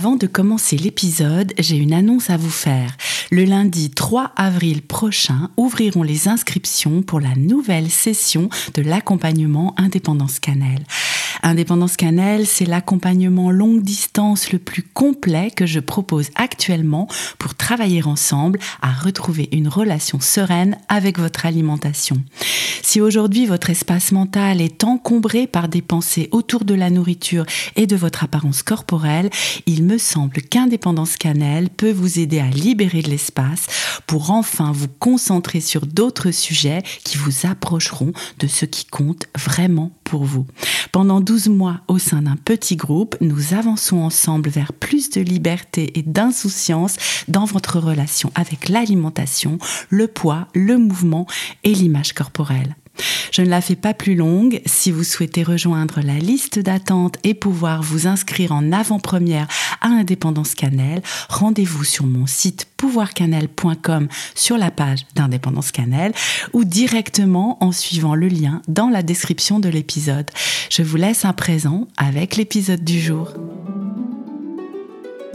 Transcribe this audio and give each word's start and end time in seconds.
Avant 0.00 0.14
de 0.14 0.28
commencer 0.28 0.76
l'épisode, 0.76 1.52
j'ai 1.58 1.76
une 1.76 1.92
annonce 1.92 2.30
à 2.30 2.36
vous 2.36 2.50
faire. 2.50 2.96
Le 3.32 3.44
lundi 3.44 3.90
3 3.90 4.30
avril 4.36 4.80
prochain 4.80 5.50
ouvriront 5.56 6.04
les 6.04 6.28
inscriptions 6.28 7.02
pour 7.02 7.18
la 7.18 7.34
nouvelle 7.34 7.90
session 7.90 8.48
de 8.74 8.82
l'accompagnement 8.82 9.74
Indépendance 9.76 10.38
Cannelle. 10.38 10.84
Indépendance 11.42 11.96
Cannelle, 11.96 12.46
c'est 12.46 12.64
l'accompagnement 12.64 13.50
longue 13.50 13.82
distance 13.82 14.52
le 14.52 14.58
plus 14.58 14.82
complet 14.82 15.50
que 15.50 15.66
je 15.66 15.80
propose 15.80 16.30
actuellement 16.34 17.08
pour 17.38 17.54
travailler 17.54 18.02
ensemble 18.04 18.58
à 18.82 18.92
retrouver 18.92 19.48
une 19.52 19.68
relation 19.68 20.20
sereine 20.20 20.78
avec 20.88 21.18
votre 21.18 21.46
alimentation. 21.46 22.22
Si 22.82 23.00
aujourd'hui 23.00 23.44
votre 23.44 23.70
espace 23.70 24.12
mental 24.12 24.60
est 24.60 24.82
encombré 24.82 25.46
par 25.46 25.68
des 25.68 25.82
pensées 25.82 26.28
autour 26.32 26.64
de 26.64 26.74
la 26.74 26.90
nourriture 26.90 27.44
et 27.76 27.86
de 27.86 27.96
votre 27.96 28.24
apparence 28.24 28.62
corporelle, 28.62 29.30
il 29.66 29.84
me 29.84 29.98
semble 29.98 30.40
qu'Indépendance 30.40 31.16
Cannelle 31.16 31.68
peut 31.68 31.92
vous 31.92 32.18
aider 32.18 32.38
à 32.38 32.48
libérer 32.48 33.02
de 33.02 33.10
l'espace 33.10 33.66
pour 34.06 34.30
enfin 34.30 34.72
vous 34.72 34.88
concentrer 34.88 35.60
sur 35.60 35.86
d'autres 35.86 36.30
sujets 36.30 36.82
qui 37.04 37.18
vous 37.18 37.46
approcheront 37.46 38.12
de 38.38 38.46
ce 38.46 38.64
qui 38.64 38.86
compte 38.86 39.26
vraiment 39.36 39.92
pour 40.04 40.24
vous. 40.24 40.46
Pendant 40.90 41.20
12 41.28 41.50
mois 41.50 41.82
au 41.88 41.98
sein 41.98 42.22
d'un 42.22 42.36
petit 42.36 42.74
groupe, 42.74 43.14
nous 43.20 43.52
avançons 43.52 43.98
ensemble 43.98 44.48
vers 44.48 44.72
plus 44.72 45.10
de 45.10 45.20
liberté 45.20 45.92
et 45.98 46.02
d'insouciance 46.02 46.96
dans 47.28 47.44
votre 47.44 47.78
relation 47.78 48.32
avec 48.34 48.70
l'alimentation, 48.70 49.58
le 49.90 50.06
poids, 50.06 50.48
le 50.54 50.78
mouvement 50.78 51.26
et 51.64 51.74
l'image 51.74 52.14
corporelle. 52.14 52.76
Je 53.32 53.42
ne 53.42 53.48
la 53.48 53.60
fais 53.60 53.76
pas 53.76 53.94
plus 53.94 54.14
longue. 54.14 54.60
Si 54.66 54.90
vous 54.90 55.04
souhaitez 55.04 55.42
rejoindre 55.42 56.00
la 56.02 56.18
liste 56.18 56.58
d'attente 56.58 57.16
et 57.24 57.34
pouvoir 57.34 57.82
vous 57.82 58.06
inscrire 58.06 58.52
en 58.52 58.72
avant-première 58.72 59.48
à 59.80 59.88
Indépendance 59.88 60.54
Cannelle, 60.54 61.02
rendez-vous 61.28 61.84
sur 61.84 62.06
mon 62.06 62.26
site 62.26 62.66
pouvoircannelle.com 62.76 64.08
sur 64.34 64.58
la 64.58 64.70
page 64.70 65.06
d'Indépendance 65.14 65.72
Cannelle 65.72 66.12
ou 66.52 66.64
directement 66.64 67.62
en 67.62 67.72
suivant 67.72 68.14
le 68.14 68.28
lien 68.28 68.62
dans 68.68 68.88
la 68.88 69.02
description 69.02 69.60
de 69.60 69.68
l'épisode. 69.68 70.30
Je 70.70 70.82
vous 70.82 70.96
laisse 70.96 71.24
un 71.24 71.32
présent 71.32 71.86
avec 71.96 72.36
l'épisode 72.36 72.84
du 72.84 73.00
jour. 73.00 73.34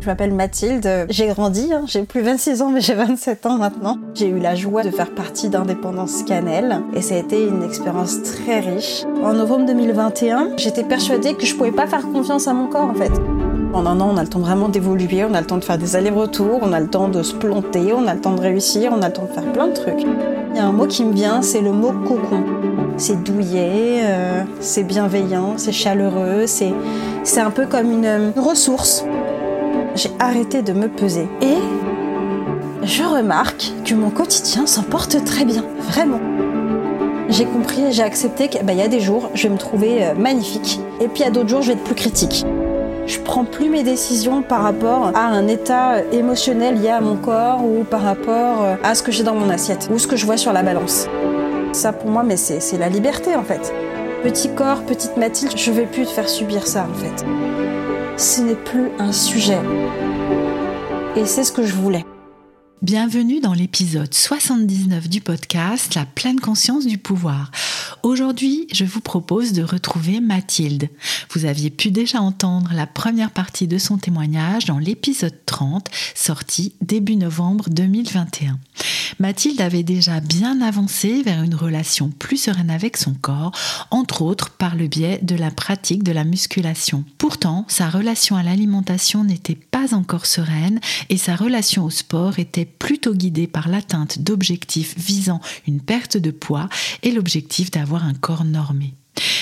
Je 0.00 0.06
m'appelle 0.06 0.32
Mathilde, 0.32 1.06
j'ai 1.10 1.26
grandi, 1.26 1.74
hein. 1.74 1.82
j'ai 1.86 2.04
plus 2.04 2.22
26 2.22 2.62
ans 2.62 2.70
mais 2.70 2.80
j'ai 2.80 2.94
27 2.94 3.44
ans 3.44 3.58
maintenant. 3.58 3.98
J'ai 4.14 4.28
eu 4.28 4.38
la 4.38 4.54
joie 4.54 4.82
de 4.82 4.90
faire 4.90 5.14
partie 5.14 5.50
d'Indépendance 5.50 6.22
Cannelle 6.22 6.80
et 6.94 7.02
ça 7.02 7.16
a 7.16 7.18
été 7.18 7.46
une 7.46 7.62
expérience 7.62 8.22
très 8.22 8.60
riche. 8.60 9.04
En 9.22 9.34
novembre 9.34 9.66
2021, 9.66 10.56
j'étais 10.56 10.84
persuadée 10.84 11.34
que 11.34 11.44
je 11.44 11.54
pouvais 11.54 11.70
pas 11.70 11.86
faire 11.86 12.00
confiance 12.10 12.48
à 12.48 12.54
mon 12.54 12.66
corps 12.66 12.88
en 12.88 12.94
fait. 12.94 13.12
En 13.74 13.84
un 13.84 14.00
an, 14.00 14.10
on 14.14 14.16
a 14.16 14.22
le 14.22 14.28
temps 14.28 14.38
vraiment 14.38 14.70
d'évoluer, 14.70 15.22
on 15.24 15.34
a 15.34 15.40
le 15.42 15.46
temps 15.46 15.58
de 15.58 15.64
faire 15.64 15.76
des 15.76 15.96
allers-retours, 15.96 16.60
on 16.62 16.72
a 16.72 16.80
le 16.80 16.88
temps 16.88 17.08
de 17.08 17.22
se 17.22 17.34
planter, 17.34 17.92
on 17.92 18.06
a 18.06 18.14
le 18.14 18.20
temps 18.22 18.34
de 18.34 18.40
réussir, 18.40 18.92
on 18.96 19.02
a 19.02 19.08
le 19.08 19.12
temps 19.12 19.26
de 19.26 19.32
faire 19.32 19.52
plein 19.52 19.68
de 19.68 19.74
trucs. 19.74 20.00
Il 20.00 20.56
y 20.56 20.60
a 20.60 20.64
un 20.64 20.72
mot 20.72 20.86
qui 20.86 21.04
me 21.04 21.12
vient, 21.12 21.42
c'est 21.42 21.60
le 21.60 21.72
mot 21.72 21.92
cocon. 21.92 22.42
C'est 22.96 23.22
douillet, 23.22 24.00
euh, 24.02 24.42
c'est 24.60 24.82
bienveillant, 24.82 25.54
c'est 25.58 25.72
chaleureux, 25.72 26.46
c'est 26.46 26.72
un 27.40 27.50
peu 27.50 27.66
comme 27.66 27.92
une 27.92 28.32
ressource 28.36 29.04
j'ai 29.94 30.10
arrêté 30.18 30.62
de 30.62 30.72
me 30.72 30.88
peser. 30.88 31.28
Et 31.42 31.58
je 32.82 33.02
remarque 33.02 33.72
que 33.84 33.94
mon 33.94 34.10
quotidien 34.10 34.66
s'en 34.66 34.82
porte 34.82 35.24
très 35.24 35.44
bien, 35.44 35.64
vraiment. 35.80 36.20
J'ai 37.28 37.44
compris, 37.44 37.92
j'ai 37.92 38.02
accepté 38.02 38.48
qu'il 38.48 38.62
bah, 38.64 38.72
y 38.72 38.82
a 38.82 38.88
des 38.88 39.00
jours, 39.00 39.30
je 39.34 39.44
vais 39.44 39.54
me 39.54 39.58
trouver 39.58 40.04
euh, 40.04 40.14
magnifique, 40.14 40.80
et 41.00 41.06
puis 41.06 41.20
il 41.22 41.24
y 41.24 41.28
a 41.28 41.30
d'autres 41.30 41.48
jours, 41.48 41.62
je 41.62 41.68
vais 41.68 41.74
être 41.74 41.84
plus 41.84 41.94
critique. 41.94 42.44
Je 43.06 43.18
prends 43.20 43.44
plus 43.44 43.68
mes 43.68 43.82
décisions 43.82 44.42
par 44.42 44.62
rapport 44.62 45.12
à 45.14 45.26
un 45.26 45.46
état 45.46 45.94
euh, 45.94 46.02
émotionnel 46.12 46.80
lié 46.80 46.88
à 46.88 47.00
mon 47.00 47.16
corps 47.16 47.64
ou 47.64 47.84
par 47.84 48.02
rapport 48.02 48.62
euh, 48.62 48.74
à 48.82 48.94
ce 48.94 49.02
que 49.02 49.12
j'ai 49.12 49.22
dans 49.22 49.34
mon 49.34 49.48
assiette 49.48 49.88
ou 49.92 49.98
ce 49.98 50.06
que 50.06 50.16
je 50.16 50.26
vois 50.26 50.36
sur 50.36 50.52
la 50.52 50.62
balance. 50.62 51.06
Ça 51.72 51.92
pour 51.92 52.10
moi, 52.10 52.24
mais 52.24 52.36
c'est 52.36 52.78
la 52.78 52.88
liberté 52.88 53.36
en 53.36 53.44
fait. 53.44 53.72
Petit 54.24 54.48
corps, 54.50 54.82
petite 54.82 55.16
Mathilde, 55.16 55.52
je 55.56 55.70
vais 55.70 55.86
plus 55.86 56.06
te 56.06 56.10
faire 56.10 56.28
subir 56.28 56.66
ça 56.66 56.86
en 56.90 56.94
fait 56.94 57.24
ce 58.16 58.42
n'est 58.42 58.54
plus 58.54 58.90
un 58.98 59.12
sujet. 59.12 59.58
Et 61.16 61.24
c'est 61.26 61.44
ce 61.44 61.52
que 61.52 61.64
je 61.64 61.74
voulais. 61.74 62.04
Bienvenue 62.82 63.40
dans 63.40 63.52
l'épisode 63.52 64.14
79 64.14 65.10
du 65.10 65.20
podcast 65.20 65.94
La 65.94 66.06
pleine 66.06 66.40
conscience 66.40 66.86
du 66.86 66.96
pouvoir. 66.96 67.50
Aujourd'hui, 68.02 68.66
je 68.72 68.86
vous 68.86 69.02
propose 69.02 69.52
de 69.52 69.62
retrouver 69.62 70.20
Mathilde. 70.20 70.88
Vous 71.30 71.44
aviez 71.44 71.68
pu 71.68 71.90
déjà 71.90 72.22
entendre 72.22 72.70
la 72.72 72.86
première 72.86 73.32
partie 73.32 73.68
de 73.68 73.76
son 73.76 73.98
témoignage 73.98 74.64
dans 74.64 74.78
l'épisode 74.78 75.34
30, 75.44 75.88
sorti 76.14 76.72
début 76.80 77.16
novembre 77.16 77.68
2021. 77.68 78.58
Mathilde 79.18 79.60
avait 79.60 79.82
déjà 79.82 80.20
bien 80.20 80.62
avancé 80.62 81.22
vers 81.22 81.42
une 81.42 81.54
relation 81.54 82.08
plus 82.08 82.38
sereine 82.38 82.70
avec 82.70 82.96
son 82.96 83.12
corps, 83.12 83.52
entre 83.90 84.22
autres 84.22 84.48
par 84.48 84.76
le 84.76 84.86
biais 84.86 85.18
de 85.22 85.34
la 85.34 85.50
pratique 85.50 86.02
de 86.02 86.12
la 86.12 86.24
musculation. 86.24 87.04
Pourtant, 87.18 87.66
sa 87.68 87.90
relation 87.90 88.36
à 88.36 88.42
l'alimentation 88.42 89.22
n'était 89.22 89.58
pas 89.70 89.94
encore 89.94 90.24
sereine 90.24 90.80
et 91.10 91.18
sa 91.18 91.36
relation 91.36 91.84
au 91.84 91.90
sport 91.90 92.38
était 92.38 92.69
plutôt 92.78 93.14
guidée 93.14 93.46
par 93.46 93.68
l'atteinte 93.68 94.20
d'objectifs 94.20 94.94
visant 94.96 95.40
une 95.66 95.80
perte 95.80 96.16
de 96.16 96.30
poids 96.30 96.68
et 97.02 97.10
l'objectif 97.10 97.70
d'avoir 97.70 98.04
un 98.04 98.14
corps 98.14 98.44
normé. 98.44 98.94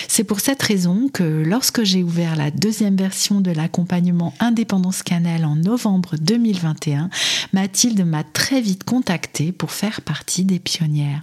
C'est 0.09 0.25
pour 0.25 0.41
cette 0.41 0.63
raison 0.63 1.09
que 1.09 1.23
lorsque 1.23 1.85
j'ai 1.85 2.03
ouvert 2.03 2.35
la 2.35 2.51
deuxième 2.51 2.97
version 2.97 3.41
de 3.41 3.51
l'accompagnement 3.51 4.35
Indépendance 4.41 5.03
Cannelle 5.03 5.45
en 5.45 5.55
novembre 5.55 6.17
2021, 6.21 7.11
Mathilde 7.53 8.05
m'a 8.05 8.25
très 8.25 8.61
vite 8.61 8.85
contactée 8.85 9.53
pour 9.53 9.71
faire 9.71 10.01
partie 10.01 10.45
des 10.45 10.59
pionnières. 10.59 11.23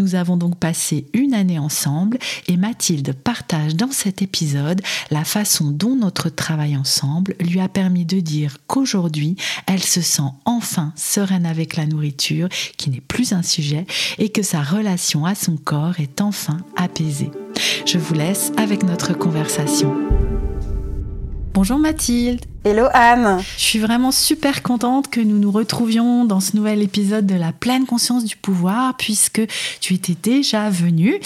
Nous 0.00 0.14
avons 0.14 0.38
donc 0.38 0.56
passé 0.56 1.04
une 1.12 1.34
année 1.34 1.58
ensemble 1.58 2.18
et 2.48 2.56
Mathilde 2.56 3.12
partage 3.12 3.76
dans 3.76 3.92
cet 3.92 4.22
épisode 4.22 4.80
la 5.10 5.24
façon 5.24 5.70
dont 5.70 5.94
notre 5.94 6.30
travail 6.30 6.74
ensemble 6.74 7.34
lui 7.38 7.60
a 7.60 7.68
permis 7.68 8.06
de 8.06 8.18
dire 8.18 8.56
qu'aujourd'hui, 8.66 9.36
elle 9.66 9.82
se 9.82 10.00
sent 10.00 10.22
enfin 10.46 10.94
sereine 10.96 11.44
avec 11.44 11.76
la 11.76 11.84
nourriture, 11.84 12.48
qui 12.78 12.88
n'est 12.88 13.02
plus 13.02 13.34
un 13.34 13.42
sujet, 13.42 13.84
et 14.16 14.30
que 14.30 14.42
sa 14.42 14.62
relation 14.62 15.26
à 15.26 15.34
son 15.34 15.58
corps 15.58 16.00
est 16.00 16.22
enfin 16.22 16.58
apaisée. 16.76 17.30
Je 17.84 17.98
vous 17.98 18.14
laisse 18.14 18.52
avec 18.56 18.82
notre 18.84 19.12
conversation. 19.12 19.94
Bonjour 21.52 21.78
Mathilde. 21.78 22.46
Hello 22.62 22.88
Anne. 22.92 23.38
Je 23.56 23.62
suis 23.62 23.78
vraiment 23.78 24.12
super 24.12 24.62
contente 24.62 25.08
que 25.08 25.22
nous 25.22 25.38
nous 25.38 25.50
retrouvions 25.50 26.26
dans 26.26 26.40
ce 26.40 26.54
nouvel 26.54 26.82
épisode 26.82 27.24
de 27.24 27.34
la 27.34 27.52
pleine 27.52 27.86
conscience 27.86 28.22
du 28.22 28.36
pouvoir 28.36 28.98
puisque 28.98 29.40
tu 29.80 29.94
étais 29.94 30.14
déjà 30.22 30.68
venue 30.68 31.18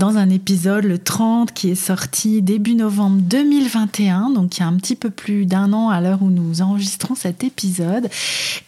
dans 0.00 0.16
un 0.16 0.28
épisode 0.30 0.82
le 0.82 0.98
30 0.98 1.52
qui 1.52 1.70
est 1.70 1.76
sorti 1.76 2.42
début 2.42 2.74
novembre 2.74 3.18
2021 3.22 4.30
donc 4.30 4.56
il 4.56 4.62
y 4.62 4.62
a 4.64 4.66
un 4.66 4.74
petit 4.74 4.96
peu 4.96 5.10
plus 5.10 5.46
d'un 5.46 5.72
an 5.72 5.90
à 5.90 6.00
l'heure 6.00 6.22
où 6.22 6.28
nous 6.28 6.60
enregistrons 6.60 7.14
cet 7.14 7.44
épisode. 7.44 8.08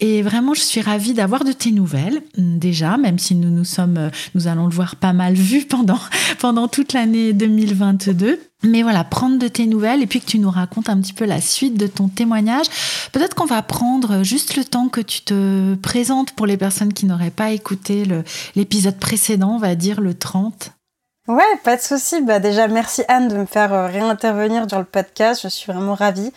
Et 0.01 0.23
vraiment 0.23 0.55
je 0.55 0.61
suis 0.61 0.81
ravie 0.81 1.15
d'avoir 1.15 1.43
de 1.43 1.51
tes 1.51 1.73
nouvelles. 1.73 2.23
Déjà 2.39 2.99
même 2.99 3.19
si 3.19 3.35
nous 3.35 3.51
nous 3.51 3.65
sommes 3.65 4.13
nous 4.37 4.47
allons 4.47 4.67
le 4.69 4.73
voir 4.73 4.95
pas 4.95 5.13
mal 5.13 5.35
vu 5.35 5.65
pendant 5.65 5.99
pendant 6.39 6.69
toute 6.69 6.93
l'année 6.93 7.33
2022 7.33 8.39
mais 8.65 8.83
voilà, 8.83 9.03
prendre 9.03 9.39
de 9.39 9.49
tes 9.49 9.67
nouvelles 9.67 10.03
et 10.03 10.07
puis 10.07 10.21
que 10.21 10.27
tu 10.27 10.39
nous 10.39 10.51
racontes 10.51 10.89
un 10.89 11.01
petit 11.01 11.13
peu 11.13 11.25
la 11.25 11.41
suite 11.41 11.77
de 11.77 11.89
ton 11.89 12.09
témoignage. 12.13 12.67
Peut-être 13.13 13.35
qu'on 13.35 13.47
va 13.47 13.63
prendre 13.63 14.23
juste 14.23 14.57
le 14.57 14.65
temps 14.65 14.89
que 14.89 15.01
tu 15.01 15.23
te 15.23 15.75
présentes 15.77 16.33
pour 16.33 16.47
les 16.47 16.57
personnes 16.57 16.93
qui 16.93 17.07
n'auraient 17.07 17.31
pas 17.31 17.51
écouté 17.53 18.05
l'épisode 18.57 18.99
précédent, 18.99 19.55
on 19.55 19.59
va 19.59 19.75
dire 19.75 20.01
le 20.01 20.15
30. 20.15 20.73
Ouais, 21.29 21.45
pas 21.63 21.77
de 21.77 21.81
souci. 21.81 22.21
Bah 22.21 22.41
déjà, 22.41 22.67
merci 22.67 23.05
Anne 23.07 23.29
de 23.29 23.37
me 23.37 23.47
faire 23.47 23.73
euh, 23.73 23.87
réintervenir 23.87 24.67
dans 24.67 24.81
le 24.81 24.85
podcast. 24.85 25.43
Je 25.45 25.49
suis 25.49 25.73
vraiment 25.73 25.95
ravie 25.95 26.33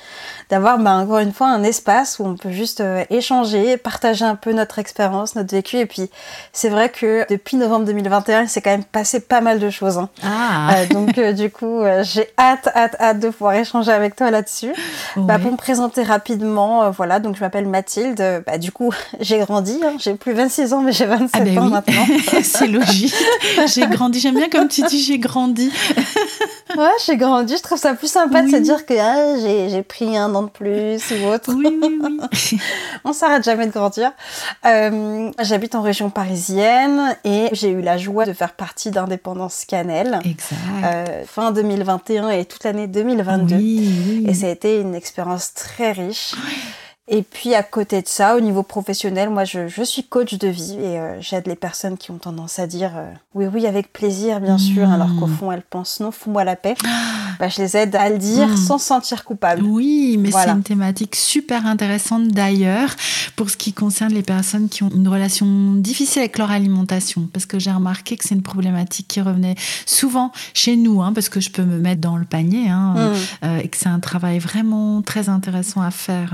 d'avoir, 0.52 0.78
bah, 0.78 0.92
encore 0.92 1.18
une 1.18 1.34
fois, 1.34 1.48
un 1.48 1.64
espace 1.64 2.20
où 2.20 2.26
on 2.26 2.36
peut 2.36 2.52
juste 2.52 2.82
euh, 2.82 3.04
échanger, 3.10 3.78
partager 3.78 4.26
un 4.26 4.36
peu 4.36 4.54
notre 4.54 4.78
expérience, 4.78 5.34
notre 5.34 5.50
vécu. 5.56 5.78
Et 5.78 5.88
puis, 5.88 6.12
c'est 6.54 6.70
vrai 6.70 6.90
que 6.90 7.26
depuis 7.32 7.58
novembre 7.58 7.86
2021, 7.86 8.44
il 8.44 8.48
s'est 8.48 8.62
quand 8.62 8.70
même 8.70 8.84
passé 8.84 9.22
pas 9.22 9.42
mal 9.42 9.58
de 9.58 9.72
choses. 9.72 9.98
Hein. 9.98 10.10
Ah. 10.22 10.76
Euh, 10.76 10.86
donc, 10.94 11.20
du 11.36 11.50
coup, 11.50 11.82
j'ai 12.04 12.30
hâte, 12.38 12.68
hâte, 12.76 12.96
hâte 13.00 13.20
de 13.20 13.30
pouvoir 13.30 13.56
échanger 13.56 13.92
avec 13.92 14.16
toi 14.16 14.30
là-dessus. 14.30 14.76
Bah, 15.16 15.40
pour 15.40 15.52
me 15.52 15.58
présenter 15.58 16.04
rapidement, 16.04 16.92
voilà, 16.92 17.20
donc 17.20 17.38
je 17.38 17.42
m'appelle 17.42 17.68
Mathilde. 17.68 18.44
Bah, 18.46 18.60
du 18.60 18.72
coup, 18.72 18.94
j'ai 19.20 19.40
grandi. 19.40 19.80
Hein. 19.84 19.94
J'ai 19.98 20.14
plus 20.14 20.34
26 20.34 20.74
ans, 20.74 20.82
mais 20.82 20.92
j'ai 20.92 21.08
27 21.08 21.30
ah 21.34 21.40
ben 21.44 21.58
ans 21.58 21.66
oui. 21.66 21.72
maintenant. 21.72 22.06
c'est 22.44 22.68
logique. 22.68 23.16
J'ai 23.66 23.88
grandi. 23.88 24.20
J'aime 24.20 24.36
bien 24.36 24.48
comme 24.48 24.68
tu 24.68 24.75
dis, 24.84 25.02
j'ai 25.02 25.20
grandi. 25.20 25.72
ouais, 26.78 26.90
j'ai 27.06 27.18
grandi. 27.18 27.56
Je 27.58 27.62
trouve 27.62 27.78
ça 27.78 27.94
plus 27.94 28.12
sympa 28.12 28.42
de 28.42 28.50
se 28.50 28.58
dire 28.58 28.86
que 28.86 28.94
ah, 29.00 29.68
j'ai 29.70 29.84
pris 29.84 30.18
un 30.18 30.34
an 30.36 30.44
de 30.44 30.50
plus 30.50 31.02
ou 31.12 31.28
autre. 31.28 31.54
Oui, 31.54 31.68
oui, 31.82 32.00
oui. 32.02 32.60
On 33.04 33.14
s'arrête 33.14 33.44
jamais 33.44 33.68
de 33.68 33.72
grandir. 33.72 34.12
Euh, 34.66 35.32
J'habite 35.40 35.76
en 35.76 35.82
région 35.82 36.10
parisienne 36.10 37.16
et 37.24 37.50
j'ai 37.52 37.70
eu 37.70 37.82
la 37.82 37.98
joie 37.98 38.26
de 38.26 38.34
faire 38.34 38.54
partie 38.54 38.92
d'Indépendance 38.92 39.66
Cannelle. 39.66 40.20
Exact. 40.26 40.58
Euh, 40.84 41.24
fin 41.26 41.52
2021 41.52 42.30
et 42.30 42.46
toute 42.46 42.64
l'année 42.64 42.88
2022. 42.88 43.56
Oui, 43.56 43.94
oui. 44.08 44.26
Et 44.28 44.34
ça 44.34 44.48
a 44.48 44.50
été 44.50 44.80
une 44.80 44.96
expérience 44.96 45.54
très 45.54 45.92
riche. 45.92 46.34
Et 47.08 47.22
puis 47.22 47.54
à 47.54 47.62
côté 47.62 48.02
de 48.02 48.08
ça, 48.08 48.36
au 48.36 48.40
niveau 48.40 48.64
professionnel, 48.64 49.30
moi 49.30 49.44
je, 49.44 49.68
je 49.68 49.84
suis 49.84 50.04
coach 50.04 50.34
de 50.40 50.48
vie 50.48 50.74
et 50.74 51.00
euh, 51.00 51.22
j'aide 51.22 51.46
les 51.46 51.56
personnes 51.56 51.98
qui 52.00 52.10
ont 52.10 52.18
tendance 52.18 52.58
à 52.58 52.66
dire 52.66 52.94
euh, 52.96 53.12
oui 53.36 53.46
oui 53.46 53.68
avec 53.68 53.94
plaisir 53.94 54.40
bien 54.40 54.58
sûr, 54.58 54.90
alors 54.90 55.10
qu'au 55.20 55.28
fond 55.28 55.52
elles 55.52 55.62
pensent 55.62 56.00
non, 56.00 56.10
fous-moi 56.10 56.44
la 56.44 56.56
paix. 56.56 56.74
Bah, 57.40 57.48
je 57.48 57.62
les 57.62 57.78
aide 57.78 57.96
à 57.96 58.10
le 58.10 58.18
dire 58.18 58.48
Mm. 58.48 58.58
sans 58.58 58.78
se 58.80 58.86
sentir 58.88 59.24
coupable. 59.24 59.62
Oui, 59.64 60.18
mais 60.20 60.30
Voilà. 60.32 60.54
c'est 60.54 60.58
une 60.58 60.64
thématique 60.64 61.16
super 61.16 61.68
intéressante 61.68 62.30
d'ailleurs 62.30 62.90
pour 63.36 63.50
ce 63.52 63.58
qui 63.58 63.72
concerne 63.74 64.12
les 64.14 64.24
personnes 64.24 64.68
qui 64.68 64.82
ont 64.84 64.90
une 64.90 65.08
relation 65.08 65.74
difficile 65.76 66.22
avec 66.22 66.38
leur 66.40 66.50
alimentation. 66.50 67.30
Parce 67.34 67.46
que 67.46 67.60
j'ai 67.60 67.72
remarqué 67.72 68.18
que 68.18 68.24
c'est 68.24 68.34
une 68.36 68.42
problématique 68.42 69.08
qui 69.08 69.22
revenait 69.22 69.56
souvent 69.86 70.32
chez 70.56 70.76
nous, 70.76 71.04
hein, 71.04 71.12
parce 71.14 71.30
que 71.30 71.40
je 71.40 71.52
peux 71.52 71.64
me 71.64 71.78
mettre 71.78 72.02
dans 72.02 72.18
le 72.18 72.26
panier, 72.26 72.70
hein, 72.70 72.94
Mm. 72.96 73.46
euh, 73.46 73.60
et 73.60 73.68
que 73.68 73.78
c'est 73.78 73.90
un 73.90 74.00
travail 74.00 74.40
vraiment 74.40 75.02
très 75.04 75.30
intéressant 75.30 75.82
à 75.82 75.92
faire 75.92 76.34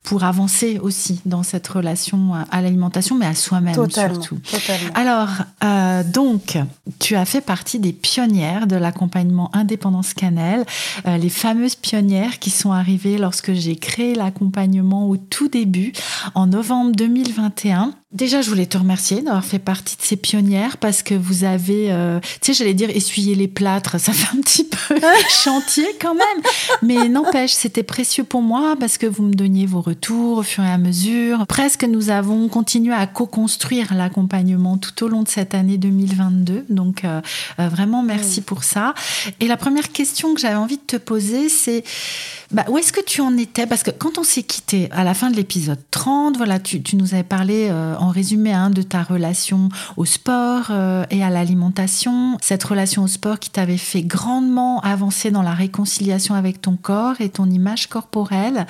pour 0.03 0.23
avancer 0.23 0.79
aussi 0.81 1.21
dans 1.25 1.43
cette 1.43 1.67
relation 1.67 2.33
à, 2.49 2.61
l'alimentation, 2.61 3.15
mais 3.15 3.27
à 3.27 3.35
soi-même 3.35 3.75
surtout. 3.75 4.39
totalement. 4.39 4.93
Alors, 4.95 5.29
euh, 5.63 6.03
donc, 6.03 6.57
tu 6.99 7.15
as 7.15 7.25
fait 7.25 7.41
partie 7.41 7.79
des 7.79 7.93
pionnières 7.93 8.65
de 8.65 8.75
l'accompagnement 8.75 9.51
Indépendance 9.53 10.13
Cannelle, 10.13 10.65
euh, 11.05 11.17
les 11.17 11.29
fameuses 11.29 11.75
pionnières 11.75 12.39
qui 12.39 12.49
sont 12.49 12.71
arrivées 12.71 13.17
lorsque 13.17 13.53
j'ai 13.53 13.75
créé 13.75 14.15
l'accompagnement 14.15 15.07
au 15.07 15.17
tout 15.17 15.49
début, 15.49 15.93
en 16.33 16.47
novembre 16.47 16.93
2021. 16.95 17.93
Déjà, 18.11 18.41
je 18.41 18.49
voulais 18.49 18.65
te 18.65 18.77
remercier 18.77 19.21
d'avoir 19.21 19.45
fait 19.45 19.59
partie 19.59 19.95
de 19.95 20.01
ces 20.01 20.17
pionnières 20.17 20.75
parce 20.75 21.01
que 21.01 21.13
vous 21.13 21.45
avez, 21.45 21.93
euh, 21.93 22.19
tu 22.41 22.51
sais, 22.51 22.53
j'allais 22.53 22.73
dire 22.73 22.89
essuyer 22.89 23.35
les 23.35 23.47
plâtres, 23.47 24.01
ça 24.01 24.11
fait 24.11 24.37
un 24.37 24.41
petit 24.41 24.65
peu 24.65 24.99
chantier 25.29 25.87
quand 26.01 26.13
même, 26.13 26.43
mais 26.81 27.07
n'empêche, 27.07 27.53
c'était 27.53 27.83
précieux 27.83 28.25
pour 28.25 28.41
moi 28.41 28.75
parce 28.77 28.97
que 28.97 29.05
vous 29.05 29.23
me 29.23 29.33
donniez 29.33 29.65
vos 29.65 29.79
retours 29.91 30.37
au 30.37 30.43
fur 30.43 30.63
et 30.63 30.71
à 30.71 30.77
mesure. 30.77 31.45
Presque, 31.47 31.83
nous 31.83 32.09
avons 32.09 32.47
continué 32.47 32.93
à 32.93 33.07
co-construire 33.07 33.93
l'accompagnement 33.93 34.77
tout 34.77 35.03
au 35.03 35.09
long 35.09 35.21
de 35.21 35.27
cette 35.27 35.53
année 35.53 35.77
2022. 35.77 36.65
Donc, 36.69 37.03
euh, 37.03 37.19
euh, 37.59 37.67
vraiment, 37.67 38.01
merci 38.01 38.39
pour 38.39 38.63
ça. 38.63 38.93
Et 39.41 39.47
la 39.47 39.57
première 39.57 39.91
question 39.91 40.33
que 40.33 40.39
j'avais 40.39 40.55
envie 40.55 40.77
de 40.77 40.83
te 40.87 40.95
poser, 40.95 41.49
c'est 41.49 41.83
bah, 42.51 42.65
où 42.67 42.77
est-ce 42.77 42.91
que 42.91 43.03
tu 43.03 43.21
en 43.21 43.37
étais? 43.37 43.65
Parce 43.65 43.83
que 43.83 43.91
quand 43.91 44.17
on 44.17 44.23
s'est 44.23 44.43
quitté 44.43 44.89
à 44.91 45.03
la 45.03 45.13
fin 45.13 45.29
de 45.29 45.35
l'épisode 45.35 45.79
30, 45.91 46.37
voilà, 46.37 46.59
tu, 46.59 46.81
tu 46.83 46.95
nous 46.95 47.13
avais 47.13 47.23
parlé 47.23 47.67
euh, 47.69 47.95
en 47.97 48.09
résumé 48.09 48.51
hein, 48.51 48.69
de 48.69 48.81
ta 48.81 49.03
relation 49.03 49.69
au 49.95 50.05
sport 50.05 50.67
euh, 50.69 51.05
et 51.09 51.23
à 51.23 51.29
l'alimentation. 51.29 52.37
Cette 52.41 52.63
relation 52.63 53.03
au 53.03 53.07
sport 53.07 53.39
qui 53.39 53.49
t'avait 53.49 53.77
fait 53.77 54.01
grandement 54.01 54.81
avancer 54.81 55.31
dans 55.31 55.41
la 55.43 55.53
réconciliation 55.53 56.35
avec 56.35 56.61
ton 56.61 56.75
corps 56.75 57.21
et 57.21 57.29
ton 57.29 57.49
image 57.49 57.87
corporelle. 57.87 58.67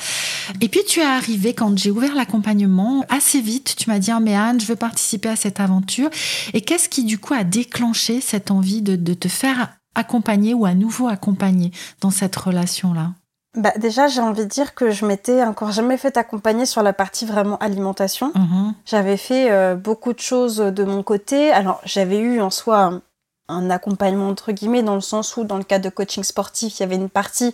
Et 0.61 0.69
puis 0.69 0.81
tu 0.87 0.99
es 0.99 1.05
arrivé 1.05 1.53
quand 1.53 1.77
j'ai 1.77 1.91
ouvert 1.91 2.13
l'accompagnement 2.13 3.03
assez 3.09 3.41
vite. 3.41 3.75
Tu 3.77 3.89
m'as 3.89 3.99
dit, 3.99 4.11
Ah, 4.11 4.19
mais 4.19 4.35
Anne, 4.35 4.59
je 4.61 4.67
veux 4.67 4.75
participer 4.75 5.29
à 5.29 5.35
cette 5.35 5.59
aventure. 5.59 6.09
Et 6.53 6.61
qu'est-ce 6.61 6.89
qui 6.89 7.03
du 7.03 7.17
coup 7.17 7.33
a 7.33 7.43
déclenché 7.43 8.21
cette 8.21 8.51
envie 8.51 8.81
de, 8.81 8.95
de 8.95 9.13
te 9.13 9.27
faire 9.27 9.69
accompagner 9.95 10.53
ou 10.53 10.65
à 10.65 10.73
nouveau 10.73 11.07
accompagner 11.07 11.71
dans 11.99 12.11
cette 12.11 12.35
relation-là? 12.35 13.13
Bah, 13.55 13.73
déjà, 13.77 14.07
j'ai 14.07 14.21
envie 14.21 14.45
de 14.45 14.49
dire 14.49 14.73
que 14.75 14.91
je 14.91 15.05
m'étais 15.05 15.43
encore 15.43 15.71
jamais 15.71 15.97
fait 15.97 16.15
accompagner 16.15 16.65
sur 16.65 16.83
la 16.83 16.93
partie 16.93 17.25
vraiment 17.25 17.57
alimentation. 17.57 18.31
Mhm. 18.33 18.73
J'avais 18.85 19.17
fait 19.17 19.51
euh, 19.51 19.75
beaucoup 19.75 20.13
de 20.13 20.19
choses 20.19 20.57
de 20.57 20.83
mon 20.85 21.03
côté. 21.03 21.51
Alors, 21.51 21.81
j'avais 21.83 22.19
eu 22.19 22.39
en 22.39 22.49
soi 22.49 22.79
un, 22.81 23.01
un 23.49 23.69
accompagnement 23.69 24.29
entre 24.29 24.53
guillemets 24.53 24.83
dans 24.83 24.95
le 24.95 25.01
sens 25.01 25.35
où, 25.35 25.43
dans 25.43 25.57
le 25.57 25.63
cadre 25.65 25.83
de 25.83 25.89
coaching 25.89 26.23
sportif, 26.23 26.79
il 26.79 26.83
y 26.83 26.83
avait 26.83 26.95
une 26.95 27.09
partie 27.09 27.53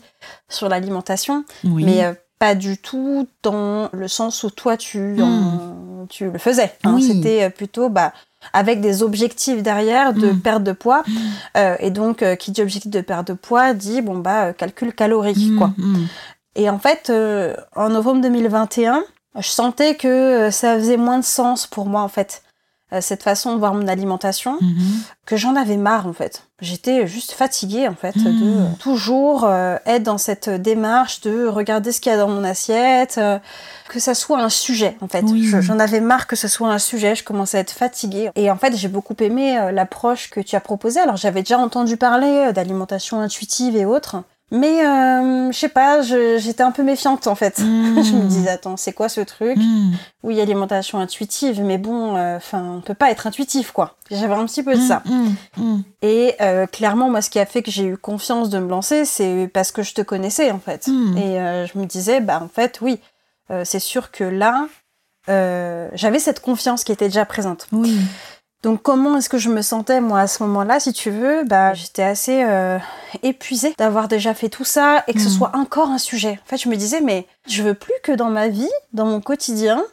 sur 0.49 0.69
l'alimentation, 0.69 1.43
Oui. 1.63 1.83
mais 1.83 2.03
euh, 2.05 2.13
pas 2.37 2.53
du 2.53 2.77
tout 2.77 3.27
dans 3.41 3.89
le 3.91 4.07
sens 4.07 4.43
où 4.43 4.51
toi 4.51 4.77
tu, 4.77 5.19
en- 5.23 6.05
tu 6.09 6.29
le 6.29 6.37
faisais. 6.37 6.71
hein. 6.83 6.91
Hmm. 6.91 6.95
Oui. 6.97 7.01
C'était 7.01 7.43
euh, 7.45 7.49
plutôt 7.49 7.89
bah, 7.89 8.13
avec 8.53 8.81
des 8.81 9.03
objectifs 9.03 9.63
derrière 9.63 10.13
de 10.13 10.31
Mm. 10.31 10.39
perte 10.41 10.63
de 10.63 10.71
poids. 10.71 11.03
Mm. 11.07 11.13
Euh, 11.57 11.75
et 11.79 11.89
donc, 11.91 12.21
euh, 12.23 12.35
qui 12.35 12.51
dit 12.51 12.61
objectif 12.61 12.91
de 12.91 13.01
perte 13.01 13.27
de 13.27 13.33
poids 13.33 13.73
dit 13.73 14.01
bon 14.01 14.17
bah 14.17 14.45
euh, 14.45 14.53
calcul 14.53 14.93
calorique 14.93 15.37
Mhm, 15.51 15.57
quoi. 15.57 15.71
Et 16.55 16.69
en 16.69 16.79
fait, 16.79 17.09
euh, 17.09 17.55
en 17.75 17.89
novembre 17.89 18.21
2021, 18.21 19.03
je 19.37 19.47
sentais 19.47 19.95
que 19.95 20.07
euh, 20.07 20.51
ça 20.51 20.75
faisait 20.75 20.97
moins 20.97 21.19
de 21.19 21.23
sens 21.23 21.67
pour 21.67 21.85
moi, 21.85 22.01
en 22.01 22.07
fait, 22.07 22.41
cette 23.01 23.21
façon 23.23 23.53
de 23.53 23.59
voir 23.59 23.73
mon 23.73 23.87
alimentation, 23.87 24.57
Mhm. 24.61 24.77
que 25.25 25.35
j'en 25.37 25.55
avais 25.55 25.77
marre, 25.77 26.07
en 26.07 26.13
fait. 26.13 26.43
J'étais 26.61 27.05
juste 27.05 27.33
fatiguée, 27.33 27.87
en 27.87 27.93
fait, 27.95 28.17
de 28.17 28.29
euh, 28.61 28.65
toujours 28.79 29.43
euh, 29.43 29.75
être 29.85 30.03
dans 30.03 30.17
cette 30.17 30.49
démarche 30.49 31.21
de 31.21 31.45
regarder 31.47 31.91
ce 31.91 31.99
qu'il 32.01 32.11
y 32.11 32.15
a 32.15 32.17
dans 32.17 32.29
mon 32.29 32.43
assiette, 32.43 33.17
euh, 33.17 33.37
que 33.89 33.99
ça 33.99 34.15
soit 34.15 34.39
un 34.39 34.49
sujet, 34.49 34.97
en 35.01 35.07
fait. 35.07 35.21
Oui. 35.23 35.43
Je- 35.45 35.61
J'en 35.61 35.79
avais 35.79 35.99
marre 36.01 36.25
que 36.27 36.35
ce 36.35 36.47
soit 36.47 36.69
un 36.71 36.79
sujet, 36.79 37.13
je 37.15 37.23
commençais 37.23 37.57
à 37.57 37.61
être 37.61 37.71
fatiguée. 37.71 38.29
Et 38.35 38.49
en 38.49 38.57
fait, 38.57 38.75
j'ai 38.75 38.87
beaucoup 38.87 39.15
aimé 39.19 39.57
euh, 39.59 39.71
l'approche 39.71 40.29
que 40.29 40.39
tu 40.39 40.55
as 40.55 40.61
proposée. 40.61 40.99
Alors, 40.99 41.17
j'avais 41.17 41.41
déjà 41.41 41.59
entendu 41.59 41.97
parler 41.97 42.47
euh, 42.47 42.51
d'alimentation 42.53 43.19
intuitive 43.19 43.75
et 43.75 43.85
autres. 43.85 44.23
Mais 44.49 44.85
euh, 44.85 45.51
je 45.51 45.57
sais 45.57 45.67
pas, 45.69 46.01
j'étais 46.01 46.63
un 46.63 46.71
peu 46.71 46.83
méfiante 46.83 47.27
en 47.27 47.35
fait. 47.35 47.55
Je 47.59 48.15
me 48.15 48.27
disais 48.27 48.49
attends, 48.49 48.77
c'est 48.77 48.93
quoi 48.93 49.09
ce 49.09 49.21
truc 49.21 49.57
Mhm. 49.57 49.93
Oui, 50.23 50.39
alimentation 50.41 50.99
intuitive, 50.99 51.61
mais 51.61 51.77
bon, 51.77 52.15
enfin, 52.35 52.63
on 52.77 52.81
peut 52.81 52.93
pas 52.93 53.11
être 53.11 53.27
intuitif 53.27 53.71
quoi. 53.71 53.95
J'avais 54.09 54.33
un 54.33 54.45
petit 54.45 54.63
peu 54.63 54.75
de 54.75 54.81
ça. 54.81 55.01
Mhm, 55.05 55.35
mhm. 55.57 55.83
Et 56.01 56.35
euh, 56.41 56.65
clairement, 56.65 57.09
moi, 57.09 57.21
ce 57.21 57.29
qui 57.29 57.39
a 57.39 57.45
fait 57.45 57.61
que 57.61 57.71
j'ai 57.71 57.85
eu 57.85 57.97
confiance 57.97 58.49
de 58.49 58.59
me 58.59 58.69
lancer, 58.69 59.05
c'est 59.05 59.49
parce 59.53 59.71
que 59.71 59.83
je 59.83 59.93
te 59.93 60.01
connaissais 60.01 60.51
en 60.51 60.59
fait. 60.59 60.87
Et 61.17 61.39
euh, 61.39 61.65
je 61.67 61.77
me 61.77 61.85
disais, 61.85 62.19
bah 62.21 62.39
en 62.41 62.47
fait, 62.47 62.79
oui, 62.81 62.99
euh, 63.51 63.63
c'est 63.65 63.79
sûr 63.79 64.11
que 64.11 64.23
là, 64.23 64.67
euh, 65.29 65.89
j'avais 65.93 66.19
cette 66.19 66.39
confiance 66.39 66.83
qui 66.83 66.91
était 66.91 67.07
déjà 67.07 67.25
présente. 67.25 67.67
Oui. 67.71 67.97
Donc 68.63 68.81
comment 68.81 69.17
est-ce 69.17 69.29
que 69.29 69.37
je 69.37 69.49
me 69.49 69.61
sentais 69.61 70.01
moi 70.01 70.21
à 70.21 70.27
ce 70.27 70.41
moment-là, 70.43 70.79
si 70.79 70.91
tu 70.91 71.11
veux? 71.11 71.43
Bah 71.45 71.73
j'étais 71.73 72.03
assez 72.03 72.43
euh, 72.43 72.79
épuisée 73.23 73.73
d'avoir 73.77 74.07
déjà 74.07 74.33
fait 74.33 74.49
tout 74.49 74.63
ça 74.65 75.03
et 75.07 75.13
que 75.13 75.19
ce 75.19 75.27
Mhm. 75.27 75.31
soit 75.33 75.51
encore 75.55 75.89
un 75.89 75.97
sujet. 75.99 76.39
En 76.43 76.49
fait, 76.49 76.57
je 76.57 76.67
me 76.69 76.75
disais 76.75 77.01
mais 77.01 77.27
je 77.47 77.61
veux 77.63 77.75
plus 77.75 77.93
que 78.03 78.11
dans 78.11 78.29
ma 78.29 78.47
vie, 78.47 78.69
dans 78.93 79.05
mon 79.05 79.21
quotidien, 79.21 79.83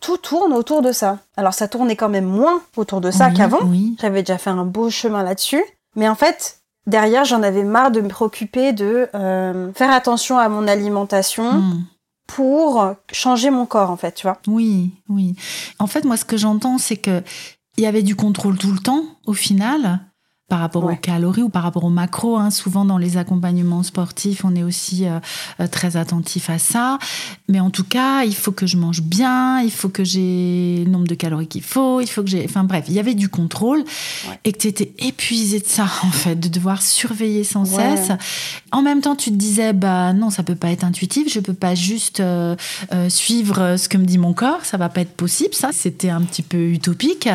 tout 0.00 0.16
tourne 0.16 0.52
autour 0.52 0.80
de 0.80 0.90
ça. 0.92 1.18
Alors 1.36 1.52
ça 1.54 1.68
tournait 1.68 1.96
quand 1.96 2.08
même 2.08 2.24
moins 2.24 2.62
autour 2.76 3.00
de 3.00 3.10
ça 3.10 3.28
Oui, 3.28 3.34
qu'avant. 3.34 3.58
Oui. 3.64 3.96
J'avais 4.00 4.22
déjà 4.22 4.38
fait 4.38 4.50
un 4.50 4.64
beau 4.64 4.88
chemin 4.90 5.22
là-dessus, 5.22 5.62
mais 5.94 6.08
en 6.08 6.14
fait 6.14 6.60
derrière 6.86 7.26
j'en 7.26 7.42
avais 7.42 7.64
marre 7.64 7.90
de 7.90 8.00
me 8.00 8.08
préoccuper 8.08 8.72
de 8.72 9.10
euh, 9.14 9.70
faire 9.74 9.90
attention 9.90 10.38
à 10.38 10.48
mon 10.48 10.66
alimentation 10.66 11.52
Mhm. 11.52 11.84
pour 12.26 12.94
changer 13.12 13.50
mon 13.50 13.66
corps 13.66 13.90
en 13.90 13.96
fait, 13.98 14.12
tu 14.12 14.26
vois. 14.26 14.38
Oui, 14.46 14.92
oui. 15.08 15.34
En 15.78 15.86
fait, 15.86 16.04
moi, 16.04 16.16
ce 16.16 16.24
que 16.24 16.36
j'entends, 16.36 16.78
c'est 16.78 16.96
que 16.96 17.22
il 17.78 17.84
y 17.84 17.86
avait 17.86 18.02
du 18.02 18.16
contrôle 18.16 18.58
tout 18.58 18.72
le 18.72 18.80
temps, 18.80 19.04
au 19.24 19.32
final, 19.32 20.00
par 20.48 20.60
rapport 20.60 20.84
Ouais. 20.84 20.94
aux 20.94 20.96
calories 20.96 21.42
ou 21.42 21.50
par 21.50 21.62
rapport 21.62 21.84
aux 21.84 21.90
macros. 21.90 22.38
hein. 22.38 22.50
Souvent, 22.50 22.86
dans 22.86 22.96
les 22.96 23.18
accompagnements 23.18 23.82
sportifs, 23.82 24.44
on 24.44 24.54
est 24.56 24.62
aussi 24.62 25.06
euh, 25.06 25.20
euh, 25.60 25.66
très 25.66 25.96
attentif 25.98 26.48
à 26.48 26.58
ça. 26.58 26.98
Mais 27.48 27.60
en 27.60 27.68
tout 27.68 27.84
cas, 27.84 28.24
il 28.24 28.34
faut 28.34 28.50
que 28.52 28.66
je 28.66 28.78
mange 28.78 29.02
bien, 29.02 29.60
il 29.60 29.70
faut 29.70 29.90
que 29.90 30.04
j'ai 30.04 30.82
le 30.84 30.90
nombre 30.90 31.06
de 31.06 31.14
calories 31.14 31.46
qu'il 31.48 31.62
faut, 31.62 32.00
il 32.00 32.06
faut 32.06 32.22
que 32.22 32.30
j'ai... 32.30 32.44
Enfin 32.46 32.64
bref, 32.64 32.86
il 32.88 32.94
y 32.94 32.98
avait 32.98 33.14
du 33.14 33.28
contrôle 33.28 33.80
Ouais. 34.28 34.40
et 34.44 34.52
que 34.52 34.58
tu 34.58 34.68
étais 34.68 34.92
épuisé 34.98 35.60
de 35.60 35.66
ça, 35.66 35.84
en 36.02 36.10
fait, 36.10 36.34
de 36.36 36.48
devoir 36.48 36.80
surveiller 36.80 37.44
sans 37.44 37.76
Ouais. 37.76 37.96
cesse. 37.96 38.12
En 38.72 38.80
même 38.80 39.02
temps, 39.02 39.16
tu 39.16 39.30
te 39.30 39.36
disais, 39.36 39.74
bah 39.74 40.14
non, 40.14 40.30
ça 40.30 40.42
peut 40.42 40.54
pas 40.54 40.70
être 40.70 40.84
intuitif, 40.84 41.30
je 41.30 41.40
peux 41.40 41.52
pas 41.54 41.74
juste 41.74 42.20
euh, 42.20 42.56
euh, 42.92 43.10
suivre 43.10 43.76
ce 43.76 43.88
que 43.90 43.98
me 43.98 44.06
dit 44.06 44.16
mon 44.18 44.32
corps, 44.32 44.64
ça 44.64 44.78
va 44.78 44.88
pas 44.88 45.02
être 45.02 45.14
possible, 45.14 45.52
ça. 45.54 45.70
C'était 45.72 46.08
un 46.10 46.22
petit 46.22 46.42
peu 46.42 46.70
utopique. 46.70 47.28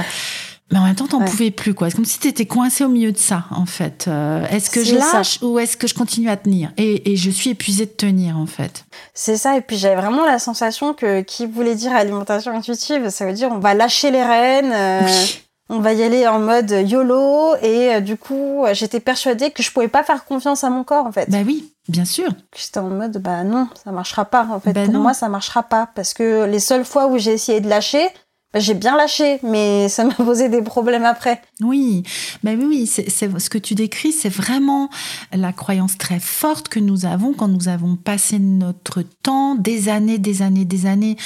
Mais 0.71 0.79
en 0.79 0.85
même 0.85 0.95
temps, 0.95 1.07
t'en 1.07 1.19
Ouais. 1.19 1.25
pouvais 1.25 1.51
plus, 1.51 1.73
quoi. 1.73 1.89
C'est 1.89 1.95
comme 1.95 2.05
si 2.05 2.17
t'étais 2.19 2.45
coincé 2.45 2.83
au 2.83 2.89
milieu 2.89 3.11
de 3.11 3.17
ça, 3.17 3.43
en 3.51 3.65
fait. 3.65 4.05
Euh, 4.07 4.45
est-ce 4.49 4.69
que 4.71 4.83
je 4.83 4.97
ça. 4.97 5.17
lâche 5.17 5.39
ou 5.43 5.59
est-ce 5.59 5.77
que 5.77 5.85
je 5.87 5.93
continue 5.93 6.29
à 6.29 6.37
tenir? 6.37 6.71
Et, 6.77 7.11
et 7.11 7.15
je 7.15 7.29
suis 7.29 7.51
épuisée 7.51 7.85
de 7.85 7.91
tenir, 7.91 8.37
en 8.37 8.45
fait. 8.47 8.85
C'est 9.13 9.37
ça, 9.37 9.55
et 9.57 9.61
puis 9.61 9.77
j'avais 9.77 9.95
vraiment 10.01 10.25
la 10.25 10.39
sensation 10.39 10.93
que 10.93 11.21
qui 11.21 11.45
voulait 11.45 11.75
dire 11.75 11.93
alimentation 11.93 12.51
intuitive, 12.55 13.09
ça 13.09 13.25
veut 13.25 13.33
dire 13.33 13.49
on 13.51 13.59
va 13.59 13.73
lâcher 13.75 14.09
les 14.09 14.23
rênes, 14.23 14.71
euh, 14.73 15.01
Oui. 15.05 15.41
on 15.69 15.79
va 15.79 15.93
y 15.93 16.01
aller 16.01 16.27
en 16.27 16.39
mode 16.39 16.71
YOLO, 16.71 17.55
et 17.61 17.95
euh, 17.95 17.99
du 17.99 18.17
coup 18.17 18.63
j'étais 18.71 18.99
persuadée 18.99 19.51
que 19.51 19.61
je 19.61 19.71
pouvais 19.71 19.87
pas 19.89 20.03
faire 20.03 20.25
confiance 20.25 20.63
à 20.63 20.69
mon 20.71 20.83
corps 20.83 21.05
en 21.05 21.11
fait. 21.11 21.29
Bah 21.29 21.39
oui, 21.45 21.71
bien 21.87 22.05
sûr. 22.05 22.29
J'étais 22.57 22.79
en 22.79 22.89
mode 22.89 23.17
bah 23.19 23.43
non, 23.43 23.67
ça 23.83 23.91
marchera 23.91 24.25
pas 24.25 24.47
en 24.49 24.59
fait. 24.59 24.73
Ben 24.73 24.85
Pour 24.85 24.93
non. 24.95 25.01
moi 25.01 25.13
ça 25.13 25.29
marchera 25.29 25.61
pas, 25.63 25.89
parce 25.93 26.13
que 26.15 26.45
les 26.45 26.59
seules 26.59 26.85
fois 26.85 27.07
où 27.07 27.17
j'ai 27.19 27.33
essayé 27.33 27.59
de 27.61 27.69
lâcher, 27.69 28.07
j'ai 28.55 28.73
bien 28.73 28.95
lâché, 28.95 29.39
mais 29.43 29.89
ça 29.89 30.03
m'a 30.03 30.13
posé 30.15 30.49
des 30.49 30.61
problèmes 30.61 31.05
après. 31.05 31.41
Oui, 31.61 32.03
mais 32.43 32.55
oui, 32.55 32.65
oui, 32.67 32.87
c'est 32.87 33.09
ce 33.09 33.49
que 33.49 33.57
tu 33.57 33.75
décris, 33.75 34.11
c'est 34.11 34.29
vraiment 34.29 34.89
la 35.31 35.51
croyance 35.53 35.97
très 35.97 36.19
forte 36.19 36.67
que 36.69 36.79
nous 36.79 37.05
avons 37.05 37.33
quand 37.33 37.47
nous 37.47 37.67
avons 37.67 37.95
passé 37.95 38.39
notre 38.39 39.01
temps, 39.01 39.55
des 39.55 39.89
années, 39.89 40.17
des 40.19 40.41
années, 40.41 40.65
des 40.65 40.85
années, 40.85 41.17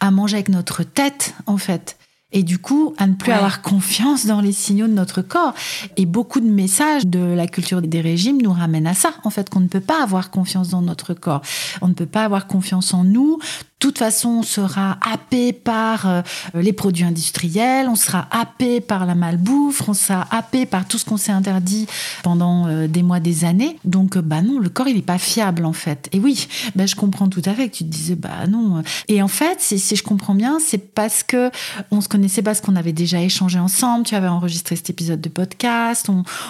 à 0.00 0.10
manger 0.10 0.36
avec 0.36 0.48
notre 0.48 0.82
tête, 0.82 1.34
en 1.46 1.56
fait. 1.56 1.96
Et 2.36 2.42
du 2.42 2.58
coup, 2.58 2.94
à 2.98 3.06
ne 3.06 3.14
plus 3.14 3.30
Ouais. 3.30 3.36
avoir 3.36 3.62
confiance 3.62 4.26
dans 4.26 4.40
les 4.40 4.50
signaux 4.50 4.88
de 4.88 4.92
notre 4.92 5.22
corps. 5.22 5.54
Et 5.96 6.04
beaucoup 6.04 6.40
de 6.40 6.48
messages 6.50 7.06
de 7.06 7.20
la 7.20 7.46
culture 7.46 7.80
des 7.80 8.00
régimes 8.00 8.42
nous 8.42 8.52
ramènent 8.52 8.88
à 8.88 8.94
ça, 8.94 9.12
en 9.22 9.30
fait, 9.30 9.48
qu'on 9.48 9.60
ne 9.60 9.68
peut 9.68 9.78
pas 9.80 10.02
avoir 10.02 10.32
confiance 10.32 10.70
dans 10.70 10.82
notre 10.82 11.14
corps. 11.14 11.42
On 11.80 11.86
ne 11.86 11.94
peut 11.94 12.06
pas 12.06 12.24
avoir 12.24 12.48
confiance 12.48 12.92
en 12.92 13.04
nous. 13.04 13.38
Toute 13.84 13.98
façon, 13.98 14.30
on 14.38 14.42
sera 14.42 14.96
happé 15.02 15.52
par 15.52 16.08
euh, 16.08 16.22
les 16.54 16.72
produits 16.72 17.04
industriels, 17.04 17.86
on 17.86 17.96
sera 17.96 18.26
happé 18.30 18.80
par 18.80 19.04
la 19.04 19.14
malbouffe, 19.14 19.86
on 19.86 19.92
sera 19.92 20.26
happé 20.30 20.64
par 20.64 20.88
tout 20.88 20.96
ce 20.96 21.04
qu'on 21.04 21.18
s'est 21.18 21.32
interdit 21.32 21.86
pendant 22.22 22.66
euh, 22.66 22.86
des 22.88 23.02
mois, 23.02 23.20
des 23.20 23.44
années. 23.44 23.78
Donc, 23.84 24.16
euh, 24.16 24.22
bah 24.22 24.40
non, 24.40 24.58
le 24.58 24.70
corps, 24.70 24.88
il 24.88 24.96
n'est 24.96 25.02
pas 25.02 25.18
fiable, 25.18 25.66
en 25.66 25.74
fait. 25.74 26.08
Et 26.12 26.18
oui, 26.18 26.48
bah, 26.74 26.86
je 26.86 26.94
comprends 26.94 27.28
tout 27.28 27.42
à 27.44 27.52
fait 27.52 27.68
que 27.68 27.76
tu 27.76 27.84
te 27.84 27.90
disais, 27.90 28.14
bah 28.14 28.46
non. 28.48 28.82
Et 29.08 29.20
en 29.20 29.28
fait, 29.28 29.60
si, 29.60 29.78
je 29.78 30.02
comprends 30.02 30.34
bien, 30.34 30.60
c'est 30.66 30.94
parce 30.94 31.22
que 31.22 31.50
on 31.90 32.00
se 32.00 32.08
connaissait 32.08 32.40
parce 32.40 32.62
qu'on 32.62 32.76
avait 32.76 32.94
déjà 32.94 33.20
échangé 33.20 33.58
ensemble, 33.58 34.06
tu 34.06 34.14
avais 34.14 34.28
enregistré 34.28 34.76
cet 34.76 34.88
épisode 34.88 35.20
de 35.20 35.28
podcast, 35.28 36.08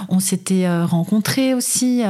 on, 0.09 0.21
s'était 0.21 0.69
rencontrés 0.85 1.53
aussi. 1.53 2.03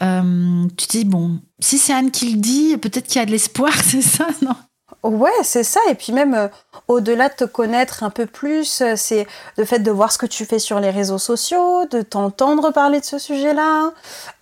tu 0.00 0.86
te 0.86 0.90
dis, 0.90 1.04
bon, 1.04 1.38
si 1.60 1.78
c'est 1.78 1.92
Anne 1.92 2.10
qui 2.10 2.32
le 2.32 2.40
dit, 2.40 2.76
peut-être 2.78 3.06
qu'il 3.06 3.20
y 3.20 3.22
a 3.22 3.26
de 3.26 3.30
l'espoir, 3.30 3.72
c'est 3.84 4.02
ça, 4.02 4.26
non? 4.42 4.56
Ouais, 5.04 5.30
c'est 5.42 5.64
ça. 5.64 5.80
Et 5.90 5.94
puis 5.94 6.12
même 6.12 6.32
euh, 6.34 6.46
au-delà 6.86 7.28
de 7.28 7.34
te 7.34 7.44
connaître 7.44 8.04
un 8.04 8.10
peu 8.10 8.26
plus, 8.26 8.80
euh, 8.82 8.92
c'est 8.96 9.26
le 9.58 9.64
fait 9.64 9.80
de 9.80 9.90
voir 9.90 10.12
ce 10.12 10.18
que 10.18 10.26
tu 10.26 10.44
fais 10.44 10.60
sur 10.60 10.78
les 10.78 10.90
réseaux 10.90 11.18
sociaux, 11.18 11.84
de 11.90 12.02
t'entendre 12.02 12.70
parler 12.72 13.00
de 13.00 13.04
ce 13.04 13.18
sujet-là. 13.18 13.90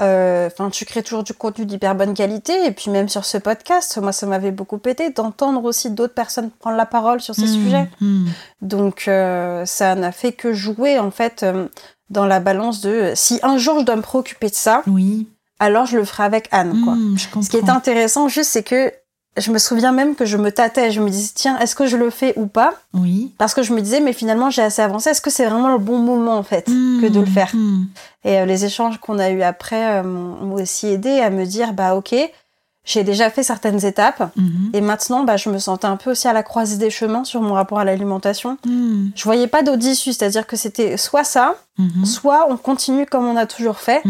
Euh, 0.03 0.49
Enfin, 0.53 0.69
tu 0.71 0.85
crées 0.85 1.03
toujours 1.03 1.23
du 1.25 1.33
contenu 1.33 1.65
d'hyper 1.65 1.95
bonne 1.95 2.13
qualité. 2.15 2.67
Et 2.67 2.73
puis 2.73 2.91
même 2.91 3.09
sur 3.09 3.25
ce 3.25 3.39
podcast, 3.39 3.99
moi, 4.03 4.13
ça 4.13 4.27
m'avait 4.27 4.51
beaucoup 4.51 4.81
aidé 4.87 5.11
d'entendre 5.11 5.65
aussi 5.65 5.91
d'autres 5.91 6.15
personnes 6.15 6.51
prendre 6.51 6.77
la 6.77 6.87
parole 6.87 7.21
sur 7.21 7.35
ces 7.35 7.43
Mmh, 7.43 7.47
sujets. 7.65 7.91
mmh. 8.01 8.27
Donc 8.63 9.03
ça 9.07 9.95
n'a 9.95 10.13
fait 10.13 10.33
que 10.33 10.53
jouer 10.53 10.99
en 10.99 11.11
fait 11.11 11.45
dans 12.11 12.27
la 12.27 12.41
balance 12.41 12.81
de 12.81 13.13
si 13.15 13.39
un 13.43 13.57
jour 13.57 13.79
je 13.81 13.85
dois 13.85 13.97
me 13.97 14.03
préoccuper 14.03 14.51
de 14.51 14.55
ça, 14.55 14.83
Oui, 14.87 15.29
alors 15.59 15.87
je 15.87 15.97
le 15.97 16.05
ferai 16.05 16.25
avec 16.25 16.49
Anne. 16.51 16.83
Quoi. 16.85 16.95
Mmh, 16.95 17.19
je 17.19 17.25
comprends. 17.27 17.43
Ce 17.43 17.51
qui 17.51 17.57
est 17.57 17.71
intéressant 17.71 18.29
juste, 18.29 18.51
c'est 18.51 18.63
que 18.63 18.93
je 19.37 19.51
me 19.53 19.59
souviens 19.59 19.93
même 19.93 20.15
que 20.15 20.25
je 20.25 20.37
me 20.37 20.51
tâtais. 20.53 20.91
Je 20.91 21.01
me 21.01 21.09
disais, 21.09 21.33
tiens, 21.35 21.59
est-ce 21.59 21.75
que 21.75 21.87
je 21.87 21.97
le 21.97 22.11
fais 22.11 22.33
ou 22.37 22.47
pas? 22.47 22.75
Oui. 22.95 23.33
Parce 23.39 23.55
que 23.55 23.63
je 23.63 23.73
me 23.73 23.81
disais, 23.81 24.01
mais 24.01 24.13
finalement, 24.13 24.51
j'ai 24.51 24.63
assez 24.63 24.83
avancé. 24.83 25.11
Est-ce 25.11 25.21
que 25.23 25.31
c'est 25.31 25.47
vraiment 25.47 25.71
le 25.73 25.79
bon 25.79 25.99
moment, 25.99 26.37
en 26.37 26.43
fait, 26.43 26.67
que 26.67 27.09
de 27.09 27.21
le 27.21 27.27
faire? 27.27 27.51
mmh. 27.55 27.87
Et 28.25 28.39
euh, 28.41 28.45
les 28.45 28.65
échanges 28.65 28.99
qu'on 28.99 29.19
a 29.19 29.31
eus 29.31 29.43
après 29.43 29.99
euh, 29.99 30.03
m'ont 30.03 30.55
aussi 30.55 30.89
aidé 30.89 31.21
à 31.21 31.31
me 31.31 31.47
dire, 31.47 31.73
bah 31.73 31.95
ok, 31.95 32.15
j'ai 32.85 33.05
déjà 33.05 33.31
fait 33.31 33.43
certaines 33.43 33.85
étapes. 33.85 34.33
Mhm. 34.37 34.71
Et 34.75 34.81
maintenant, 34.81 35.23
bah, 35.25 35.37
je 35.37 35.49
me 35.49 35.59
sentais 35.59 35.87
un 35.87 35.97
peu 35.97 36.11
aussi 36.11 36.27
à 36.29 36.33
la 36.33 36.43
croisée 36.43 36.77
des 36.79 36.91
chemins 36.91 37.25
sur 37.25 37.41
mon 37.41 37.55
rapport 37.55 37.79
à 37.79 37.85
l'alimentation. 37.85 38.59
Mhm. 38.67 39.13
Je 39.15 39.25
voyais 39.25 39.47
pas 39.47 39.63
d'autre 39.63 39.85
issue, 39.87 40.13
c'est-à-dire 40.13 40.47
que 40.47 40.57
c'était 40.57 40.97
soit 40.97 41.25
ça, 41.25 41.55
Mhm. 41.79 42.05
soit 42.05 42.47
on 42.51 42.57
continue 42.57 43.07
comme 43.07 43.27
on 43.27 43.37
a 43.37 43.47
toujours 43.47 43.79
fait. 43.79 44.03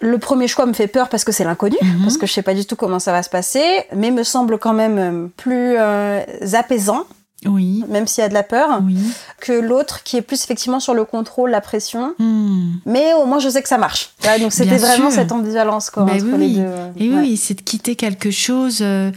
Le 0.00 0.18
premier 0.18 0.48
choix 0.48 0.66
me 0.66 0.72
fait 0.72 0.88
peur 0.88 1.08
parce 1.08 1.24
que 1.24 1.32
c'est 1.32 1.44
l'inconnu, 1.44 1.76
Mhm. 1.80 2.02
parce 2.02 2.16
que 2.18 2.26
je 2.26 2.32
sais 2.32 2.42
pas 2.42 2.54
du 2.54 2.66
tout 2.66 2.76
comment 2.76 2.98
ça 2.98 3.12
va 3.12 3.22
se 3.22 3.30
passer, 3.30 3.64
mais 3.94 4.10
me 4.10 4.24
semble 4.24 4.58
quand 4.58 4.72
même 4.74 4.98
euh, 4.98 5.26
plus 5.36 5.76
euh, 5.78 6.20
apaisant, 6.54 7.04
Oui. 7.46 7.84
même 7.88 8.06
s'il 8.08 8.22
y 8.22 8.24
a 8.24 8.28
de 8.28 8.34
la 8.34 8.42
peur, 8.42 8.80
Oui. 8.84 8.96
que 9.40 9.52
l'autre 9.52 10.02
qui 10.02 10.16
est 10.16 10.22
plus 10.22 10.42
effectivement 10.42 10.80
sur 10.80 10.94
le 10.94 11.04
contrôle, 11.04 11.50
la 11.50 11.60
pression. 11.60 12.14
Mhm. 12.18 12.80
Mais 12.86 13.14
au 13.14 13.24
moins 13.24 13.38
je 13.38 13.48
sais 13.48 13.62
que 13.62 13.68
ça 13.68 13.78
marche. 13.78 14.10
Ouais, 14.24 14.40
donc 14.40 14.52
c'était 14.52 14.78
vraiment 14.78 15.10
sûr. 15.10 15.20
cette 15.20 15.30
ambivalence 15.32 15.90
quoi, 15.90 16.02
Bah 16.04 16.14
entre 16.14 16.24
oui, 16.24 16.38
les 16.38 16.54
deux. 16.56 16.68
Et 16.96 17.10
Ouais. 17.10 17.20
oui, 17.20 17.36
c'est 17.36 17.54
de 17.54 17.62
quitter 17.62 17.94
quelque 17.94 18.30
chose 18.32 18.78
euh, 18.80 19.12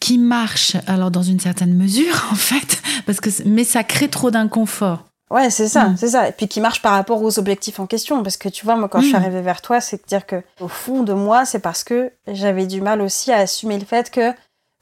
qui 0.00 0.18
marche, 0.18 0.76
alors 0.86 1.10
dans 1.10 1.22
une 1.22 1.38
certaine 1.40 1.74
mesure, 1.74 2.26
en 2.32 2.34
fait, 2.34 2.82
parce 3.06 3.20
que, 3.20 3.30
mais 3.46 3.64
ça 3.64 3.84
crée 3.84 4.08
trop 4.08 4.30
d'inconfort. 4.32 5.04
Ouais, 5.30 5.48
c'est 5.50 5.68
ça, 5.68 5.84
Mm. 5.90 5.96
c'est 5.96 6.08
ça. 6.08 6.28
Et 6.28 6.32
puis 6.32 6.48
qui 6.48 6.60
marche 6.60 6.82
par 6.82 6.92
rapport 6.92 7.22
aux 7.22 7.38
objectifs 7.38 7.78
en 7.80 7.86
question. 7.86 8.22
Parce 8.22 8.36
que 8.36 8.48
tu 8.48 8.64
vois, 8.64 8.76
moi, 8.76 8.88
quand 8.88 9.00
je 9.00 9.06
suis 9.06 9.14
Mm. 9.14 9.22
arrivée 9.22 9.40
vers 9.42 9.62
toi, 9.62 9.80
c'est 9.80 10.06
dire 10.08 10.26
que, 10.26 10.42
au 10.60 10.68
fond 10.68 11.02
de 11.02 11.12
moi, 11.12 11.44
c'est 11.44 11.60
parce 11.60 11.84
que 11.84 12.10
j'avais 12.26 12.66
du 12.66 12.80
mal 12.80 13.00
aussi 13.00 13.30
à 13.32 13.36
assumer 13.38 13.78
le 13.78 13.84
fait 13.84 14.10
que 14.10 14.32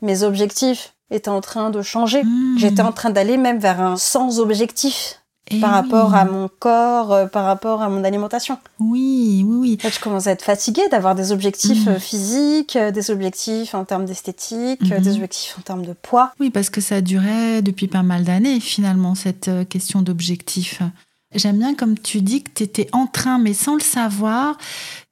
mes 0.01 0.23
objectifs 0.23 0.95
étaient 1.11 1.29
en 1.31 1.41
train 1.41 1.71
de 1.71 1.83
changer. 1.83 2.23
Mhm. 2.23 2.59
J'étais 2.59 2.83
en 2.83 2.93
train 2.93 3.11
d'aller 3.11 3.37
même 3.37 3.59
vers 3.59 3.81
un 3.81 3.97
sans 3.97 4.41
objectif 4.41 5.18
Et 5.51 5.61
par 5.61 5.71
oui. 5.71 5.77
rapport 5.77 6.15
à 6.15 6.25
mon 6.25 6.49
corps, 6.59 7.13
euh, 7.13 7.27
par 7.27 7.45
rapport 7.45 7.81
à 7.83 7.89
mon 7.89 8.05
alimentation. 8.05 8.59
Oui, 8.81 9.43
oui, 9.47 9.57
oui. 9.57 9.79
En 9.81 9.83
fait, 9.89 9.95
je 9.95 10.01
commence 10.01 10.27
à 10.27 10.33
être 10.33 10.43
fatiguée 10.45 10.87
d'avoir 10.91 11.15
des 11.15 11.33
objectifs 11.33 11.87
Mm. 11.87 11.89
euh, 11.91 11.99
physiques, 11.99 12.77
euh, 12.77 12.91
des 12.91 13.11
objectifs 13.11 13.75
en 13.75 13.85
termes 13.85 14.05
d'esthétique, 14.05 14.83
des 14.83 15.15
objectifs 15.15 15.57
en 15.59 15.63
termes 15.63 15.87
de 15.87 15.95
poids. 15.95 16.33
Oui, 16.39 16.51
parce 16.51 16.69
que 16.71 16.81
ça 16.81 17.01
durait 17.01 17.63
depuis 17.63 17.89
pas 17.89 18.03
mal 18.03 18.25
d'années, 18.25 18.61
finalement, 18.61 19.15
cette 19.15 19.51
question 19.69 20.03
d'objectif. 20.03 20.83
J'aime 21.35 21.59
bien, 21.59 21.75
comme 21.75 21.99
tu 21.99 22.23
dis, 22.23 22.43
que 22.43 22.51
tu 22.55 22.63
étais 22.63 22.89
en 22.93 23.07
train, 23.07 23.39
mais 23.39 23.53
sans 23.55 23.75
le 23.75 23.81
savoir, 23.83 24.57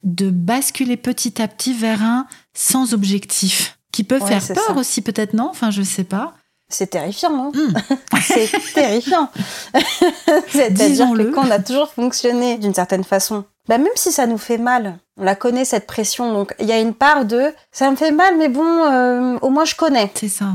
de 0.03 0.29
basculer 0.31 0.97
petit 0.97 1.41
à 1.41 1.47
petit 1.47 1.73
vers 1.73 2.01
un 2.03 2.25
sans 2.55 2.93
objectif, 2.93 3.77
qui 3.91 4.03
peut 4.03 4.19
Ouais, 4.19 4.39
faire 4.39 4.55
peur 4.55 4.65
ça. 4.67 4.73
aussi, 4.75 5.01
peut-être, 5.01 5.33
non? 5.33 5.47
Enfin, 5.49 5.69
je 5.71 5.83
sais 5.83 6.03
pas. 6.03 6.33
C'est 6.69 6.87
terrifiant, 6.87 7.31
hein 7.33 7.51
Hmm. 7.53 7.73
C'est 8.21 8.49
terrifiant. 8.73 9.29
C'est-à-dire 10.47 10.87
Disons-le. 10.89 11.25
que 11.25 11.31
quand 11.35 11.45
on 11.47 11.51
a 11.51 11.59
toujours 11.59 11.89
fonctionné 11.89 12.57
d'une 12.57 12.73
certaine 12.73 13.03
façon, 13.03 13.45
bah 13.67 13.77
même 13.77 13.87
si 13.95 14.11
ça 14.11 14.27
nous 14.27 14.37
fait 14.37 14.57
mal, 14.57 14.97
on 15.17 15.23
la 15.23 15.35
connaît 15.35 15.65
cette 15.65 15.87
pression, 15.87 16.33
donc 16.33 16.53
il 16.59 16.65
y 16.65 16.71
a 16.71 16.79
une 16.79 16.93
part 16.93 17.25
de 17.25 17.53
ça 17.71 17.89
me 17.89 17.95
fait 17.95 18.11
mal, 18.11 18.37
mais 18.37 18.49
bon, 18.49 18.63
euh, 18.65 19.37
au 19.41 19.49
moins 19.49 19.65
je 19.65 19.75
connais. 19.75 20.11
C'est 20.15 20.27
ça. 20.29 20.45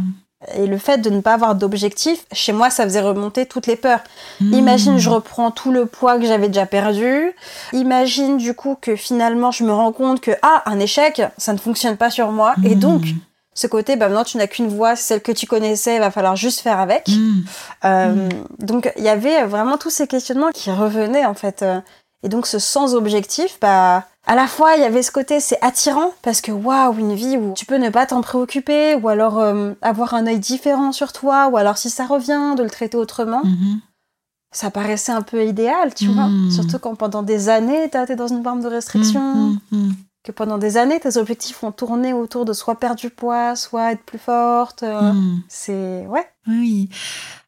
Et 0.57 0.67
le 0.67 0.77
fait 0.77 0.99
de 0.99 1.09
ne 1.09 1.21
pas 1.21 1.35
avoir 1.35 1.55
d'objectif, 1.55 2.25
chez 2.33 2.53
moi, 2.53 2.69
ça 2.69 2.83
faisait 2.83 3.01
remonter 3.01 3.47
toutes 3.47 3.69
les 3.69 3.77
peurs. 3.77 4.01
Hmm. 4.41 4.53
Imagine, 4.55 4.99
je 4.99 5.09
reprends 5.09 5.53
tout 5.53 5.71
le 5.71 5.87
poids 5.87 6.19
que 6.19 6.27
j'avais 6.27 6.49
déjà 6.49 6.67
perdu. 6.67 7.31
Imagine 7.73 8.39
du 8.39 8.53
coup 8.53 8.77
que 8.81 8.97
finalement, 8.97 9.53
je 9.53 9.63
me 9.63 9.73
rends 9.73 9.93
compte 9.93 10.21
que 10.21 10.33
ah, 10.43 10.63
un 10.67 10.81
échec, 10.81 11.23
ça 11.39 11.53
ne 11.53 11.59
fonctionne 11.59 11.97
pas 11.97 12.11
sur 12.11 12.33
moi. 12.33 12.55
Et 12.65 12.75
Hmm. 12.75 12.79
donc, 12.81 13.03
ce 13.55 13.67
côté, 13.67 13.97
bah 13.97 14.09
maintenant 14.09 14.25
tu 14.25 14.37
n'as 14.39 14.47
qu'une 14.47 14.69
voix, 14.69 14.97
celle 14.97 15.21
que 15.21 15.33
tu 15.33 15.47
connaissais, 15.47 15.97
il 15.97 16.01
va 16.01 16.11
falloir 16.11 16.37
juste 16.37 16.61
faire 16.61 16.81
avec. 16.81 17.09
Hmm. 17.09 17.41
Euh, 17.85 18.29
Donc 18.59 18.91
il 18.97 19.05
y 19.05 19.09
avait 19.09 19.45
vraiment 19.45 19.77
tous 19.77 19.91
ces 19.91 20.07
questionnements 20.07 20.51
qui 20.55 20.71
revenaient 20.71 21.27
en 21.27 21.35
fait. 21.35 21.63
euh, 21.63 21.81
Et 22.23 22.29
donc 22.29 22.47
ce 22.47 22.59
sans 22.59 22.95
objectif, 22.95 23.59
bah 23.61 24.05
à 24.27 24.35
la 24.37 24.47
fois 24.47 24.77
il 24.77 24.83
y 24.83 24.85
avait 24.87 25.03
ce 25.03 25.11
côté 25.11 25.41
c'est 25.41 25.59
attirant 25.63 26.13
parce 26.23 26.41
que 26.41 26.53
waouh 26.53 26.97
une 26.99 27.15
vie 27.15 27.37
où 27.37 27.53
tu 27.55 27.67
peux 27.67 27.77
ne 27.79 27.91
pas 27.91 28.07
t'en 28.07 28.21
préoccuper 28.23 28.95
ou 28.95 29.09
alors 29.09 29.39
euh, 29.41 29.73
avoir 29.83 30.15
un 30.15 30.27
œil 30.29 30.39
différent 30.39 30.93
sur 30.93 31.13
toi 31.13 31.49
ou 31.51 31.57
alors 31.57 31.77
si 31.77 31.91
ça 31.91 32.07
revient 32.07 32.55
de 32.57 32.63
le 32.63 32.71
traiter 32.71 32.97
autrement, 32.97 33.43
Mhm. 33.45 33.81
ça 34.55 34.71
paraissait 34.71 35.13
un 35.13 35.23
peu 35.23 35.45
idéal 35.45 35.93
tu 35.95 36.09
Mm. 36.09 36.13
vois. 36.13 36.29
Surtout 36.53 36.79
quand 36.79 36.95
pendant 36.95 37.23
des 37.25 37.49
années 37.49 37.89
t'as 37.91 38.05
été 38.05 38.15
dans 38.17 38.29
une 38.29 38.43
forme 38.45 38.63
de 38.63 38.69
restriction. 38.69 39.57
Que 40.23 40.33
pendant 40.33 40.59
des 40.59 40.77
années 40.77 41.01
tes 41.01 41.17
objectifs 41.17 41.63
ont 41.65 41.73
tourné 41.73 42.13
autour 42.13 42.45
de 42.45 42.53
soit 42.53 42.77
perdre 42.77 42.97
du 43.01 43.11
poids, 43.11 43.57
soit 43.57 43.93
être 43.93 44.03
plus 44.05 44.19
forte. 44.19 44.83
euh, 44.83 45.13
Hmm. 45.13 45.41
C'est 45.49 46.07
ouais. 46.07 46.27
Oui. 46.47 46.89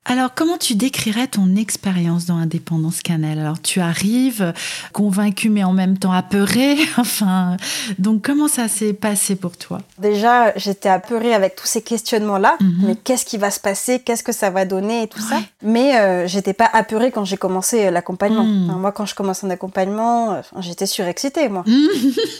Alors, 0.06 0.34
comment 0.34 0.58
tu 0.58 0.74
décrirais 0.74 1.28
ton 1.28 1.56
expérience 1.56 2.26
dans 2.26 2.36
Indépendance 2.36 3.00
Cannelle 3.00 3.38
Alors, 3.38 3.58
tu 3.62 3.80
arrives 3.80 4.52
convaincue, 4.92 5.48
mais 5.48 5.64
en 5.64 5.72
même 5.72 5.96
temps 5.96 6.12
apeurée. 6.12 6.76
Enfin, 6.98 7.56
donc, 7.98 8.20
comment 8.22 8.46
ça 8.46 8.68
s'est 8.68 8.92
passé 8.92 9.34
pour 9.34 9.56
toi? 9.56 9.80
Déjà, 9.98 10.52
j'étais 10.56 10.90
apeurée 10.90 11.32
avec 11.32 11.56
tous 11.56 11.66
ces 11.66 11.80
questionnements-là. 11.80 12.56
Mhm. 12.60 12.74
Mais 12.86 12.96
qu'est-ce 12.96 13.24
qui 13.24 13.38
va 13.38 13.50
se 13.50 13.58
passer? 13.60 13.98
Qu'est-ce 14.00 14.22
que 14.22 14.32
ça 14.32 14.50
va 14.50 14.66
donner 14.66 15.04
Et 15.04 15.06
tout 15.08 15.20
ça. 15.22 15.36
Mais 15.62 15.96
euh, 15.98 16.26
j'étais 16.26 16.52
pas 16.52 16.68
apeurée 16.70 17.10
quand 17.10 17.24
j'ai 17.24 17.38
commencé 17.38 17.86
euh, 17.86 17.90
l'accompagnement. 17.90 18.44
Mhm. 18.44 18.68
Enfin, 18.68 18.78
moi, 18.78 18.92
quand 18.92 19.06
je 19.06 19.14
commence 19.14 19.42
un 19.42 19.48
accompagnement, 19.50 20.32
euh, 20.32 20.40
enfin, 20.40 20.60
j'étais 20.60 20.86
surexcitée, 20.86 21.48
moi. 21.48 21.64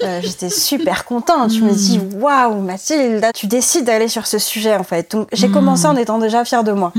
Euh, 0.03 0.21
j'étais 0.23 0.51
super 0.51 1.07
contente. 1.07 1.51
Je 1.55 1.61
me 1.61 1.71
Mhm. 1.71 1.75
dis, 1.77 2.01
waouh, 2.17 2.61
Mathilde, 2.61 3.25
tu 3.35 3.47
décides 3.47 3.87
d'aller 3.87 4.09
sur 4.09 4.27
ce 4.27 4.39
sujet, 4.39 4.77
en 4.77 4.85
fait. 4.85 5.13
Donc, 5.13 5.29
j'ai 5.33 5.49
Mhm. 5.49 5.55
commencé 5.55 5.87
en 5.87 5.97
étant 5.97 6.19
déjà 6.19 6.45
fière 6.45 6.63
de 6.63 6.73
moi. 6.73 6.93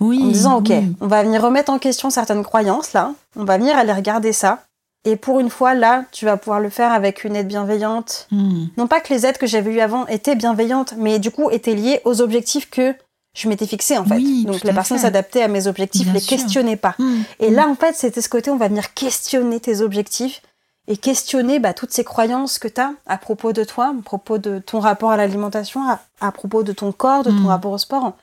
Hmm. 0.00 0.06
Oui. 0.06 0.20
En 0.22 0.26
disant, 0.28 0.56
ok, 0.58 0.66
oui. 0.70 0.94
on 1.00 1.06
va 1.06 1.22
venir 1.22 1.42
remettre 1.42 1.70
en 1.72 1.78
question 1.78 2.10
certaines 2.10 2.42
croyances 2.44 2.92
là. 2.92 3.12
On 3.36 3.44
va 3.44 3.58
venir 3.58 3.76
aller 3.76 3.92
regarder 3.92 4.32
ça. 4.32 4.64
Et 5.04 5.16
pour 5.16 5.40
une 5.40 5.48
fois, 5.48 5.74
là, 5.74 6.04
tu 6.12 6.24
vas 6.24 6.36
pouvoir 6.36 6.60
le 6.60 6.68
faire 6.70 6.92
avec 6.92 7.24
une 7.24 7.36
aide 7.36 7.46
bienveillante. 7.46 8.26
Hmm. 8.30 8.66
Non 8.76 8.86
pas 8.86 9.00
que 9.00 9.12
les 9.14 9.24
aides 9.26 9.38
que 9.38 9.46
j'avais 9.46 9.72
eues 9.72 9.80
avant 9.80 10.06
étaient 10.06 10.34
bienveillantes, 10.34 10.94
mais 10.98 11.18
du 11.18 11.30
coup 11.30 11.50
étaient 11.50 11.74
liées 11.74 12.00
aux 12.04 12.20
objectifs 12.20 12.68
que 12.68 12.94
je 13.34 13.48
m'étais 13.48 13.66
fixés 13.66 13.96
en 13.96 14.04
fait. 14.04 14.16
Oui, 14.16 14.44
Donc 14.44 14.64
la 14.64 14.72
personne 14.72 14.98
s'adaptait 14.98 15.42
à 15.42 15.48
mes 15.48 15.66
objectifs, 15.68 16.04
Bien 16.04 16.14
les 16.14 16.20
sûr. 16.20 16.36
questionnait 16.36 16.76
pas. 16.76 16.94
Hmm. 16.98 17.20
Et 17.38 17.50
là, 17.50 17.68
en 17.68 17.76
fait, 17.76 17.94
c'était 17.94 18.20
ce 18.20 18.28
côté, 18.28 18.50
on 18.50 18.56
va 18.56 18.68
venir 18.68 18.92
questionner 18.94 19.60
tes 19.60 19.80
objectifs 19.80 20.42
et 20.88 20.96
questionner 20.96 21.58
bah, 21.60 21.74
toutes 21.74 21.92
ces 21.92 22.02
croyances 22.02 22.58
que 22.58 22.66
tu 22.66 22.80
as 22.80 22.92
à 23.06 23.18
propos 23.18 23.52
de 23.52 23.62
toi, 23.62 23.94
à 23.96 24.02
propos 24.02 24.38
de 24.38 24.58
ton 24.58 24.80
rapport 24.80 25.10
à 25.10 25.16
l'alimentation, 25.16 25.88
à, 25.88 26.00
à 26.20 26.32
propos 26.32 26.62
de 26.64 26.72
ton 26.72 26.92
corps, 26.92 27.22
de 27.22 27.30
ton 27.30 27.46
rapport 27.46 27.72
au 27.72 27.78
sport. 27.78 28.14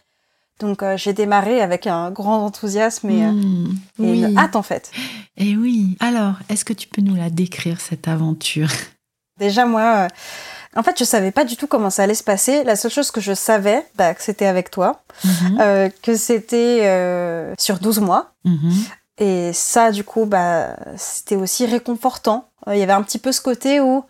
Donc 0.59 0.83
euh, 0.83 0.95
j'ai 0.97 1.13
démarré 1.13 1.61
avec 1.61 1.85
un 1.87 2.11
grand 2.11 2.45
enthousiasme 2.45 3.09
et, 3.09 3.25
euh, 3.25 3.31
Hmm. 3.31 3.73
et 3.99 4.11
Oui. 4.11 4.23
une 4.23 4.37
hâte 4.37 4.55
en 4.55 4.63
fait. 4.63 4.91
Et 5.37 5.55
oui. 5.57 5.97
Alors, 5.99 6.35
est-ce 6.49 6.63
que 6.63 6.73
tu 6.73 6.87
peux 6.87 7.01
nous 7.01 7.15
la 7.15 7.29
décrire, 7.29 7.81
cette 7.81 8.07
aventure? 8.07 8.69
Déjà, 9.37 9.65
moi, 9.65 9.81
euh, 9.81 10.07
en 10.79 10.83
fait, 10.83 10.97
je 10.97 11.03
savais 11.03 11.31
pas 11.31 11.43
du 11.43 11.57
tout 11.57 11.67
comment 11.67 11.89
ça 11.89 12.03
allait 12.03 12.15
se 12.15 12.23
passer. 12.23 12.63
La 12.63 12.77
seule 12.77 12.91
chose 12.91 13.11
que 13.11 13.19
je 13.19 13.33
savais, 13.33 13.85
bah, 13.95 14.13
que 14.13 14.23
c'était 14.23 14.45
avec 14.45 14.71
toi, 14.71 15.01
Mhm. 15.25 15.57
euh, 15.59 15.89
que 16.01 16.15
c'était 16.15 17.53
sur 17.59 17.79
12 17.79 17.99
mois. 17.99 18.31
Mhm. 18.45 18.73
Et 19.17 19.51
ça, 19.53 19.91
du 19.91 20.03
coup, 20.05 20.25
bah, 20.25 20.75
c'était 20.97 21.35
aussi 21.35 21.65
réconfortant. 21.65 22.47
Il 22.67 22.77
y 22.77 22.83
avait 22.83 22.93
un 22.93 23.03
petit 23.03 23.19
peu 23.19 23.31
ce 23.33 23.41
côté 23.41 23.79
où, 23.81 24.03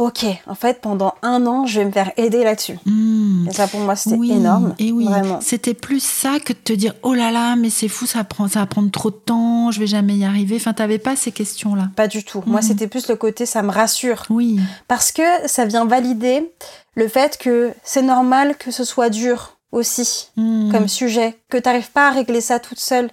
ok, 0.00 0.24
en 0.46 0.54
fait, 0.54 0.80
pendant 0.80 1.14
un 1.22 1.46
an, 1.46 1.66
je 1.66 1.80
vais 1.80 1.84
me 1.86 1.92
faire 1.92 2.10
aider 2.16 2.42
là-dessus. 2.44 2.78
Hmm. 2.86 3.46
Et 3.48 3.52
ça, 3.52 3.66
pour 3.68 3.80
moi, 3.80 3.96
c'était 3.96 4.16
Oui, 4.16 4.32
énorme. 4.32 4.74
Et 4.78 4.92
oui, 4.92 5.04
Vraiment. 5.04 5.40
c'était 5.40 5.74
plus 5.74 6.02
ça 6.02 6.38
que 6.44 6.52
de 6.52 6.58
te 6.58 6.72
dire 6.72 6.94
oh 7.02 7.14
là 7.14 7.30
là, 7.30 7.56
mais 7.56 7.70
c'est 7.70 7.88
fou, 7.88 8.06
ça 8.06 8.24
prend, 8.24 8.48
ça 8.48 8.60
va 8.60 8.66
prendre 8.66 8.90
trop 8.90 9.10
de 9.10 9.16
temps, 9.16 9.70
je 9.70 9.80
vais 9.80 9.86
jamais 9.86 10.14
y 10.16 10.24
arriver. 10.24 10.56
Enfin, 10.56 10.72
t'avais 10.72 10.98
pas 10.98 11.16
ces 11.16 11.32
questions-là. 11.32 11.90
Pas 11.96 12.08
du 12.08 12.24
tout. 12.24 12.42
Moi, 12.46 12.60
Mhm. 12.60 12.66
c'était 12.66 12.86
plus 12.88 13.08
le 13.08 13.16
côté, 13.16 13.46
ça 13.46 13.62
me 13.62 13.70
rassure. 13.70 14.24
Oui. 14.30 14.58
Parce 14.88 15.12
que 15.12 15.22
ça 15.46 15.64
vient 15.66 15.84
valider 15.84 16.50
le 16.94 17.08
fait 17.08 17.38
que 17.38 17.72
c'est 17.84 18.02
normal 18.02 18.56
que 18.56 18.70
ce 18.70 18.84
soit 18.84 19.10
dur 19.10 19.58
aussi, 19.72 20.28
Hmm. 20.36 20.72
comme 20.72 20.88
sujet, 20.88 21.38
que 21.48 21.56
t'arrives 21.58 21.90
pas 21.92 22.08
à 22.08 22.10
régler 22.10 22.40
ça 22.40 22.58
toute 22.58 22.80
seule. 22.80 23.10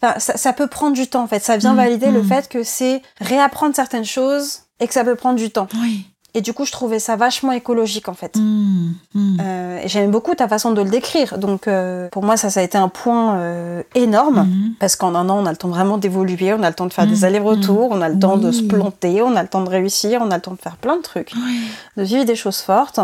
Enfin, 0.00 0.18
ça, 0.20 0.36
ça 0.36 0.52
peut 0.52 0.68
prendre 0.68 0.94
du 0.94 1.08
temps, 1.08 1.24
en 1.24 1.26
fait. 1.26 1.42
Ça 1.42 1.56
vient 1.56 1.74
valider 1.74 2.10
le 2.12 2.22
fait 2.22 2.48
que 2.48 2.62
c'est 2.62 3.02
réapprendre 3.20 3.74
certaines 3.74 4.04
choses 4.04 4.60
et 4.80 4.86
que 4.86 4.94
ça 4.94 5.02
peut 5.04 5.16
prendre 5.16 5.36
du 5.36 5.50
temps. 5.50 5.66
Oui. 5.82 6.06
Et 6.38 6.40
du 6.40 6.52
coup, 6.52 6.64
je 6.64 6.70
trouvais 6.70 7.00
ça 7.00 7.16
vachement 7.16 7.50
écologique, 7.50 8.08
en 8.08 8.14
fait. 8.14 8.36
Hmm. 8.36 8.92
Hmm. 9.12 9.38
Euh, 9.40 9.80
et 9.82 9.88
j'aime 9.88 10.12
beaucoup 10.12 10.36
ta 10.36 10.46
façon 10.46 10.70
de 10.70 10.80
le 10.80 10.88
décrire. 10.88 11.36
Donc, 11.36 11.66
euh, 11.66 12.08
pour 12.10 12.22
moi, 12.22 12.36
ça, 12.36 12.48
ça 12.48 12.60
a 12.60 12.62
été 12.62 12.78
un 12.78 12.86
point 12.86 13.38
euh, 13.38 13.82
énorme. 13.96 14.46
Mhm. 14.46 14.74
Parce 14.78 14.94
qu'en 14.94 15.16
un 15.16 15.28
an, 15.30 15.42
on 15.42 15.46
a 15.46 15.50
le 15.50 15.56
temps 15.56 15.66
vraiment 15.66 15.98
d'évoluer, 15.98 16.54
on 16.54 16.62
a 16.62 16.68
le 16.68 16.76
temps 16.76 16.86
de 16.86 16.92
faire 16.92 17.08
des 17.08 17.24
allers-retours, 17.24 17.88
on 17.90 18.00
a 18.00 18.08
le 18.08 18.20
temps 18.20 18.36
de 18.36 18.52
se 18.52 18.62
planter, 18.62 19.20
on 19.20 19.34
a 19.34 19.42
le 19.42 19.48
temps 19.48 19.62
de 19.62 19.68
réussir, 19.68 20.20
on 20.22 20.30
a 20.30 20.36
le 20.36 20.40
temps 20.40 20.52
de 20.52 20.60
faire 20.60 20.76
plein 20.76 20.96
de 20.96 21.02
trucs, 21.02 21.32
Oui. 21.34 21.60
de 21.96 22.04
vivre 22.04 22.24
des 22.24 22.36
choses 22.36 22.60
fortes, 22.60 23.00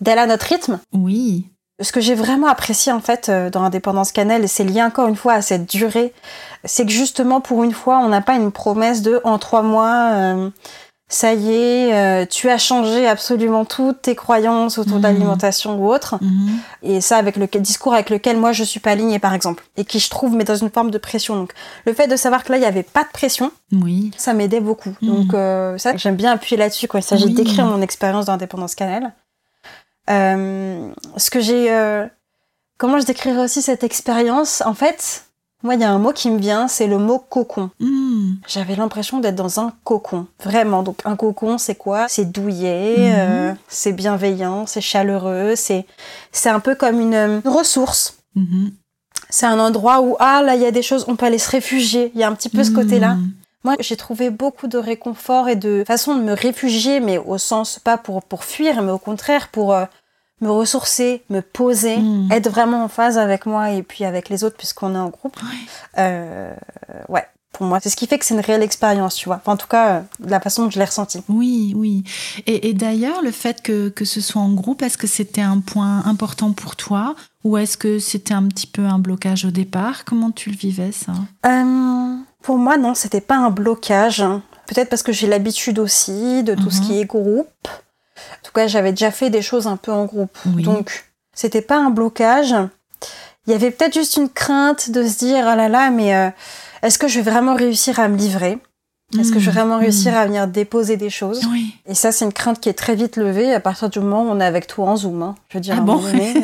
d'aller 0.00 0.20
à 0.20 0.26
notre 0.26 0.46
rythme. 0.46 0.78
Oui. 0.92 1.48
Ce 1.80 1.90
que 1.90 2.00
j'ai 2.00 2.14
vraiment 2.14 2.46
apprécié 2.46 2.92
en 2.92 3.00
fait 3.00 3.28
dans 3.28 3.64
Indépendance 3.64 4.12
Cannelle, 4.12 4.44
et 4.44 4.46
c'est 4.46 4.62
lié 4.62 4.84
encore 4.84 5.08
une 5.08 5.16
fois 5.16 5.32
à 5.32 5.42
cette 5.42 5.68
durée, 5.68 6.14
c'est 6.64 6.86
que 6.86 6.92
justement 6.92 7.40
pour 7.40 7.64
une 7.64 7.72
fois, 7.72 7.98
on 7.98 8.08
n'a 8.08 8.20
pas 8.20 8.36
une 8.36 8.52
promesse 8.52 9.02
de 9.02 9.20
en 9.24 9.38
trois 9.38 9.62
mois, 9.62 10.50
ça 11.14 11.34
y 11.34 11.52
est, 11.52 11.92
euh, 11.94 12.24
tu 12.24 12.48
as 12.48 12.56
changé 12.56 13.06
absolument 13.06 13.64
toutes 13.66 14.00
tes 14.02 14.14
croyances 14.14 14.78
autour 14.78 14.94
Mhm. 14.96 15.02
de 15.02 15.06
l'alimentation 15.08 15.76
ou 15.78 15.92
autre. 15.92 16.16
Mhm. 16.22 16.58
Et 16.82 17.00
ça, 17.02 17.18
avec 17.18 17.36
le 17.36 17.46
discours 17.46 17.92
avec 17.92 18.08
lequel 18.08 18.38
moi 18.38 18.52
je 18.52 18.64
suis 18.64 18.80
pas 18.80 18.92
alignée, 18.92 19.18
par 19.18 19.34
exemple, 19.34 19.62
et 19.76 19.84
qui 19.84 19.98
je 19.98 20.08
trouve 20.08 20.34
met 20.34 20.44
dans 20.44 20.56
une 20.56 20.70
forme 20.70 20.90
de 20.90 20.96
pression. 20.98 21.36
Donc, 21.36 21.52
le 21.84 21.92
fait 21.92 22.06
de 22.08 22.16
savoir 22.16 22.44
que 22.44 22.50
là 22.52 22.56
il 22.58 22.62
y 22.62 22.66
avait 22.66 22.82
pas 22.82 23.02
de 23.04 23.10
pression, 23.12 23.52
Oui. 23.72 24.10
ça 24.16 24.32
m'aidait 24.32 24.60
beaucoup. 24.60 24.94
Mhm. 25.02 25.08
Donc, 25.14 25.34
euh, 25.34 25.76
ça, 25.76 25.94
j'aime 25.96 26.16
bien 26.16 26.32
appuyer 26.32 26.56
là-dessus 26.56 26.88
quand 26.88 26.98
il 26.98 27.02
s'agit 27.04 27.26
Oui. 27.26 27.34
d'écrire 27.34 27.66
mon 27.66 27.82
expérience 27.82 28.24
d'indépendance 28.26 28.74
cannelle. 28.74 29.12
Euh, 30.10 30.88
ce 31.16 31.30
que 31.30 31.40
j'ai, 31.40 31.70
euh, 31.72 32.06
comment 32.78 32.98
je 32.98 33.04
décrirais 33.04 33.42
aussi 33.44 33.62
cette 33.62 33.84
expérience? 33.84 34.62
En 34.66 34.74
fait, 34.74 35.24
moi, 35.62 35.74
il 35.74 35.80
y 35.80 35.84
a 35.84 35.90
un 35.90 35.98
mot 35.98 36.12
qui 36.12 36.30
me 36.30 36.38
vient, 36.38 36.68
c'est 36.68 36.86
le 36.86 36.98
mot 36.98 37.18
cocon. 37.18 37.70
Hmm. 37.80 38.32
J'avais 38.48 38.74
l'impression 38.76 39.20
d'être 39.20 39.36
dans 39.36 39.60
un 39.60 39.72
cocon, 39.84 40.26
vraiment. 40.42 40.82
Donc 40.82 40.98
un 41.04 41.16
cocon, 41.16 41.58
c'est 41.58 41.74
quoi? 41.76 42.06
C'est 42.08 42.30
douillet, 42.30 42.96
Mhm. 42.98 43.14
euh, 43.16 43.52
c'est 43.68 43.92
bienveillant, 43.92 44.66
c'est 44.66 44.80
chaleureux, 44.80 45.54
c'est 45.56 45.86
c'est 46.32 46.48
un 46.50 46.60
peu 46.60 46.74
comme 46.74 47.00
une, 47.00 47.14
euh, 47.14 47.40
ressource. 47.44 48.16
Mhm. 48.34 48.72
C'est 49.30 49.46
un 49.46 49.58
endroit 49.58 50.00
où 50.02 50.16
ah 50.18 50.42
là 50.42 50.56
il 50.56 50.62
y 50.62 50.66
a 50.66 50.70
des 50.72 50.82
choses, 50.82 51.04
on 51.08 51.16
peut 51.16 51.26
aller 51.26 51.38
se 51.38 51.50
réfugier. 51.50 52.10
Il 52.14 52.20
y 52.20 52.24
a 52.24 52.28
un 52.28 52.34
petit 52.34 52.48
peu 52.50 52.64
ce 52.64 52.70
côté-là. 52.70 53.14
Hmm. 53.14 53.30
Moi, 53.64 53.76
j'ai 53.78 53.94
trouvé 53.96 54.30
beaucoup 54.30 54.66
de 54.66 54.76
réconfort 54.76 55.48
et 55.48 55.54
de 55.54 55.84
façon 55.86 56.16
de 56.16 56.22
me 56.22 56.32
réfugier, 56.32 56.98
mais 56.98 57.16
au 57.18 57.38
sens 57.38 57.78
pas 57.78 57.96
pour 57.96 58.22
pour 58.24 58.42
fuir, 58.44 58.82
mais 58.82 58.90
au 58.90 58.98
contraire 58.98 59.48
pour 59.48 59.72
euh, 59.72 59.84
me 60.42 60.50
ressourcer, 60.50 61.22
me 61.30 61.40
poser, 61.40 61.96
Mm. 61.98 62.30
être 62.32 62.50
vraiment 62.50 62.84
en 62.84 62.88
phase 62.88 63.16
avec 63.16 63.46
moi 63.46 63.70
et 63.70 63.82
puis 63.82 64.04
avec 64.04 64.28
les 64.28 64.44
autres 64.44 64.56
puisqu'on 64.58 64.94
est 64.94 64.98
en 64.98 65.08
groupe. 65.08 65.36
Ouais. 65.42 65.58
Euh, 65.98 66.52
ouais, 67.08 67.24
pour 67.52 67.66
moi, 67.66 67.78
c'est 67.82 67.90
ce 67.90 67.96
qui 67.96 68.06
fait 68.06 68.18
que 68.18 68.24
c'est 68.26 68.34
une 68.34 68.40
réelle 68.40 68.62
expérience, 68.62 69.14
tu 69.14 69.28
vois. 69.28 69.36
Enfin, 69.36 69.52
en 69.52 69.56
tout 69.56 69.66
cas, 69.68 69.88
euh, 69.88 70.00
la 70.26 70.40
façon 70.40 70.64
dont 70.64 70.70
je 70.70 70.78
l'ai 70.78 70.84
ressenti. 70.84 71.22
Oui, 71.28 71.74
oui. 71.76 72.02
Et, 72.46 72.68
et 72.68 72.72
d'ailleurs, 72.74 73.22
le 73.22 73.30
fait 73.30 73.62
que, 73.62 73.88
que 73.90 74.04
ce 74.04 74.20
soit 74.20 74.40
en 74.42 74.52
groupe, 74.52 74.82
est-ce 74.82 74.98
que 74.98 75.06
c'était 75.06 75.42
un 75.42 75.60
point 75.60 76.02
important 76.06 76.52
pour 76.52 76.76
toi 76.76 77.14
ou 77.44 77.56
est-ce 77.56 77.76
que 77.76 77.98
c'était 77.98 78.34
un 78.34 78.44
petit 78.48 78.66
peu 78.66 78.82
un 78.86 78.98
blocage 78.98 79.44
au 79.44 79.50
départ? 79.50 80.04
Comment 80.04 80.30
tu 80.30 80.50
le 80.50 80.56
vivais, 80.56 80.92
ça? 80.92 81.12
Euh, 81.46 82.16
pour 82.42 82.58
moi, 82.58 82.76
non, 82.78 82.94
c'était 82.94 83.20
pas 83.20 83.36
un 83.36 83.50
blocage. 83.50 84.24
Peut-être 84.66 84.88
parce 84.88 85.02
que 85.02 85.12
j'ai 85.12 85.26
l'habitude 85.26 85.78
aussi 85.78 86.42
de 86.42 86.54
tout 86.54 86.70
ce 86.70 86.80
Mhm. 86.80 86.86
qui 86.86 86.98
est 87.00 87.04
groupe. 87.04 87.68
En 88.16 88.46
tout 88.46 88.52
cas, 88.52 88.66
j'avais 88.66 88.90
déjà 88.92 89.10
fait 89.10 89.30
des 89.30 89.42
choses 89.42 89.66
un 89.66 89.76
peu 89.76 89.92
en 89.92 90.04
groupe. 90.04 90.36
Oui. 90.54 90.62
Donc, 90.62 91.04
c'était 91.34 91.62
pas 91.62 91.76
un 91.78 91.90
blocage. 91.90 92.54
Il 93.46 93.52
y 93.52 93.54
avait 93.54 93.70
peut-être 93.70 93.94
juste 93.94 94.16
une 94.16 94.28
crainte 94.28 94.90
de 94.90 95.06
se 95.06 95.18
dire, 95.18 95.46
ah 95.48 95.56
là 95.56 95.68
là, 95.68 95.90
mais 95.90 96.14
euh, 96.14 96.28
est-ce 96.82 96.98
que 96.98 97.08
je 97.08 97.20
vais 97.20 97.30
vraiment 97.30 97.54
réussir 97.54 97.98
à 98.00 98.08
me 98.08 98.16
livrer? 98.16 98.58
Est-ce 99.18 99.30
que 99.30 99.38
je 99.38 99.50
vais 99.50 99.50
Mm, 99.50 99.54
vraiment 99.56 99.78
réussir 99.78 100.16
à 100.16 100.24
venir 100.24 100.46
déposer 100.48 100.96
des 100.96 101.10
choses? 101.10 101.42
Oui. 101.50 101.74
Et 101.86 101.94
ça, 101.94 102.12
c'est 102.12 102.24
une 102.24 102.32
crainte 102.32 102.60
qui 102.60 102.70
est 102.70 102.72
très 102.72 102.94
vite 102.94 103.16
levée 103.16 103.52
à 103.52 103.60
partir 103.60 103.90
du 103.90 103.98
moment 104.00 104.22
où 104.22 104.30
on 104.34 104.40
est 104.40 104.44
avec 104.44 104.66
toi 104.66 104.86
en 104.88 104.96
Zoom. 104.96 105.22
hein. 105.22 105.34
Je 105.50 105.58
veux 105.58 105.60
dire, 105.60 105.74
Ah 105.76 105.82
bon 105.82 105.96
donné, 105.96 106.32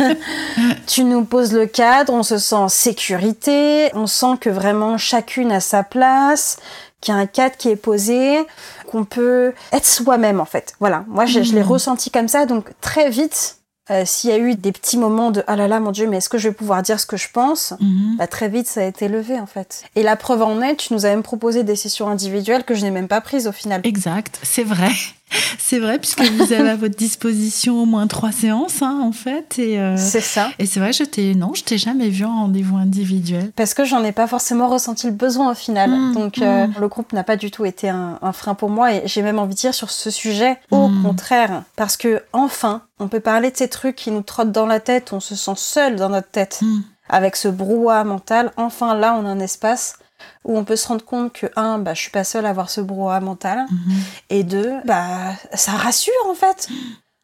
euh, 0.00 0.14
tu 0.86 1.04
nous 1.04 1.24
poses 1.24 1.54
le 1.54 1.64
cadre, 1.66 2.12
on 2.12 2.22
se 2.22 2.36
sent 2.36 2.54
en 2.54 2.68
sécurité, 2.68 3.90
on 3.94 4.06
sent 4.06 4.36
que 4.40 4.50
vraiment 4.50 4.98
chacune 4.98 5.50
a 5.52 5.60
sa 5.60 5.82
place, 5.82 6.58
qu'il 7.00 7.14
y 7.14 7.16
a 7.16 7.20
un 7.20 7.26
cadre 7.26 7.56
qui 7.56 7.68
est 7.68 7.76
posé, 7.76 8.38
qu'on 8.90 9.04
peut 9.04 9.52
être 9.72 9.86
soi-même 9.86 10.40
en 10.40 10.44
fait. 10.46 10.74
Voilà, 10.80 11.04
moi 11.08 11.26
je, 11.26 11.42
je 11.42 11.52
l'ai 11.54 11.60
Mhm. 11.62 11.68
ressenti 11.68 12.10
comme 12.10 12.28
ça, 12.28 12.46
donc 12.46 12.70
très 12.80 13.10
vite, 13.10 13.58
euh, 13.90 14.02
s'il 14.04 14.30
y 14.30 14.32
a 14.32 14.38
eu 14.38 14.54
des 14.56 14.72
petits 14.72 14.98
moments 14.98 15.30
de 15.30 15.44
ah 15.46 15.54
là 15.54 15.68
là 15.68 15.78
mon 15.78 15.92
dieu, 15.92 16.08
mais 16.08 16.16
est-ce 16.16 16.28
que 16.28 16.38
je 16.38 16.48
vais 16.48 16.54
pouvoir 16.54 16.82
dire 16.82 16.98
ce 16.98 17.06
que 17.06 17.16
je 17.16 17.28
pense 17.32 17.72
Mhm. 17.80 18.16
bah, 18.18 18.26
très 18.26 18.48
vite, 18.48 18.66
ça 18.66 18.80
a 18.80 18.84
été 18.84 19.06
levé 19.08 19.38
en 19.38 19.46
fait. 19.46 19.84
Et 19.94 20.02
la 20.02 20.16
preuve 20.16 20.42
en 20.42 20.60
est, 20.62 20.74
tu 20.76 20.92
nous 20.94 21.06
as 21.06 21.10
même 21.10 21.22
proposé 21.22 21.62
des 21.62 21.76
sessions 21.76 22.08
individuelles 22.08 22.64
que 22.64 22.74
je 22.74 22.82
n'ai 22.82 22.90
même 22.90 23.06
pas 23.08 23.20
prises 23.20 23.46
au 23.46 23.52
final. 23.52 23.80
Exact, 23.84 24.40
c'est 24.42 24.64
vrai. 24.64 24.90
C'est 25.58 25.78
vrai, 25.80 25.98
puisque 25.98 26.22
vous 26.22 26.52
avez 26.52 26.68
à 26.70 26.76
votre 26.76 26.96
disposition 26.96 27.82
au 27.82 27.86
moins 27.86 28.06
trois 28.06 28.30
séances, 28.32 28.82
hein, 28.82 29.00
en 29.02 29.12
fait. 29.12 29.58
Et, 29.58 29.78
euh, 29.78 29.96
C'est 29.98 30.20
ça. 30.20 30.50
et 30.58 30.66
c'est 30.66 30.78
vrai, 30.80 30.92
je 30.92 31.02
t'ai, 31.04 31.34
non, 31.34 31.52
je 31.54 31.64
t'ai 31.64 31.78
jamais 31.78 32.08
vu 32.08 32.24
en 32.24 32.42
rendez-vous 32.42 32.76
individuel. 32.76 33.50
Parce 33.56 33.74
que 33.74 33.84
j'en 33.84 34.04
ai 34.04 34.12
pas 34.12 34.26
forcément 34.26 34.68
ressenti 34.68 35.06
le 35.06 35.12
besoin 35.12 35.50
au 35.50 35.54
final. 35.54 35.90
Mm, 35.90 36.14
Donc 36.14 36.38
euh, 36.38 36.66
mm. 36.68 36.74
le 36.80 36.88
groupe 36.88 37.12
n'a 37.12 37.24
pas 37.24 37.36
du 37.36 37.50
tout 37.50 37.64
été 37.64 37.88
un, 37.88 38.18
un 38.22 38.32
frein 38.32 38.54
pour 38.54 38.70
moi 38.70 38.92
et 38.94 39.02
j'ai 39.06 39.22
même 39.22 39.38
envie 39.38 39.54
de 39.54 39.60
dire 39.60 39.74
sur 39.74 39.90
ce 39.90 40.10
sujet 40.10 40.58
au 40.70 40.88
Mm. 40.88 41.02
contraire. 41.02 41.62
Parce 41.74 41.96
que 41.96 42.22
enfin, 42.32 42.82
on 43.00 43.08
peut 43.08 43.20
parler 43.20 43.50
de 43.50 43.56
ces 43.56 43.68
trucs 43.68 43.96
qui 43.96 44.10
nous 44.12 44.22
trottent 44.22 44.52
dans 44.52 44.66
la 44.66 44.78
tête, 44.80 45.12
on 45.12 45.20
se 45.20 45.34
sent 45.34 45.54
seul 45.56 45.96
dans 45.96 46.08
notre 46.08 46.28
tête. 46.30 46.60
Avec 47.08 47.36
ce 47.36 47.46
brouhaha 47.48 48.02
mental, 48.04 48.52
enfin 48.56 48.94
là 48.94 49.16
on 49.20 49.26
a 49.26 49.28
un 49.28 49.38
espace 49.40 49.94
où 50.44 50.56
on 50.58 50.64
peut 50.64 50.76
se 50.76 50.88
rendre 50.88 51.04
compte 51.04 51.32
que 51.32 51.46
un, 51.56 51.78
bah 51.78 51.94
je 51.94 52.00
suis 52.02 52.10
pas 52.10 52.24
seule 52.24 52.46
à 52.46 52.50
avoir 52.50 52.70
ce 52.70 52.80
brouhaha 52.80 53.20
mental 53.20 53.66
Mhm. 53.70 53.92
et 54.30 54.42
deux, 54.44 54.72
bah 54.84 55.06
ça 55.54 55.72
rassure 55.72 56.12
en 56.30 56.34
fait. 56.34 56.68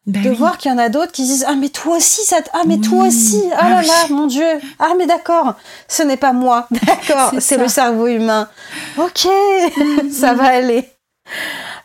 Ben 0.05 0.21
de 0.21 0.29
oui. 0.31 0.35
voir 0.35 0.57
qu'il 0.57 0.69
y 0.69 0.73
en 0.73 0.77
a 0.77 0.89
d'autres 0.89 1.13
qui 1.13 1.25
se 1.25 1.31
disent 1.31 1.45
ah 1.47 1.55
mais 1.55 1.69
toi 1.69 1.95
aussi 1.95 2.23
ça 2.25 2.41
te- 2.41 2.49
ah 2.51 2.63
mais 2.67 2.77
toi 2.79 3.07
aussi 3.07 3.41
ah, 3.53 3.59
Ah 3.61 3.69
là 3.69 3.79
oui. 3.79 3.87
là 3.87 3.93
mon 4.09 4.27
dieu 4.27 4.45
ah 4.79 4.89
mais 4.97 5.05
d'accord 5.07 5.53
ce 5.87 6.03
n'est 6.03 6.17
pas 6.17 6.33
moi 6.33 6.67
d'accord 6.85 7.31
C'est 7.39 7.55
le 7.57 7.69
cerveau 7.69 8.07
humain 8.07 8.49
ok 8.97 9.27
ça 10.11 10.33
va 10.33 10.47
aller 10.47 10.89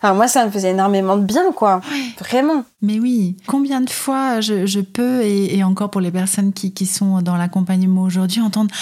alors 0.02 0.16
moi 0.16 0.26
ça 0.26 0.44
me 0.44 0.50
faisait 0.50 0.70
énormément 0.70 1.16
de 1.16 1.22
bien 1.22 1.52
quoi 1.52 1.80
vraiment 2.18 2.64
Mais 2.80 3.00
oui, 3.00 3.36
combien 3.46 3.80
de 3.80 3.90
fois 3.90 4.40
je, 4.40 4.80
peux, 4.80 5.22
et, 5.22 5.64
encore 5.64 5.90
pour 5.90 6.00
les 6.00 6.12
personnes 6.12 6.52
qui, 6.52 6.86
sont 6.86 7.22
dans 7.22 7.36
l'accompagnement 7.36 8.02
aujourd'hui, 8.02 8.40
entendre 8.40 8.72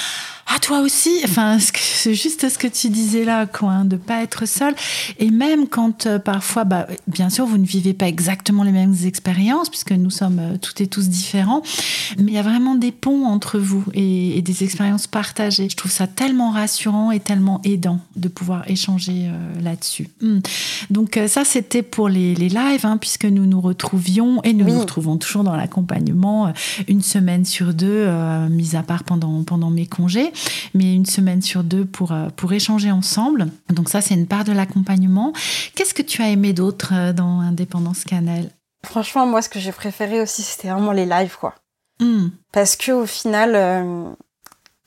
ah 0.49 0.61
toi 0.61 0.81
aussi! 0.81 1.11
Enfin 1.25 1.59
c'est 1.59 2.15
juste 2.15 2.49
ce 2.49 2.57
que 2.57 2.69
tu 2.69 2.89
disais 2.89 3.25
là 3.25 3.47
quoi 3.47 3.71
hein, 3.71 3.85
de 3.85 3.97
pas 3.97 4.23
être 4.23 4.47
seul. 4.47 4.75
Et 5.19 5.31
même 5.31 5.67
quand 5.67 6.07
euh, 6.07 6.21
parfois 6.21 6.63
bah 6.63 6.87
bien 7.09 7.31
sûr 7.31 7.47
vous 7.47 7.59
ne 7.59 7.67
vivez 7.67 7.95
pas 7.95 8.07
exactement 8.07 8.63
les 8.63 8.71
mêmes 8.71 8.95
expériences 9.05 9.69
puisque 9.69 9.91
nous 9.91 10.11
sommes 10.11 10.39
euh, 10.39 10.57
toutes 10.57 10.81
et 10.81 10.87
tous 10.87 11.09
différents 11.09 11.63
mais 12.17 12.31
il 12.31 12.35
y 12.35 12.39
a 12.39 12.43
vraiment 12.43 12.77
des 12.77 12.93
ponts 12.93 13.27
entre 13.27 13.59
vous 13.59 13.85
et, 13.93 14.41
des 14.41 14.63
expériences 14.63 15.09
partagées. 15.09 15.69
Je 15.69 15.77
trouve 15.77 15.91
ça 15.91 16.07
tellement 16.07 16.51
rassurant 16.51 17.11
et 17.11 17.19
tellement 17.19 17.61
aidant 17.65 17.99
de 18.15 18.29
pouvoir 18.29 18.71
échanger 18.71 19.27
euh, 19.27 19.61
là-dessus. 19.61 20.09
Hmm. 20.21 20.39
donc 20.91 21.19
ça 21.27 21.45
c'était 21.45 21.83
pour 21.83 22.09
les, 22.09 22.37
les 22.37 22.49
lives 22.49 22.87
hein, 22.87 22.99
puisque 22.99 23.25
nous 23.25 23.47
nous 23.47 23.61
retrouvions 23.87 24.41
et 24.43 24.53
nous 24.53 24.65
nous 24.65 24.81
retrouvons 24.81 25.17
toujours 25.17 25.45
dans 25.45 25.57
l'accompagnement 25.57 26.53
une 26.89 27.03
semaine 27.03 27.45
sur 27.45 27.75
deux 27.75 28.09
mis 28.49 28.75
à 28.77 28.83
part 28.83 29.05
pendant 29.05 29.45
pendant 29.45 29.71
mes 29.71 29.87
congés 29.87 30.33
mais 30.75 30.95
une 30.95 31.07
semaine 31.07 31.43
sur 31.43 31.65
deux 31.65 31.85
pour, 31.85 32.13
euh, 32.13 32.29
pour 32.37 32.53
échanger 32.53 32.91
ensemble. 32.91 33.49
Donc 33.71 33.89
ça, 33.89 34.01
c'est 34.01 34.15
une 34.15 34.27
part 34.27 34.45
de 34.45 34.53
l'accompagnement. 34.53 35.33
Qu'est-ce 35.75 35.95
que 35.95 36.03
tu 36.03 36.23
as 36.23 36.29
aimé 36.29 36.53
d'autre 36.53 36.93
euh, 36.95 37.13
dans 37.13 37.41
Indépendance 37.41 38.05
Cannelle 38.05 38.51
Franchement, 38.85 39.27
moi, 39.27 39.43
ce 39.43 39.49
que 39.49 39.59
j'ai 39.59 39.73
préféré 39.73 40.21
aussi, 40.21 40.43
c'était 40.43 40.69
vraiment 40.69 40.93
les 40.93 41.07
lives, 41.07 41.37
quoi. 41.39 41.55
Hmm. 42.01 42.29
Parce 42.53 42.77
que 42.77 42.93
au 42.93 43.07
final, 43.07 43.55
euh, 43.55 44.11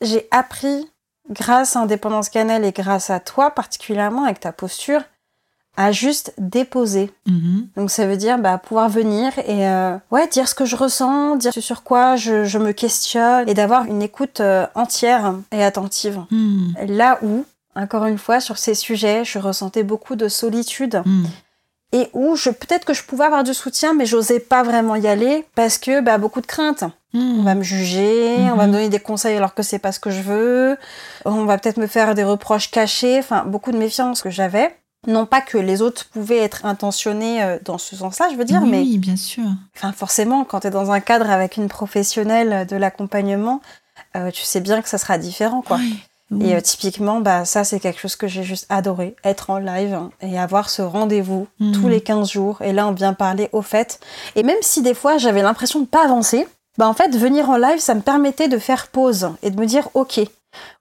j'ai 0.01 0.27
appris, 0.31 0.87
grâce 1.29 1.75
à 1.75 1.81
Indépendance 1.81 2.29
Cannelle 2.29 2.63
et 2.63 2.71
grâce 2.71 3.09
à 3.09 3.19
toi 3.19 3.51
particulièrement, 3.51 4.25
avec 4.25 4.39
ta 4.39 4.51
posture, 4.51 5.01
à 5.79 5.93
juste 5.93 6.33
déposer. 6.37 7.09
Mhm. 7.25 7.69
Donc 7.77 7.89
ça 7.89 8.05
veut 8.05 8.17
dire 8.17 8.37
bah, 8.37 8.57
pouvoir 8.57 8.89
venir 8.89 9.31
et 9.39 9.65
euh, 9.65 9.95
ouais 10.11 10.27
dire 10.27 10.49
ce 10.49 10.53
que 10.53 10.65
je 10.65 10.75
ressens, 10.75 11.37
dire 11.37 11.53
sur 11.53 11.83
quoi 11.83 12.17
je, 12.17 12.57
me 12.57 12.73
questionne 12.73 13.47
et 13.47 13.53
d'avoir 13.53 13.85
une 13.85 14.01
écoute 14.01 14.41
euh, 14.41 14.67
entière 14.75 15.35
et 15.53 15.63
attentive. 15.63 16.19
Mhm. 16.31 16.73
Là 16.89 17.17
où, 17.21 17.45
encore 17.75 18.07
une 18.07 18.17
fois, 18.17 18.41
sur 18.41 18.57
ces 18.57 18.75
sujets, 18.75 19.23
je 19.23 19.39
ressentais 19.39 19.83
beaucoup 19.83 20.17
de 20.17 20.27
solitude. 20.27 21.01
Mhm. 21.05 21.27
Et 21.93 22.09
où 22.11 22.35
je 22.35 22.49
peut-être 22.49 22.83
que 22.83 22.93
je 22.93 23.03
pouvais 23.03 23.23
avoir 23.23 23.45
du 23.45 23.53
soutien, 23.53 23.93
mais 23.93 24.05
j'osais 24.05 24.41
pas 24.41 24.63
vraiment 24.63 24.95
y 24.95 25.07
aller 25.07 25.45
parce 25.55 25.77
que 25.77 26.01
bah, 26.01 26.17
beaucoup 26.17 26.41
de 26.41 26.45
craintes. 26.45 26.83
On 27.13 27.41
va 27.41 27.55
me 27.55 27.63
juger, 27.63 28.35
on 28.51 28.55
va 28.55 28.67
me 28.67 28.73
donner 28.73 28.89
des 28.89 28.99
conseils 28.99 29.35
alors 29.35 29.55
que 29.55 29.63
c'est 29.63 29.79
pas 29.79 29.93
ce 29.93 29.99
que 29.99 30.11
je 30.11 30.21
veux. 30.21 30.77
On 31.23 31.45
va 31.45 31.57
peut-être 31.57 31.77
me 31.77 31.87
faire 31.87 32.13
des 32.15 32.25
reproches 32.25 32.69
cachés. 32.69 33.17
Enfin, 33.17 33.45
beaucoup 33.45 33.71
de 33.71 33.77
méfiance 33.77 34.21
que 34.21 34.29
j'avais. 34.29 34.75
Non 35.07 35.25
pas 35.25 35.41
que 35.41 35.57
les 35.57 35.81
autres 35.81 36.05
pouvaient 36.11 36.39
être 36.39 36.65
intentionnés 36.65 37.41
euh, 37.41 37.57
dans 37.63 37.77
ce 37.77 37.95
sens-là, 37.95 38.27
je 38.31 38.35
veux 38.35 38.45
dire, 38.45 38.61
oui, 38.63 38.69
mais. 38.69 38.79
Oui, 38.79 38.97
bien 38.97 39.15
sûr. 39.15 39.45
Enfin, 39.75 39.93
forcément, 39.93 40.43
quand 40.43 40.61
tu 40.61 40.67
es 40.67 40.71
dans 40.71 40.91
un 40.91 40.99
cadre 40.99 41.29
avec 41.29 41.57
une 41.57 41.69
professionnelle 41.69 42.67
de 42.67 42.75
l'accompagnement, 42.75 43.61
euh, 44.17 44.31
tu 44.31 44.43
sais 44.43 44.59
bien 44.59 44.81
que 44.81 44.89
ça 44.89 44.97
sera 44.97 45.17
différent, 45.17 45.61
quoi. 45.61 45.79
Et 46.41 46.53
euh, 46.53 46.61
typiquement, 46.61 47.21
bah, 47.21 47.43
ça, 47.43 47.63
c'est 47.63 47.79
quelque 47.79 47.99
chose 47.99 48.15
que 48.15 48.27
j'ai 48.27 48.43
juste 48.43 48.67
adoré, 48.69 49.15
être 49.23 49.49
en 49.49 49.57
live 49.57 49.93
hein, 49.93 50.11
et 50.21 50.37
avoir 50.37 50.69
ce 50.69 50.83
rendez-vous 50.83 51.47
mhm. 51.59 51.71
tous 51.71 51.87
les 51.87 52.01
15 52.01 52.29
jours. 52.29 52.61
Et 52.61 52.71
là, 52.71 52.87
on 52.87 52.91
vient 52.91 53.13
parler 53.13 53.49
au 53.51 53.63
fait. 53.63 53.99
Et 54.35 54.43
même 54.43 54.57
si 54.61 54.83
des 54.83 54.93
fois, 54.93 55.17
j'avais 55.17 55.41
l'impression 55.41 55.79
de 55.79 55.87
pas 55.87 56.05
avancer, 56.05 56.47
bah, 56.77 56.87
en 56.87 56.93
fait, 56.93 57.15
venir 57.17 57.49
en 57.49 57.57
live, 57.57 57.79
ça 57.79 57.95
me 57.95 58.01
permettait 58.01 58.47
de 58.47 58.59
faire 58.59 58.89
pause 58.89 59.31
et 59.41 59.49
de 59.49 59.59
me 59.59 59.65
dire, 59.65 59.89
OK, 59.95 60.19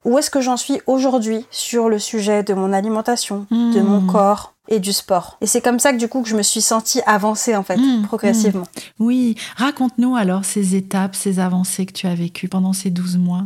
où 0.05 0.19
est-ce 0.19 0.31
que 0.31 0.41
j'en 0.41 0.57
suis 0.57 0.81
aujourd'hui 0.87 1.45
sur 1.51 1.89
le 1.89 1.99
sujet 1.99 2.43
de 2.43 2.55
mon 2.55 2.73
alimentation, 2.73 3.47
de 3.51 3.81
mon 3.81 4.01
hmm. 4.01 4.07
corps 4.07 4.55
et 4.69 4.79
du 4.79 4.93
sport? 4.93 5.37
Et 5.41 5.47
c'est 5.47 5.61
comme 5.61 5.79
ça 5.79 5.93
que 5.93 5.99
du 5.99 6.09
coup 6.09 6.23
que 6.23 6.29
je 6.29 6.37
me 6.37 6.43
suis 6.43 6.63
sentie 6.63 7.01
avancer 7.07 7.57
en 7.57 7.63
fait, 7.63 7.77
hmm. 7.77 8.03
progressivement. 8.07 8.67
Hmm. 9.01 9.05
Oui, 9.05 9.37
raconte-nous 9.57 10.17
alors 10.17 10.45
ces 10.45 10.77
étapes, 10.77 11.15
ces 11.15 11.41
avancées 11.41 11.87
que 11.87 11.93
tu 11.93 12.07
as 12.07 12.15
vécues 12.15 12.49
pendant 12.49 12.73
ces 12.73 12.91
12 12.91 13.19
mois. 13.19 13.45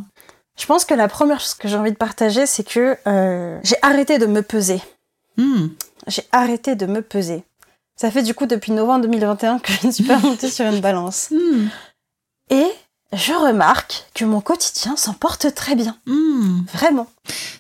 Je 0.58 0.66
pense 0.66 0.84
que 0.84 0.94
la 0.94 1.08
première 1.08 1.40
chose 1.40 1.54
que 1.54 1.66
j'ai 1.66 1.76
envie 1.76 1.92
de 1.92 1.96
partager, 1.96 2.46
c'est 2.46 2.66
que 2.66 2.96
euh, 3.06 3.58
j'ai 3.64 3.76
arrêté 3.82 4.18
de 4.18 4.26
me 4.26 4.42
peser. 4.42 4.80
J'ai 6.06 6.22
arrêté 6.32 6.74
de 6.76 6.86
me 6.86 7.02
peser. 7.02 7.44
Ça 7.96 8.10
fait 8.10 8.22
du 8.22 8.34
coup 8.34 8.46
depuis 8.46 8.72
novembre 8.72 9.02
2021 9.02 9.58
que 9.58 9.72
je 9.72 9.86
ne 9.86 9.92
suis 9.92 10.04
pas 10.04 10.18
montée 10.22 10.48
sur 10.48 10.66
une 10.66 10.80
balance. 10.80 11.32
Et 12.50 12.66
je 13.12 13.32
remarque 13.32 14.06
que 14.14 14.24
mon 14.24 14.40
quotidien 14.40 14.96
s'en 14.96 15.12
porte 15.12 15.54
très 15.54 15.74
bien. 15.74 15.96
Hmm. 16.06 16.62
Vraiment. 16.72 17.06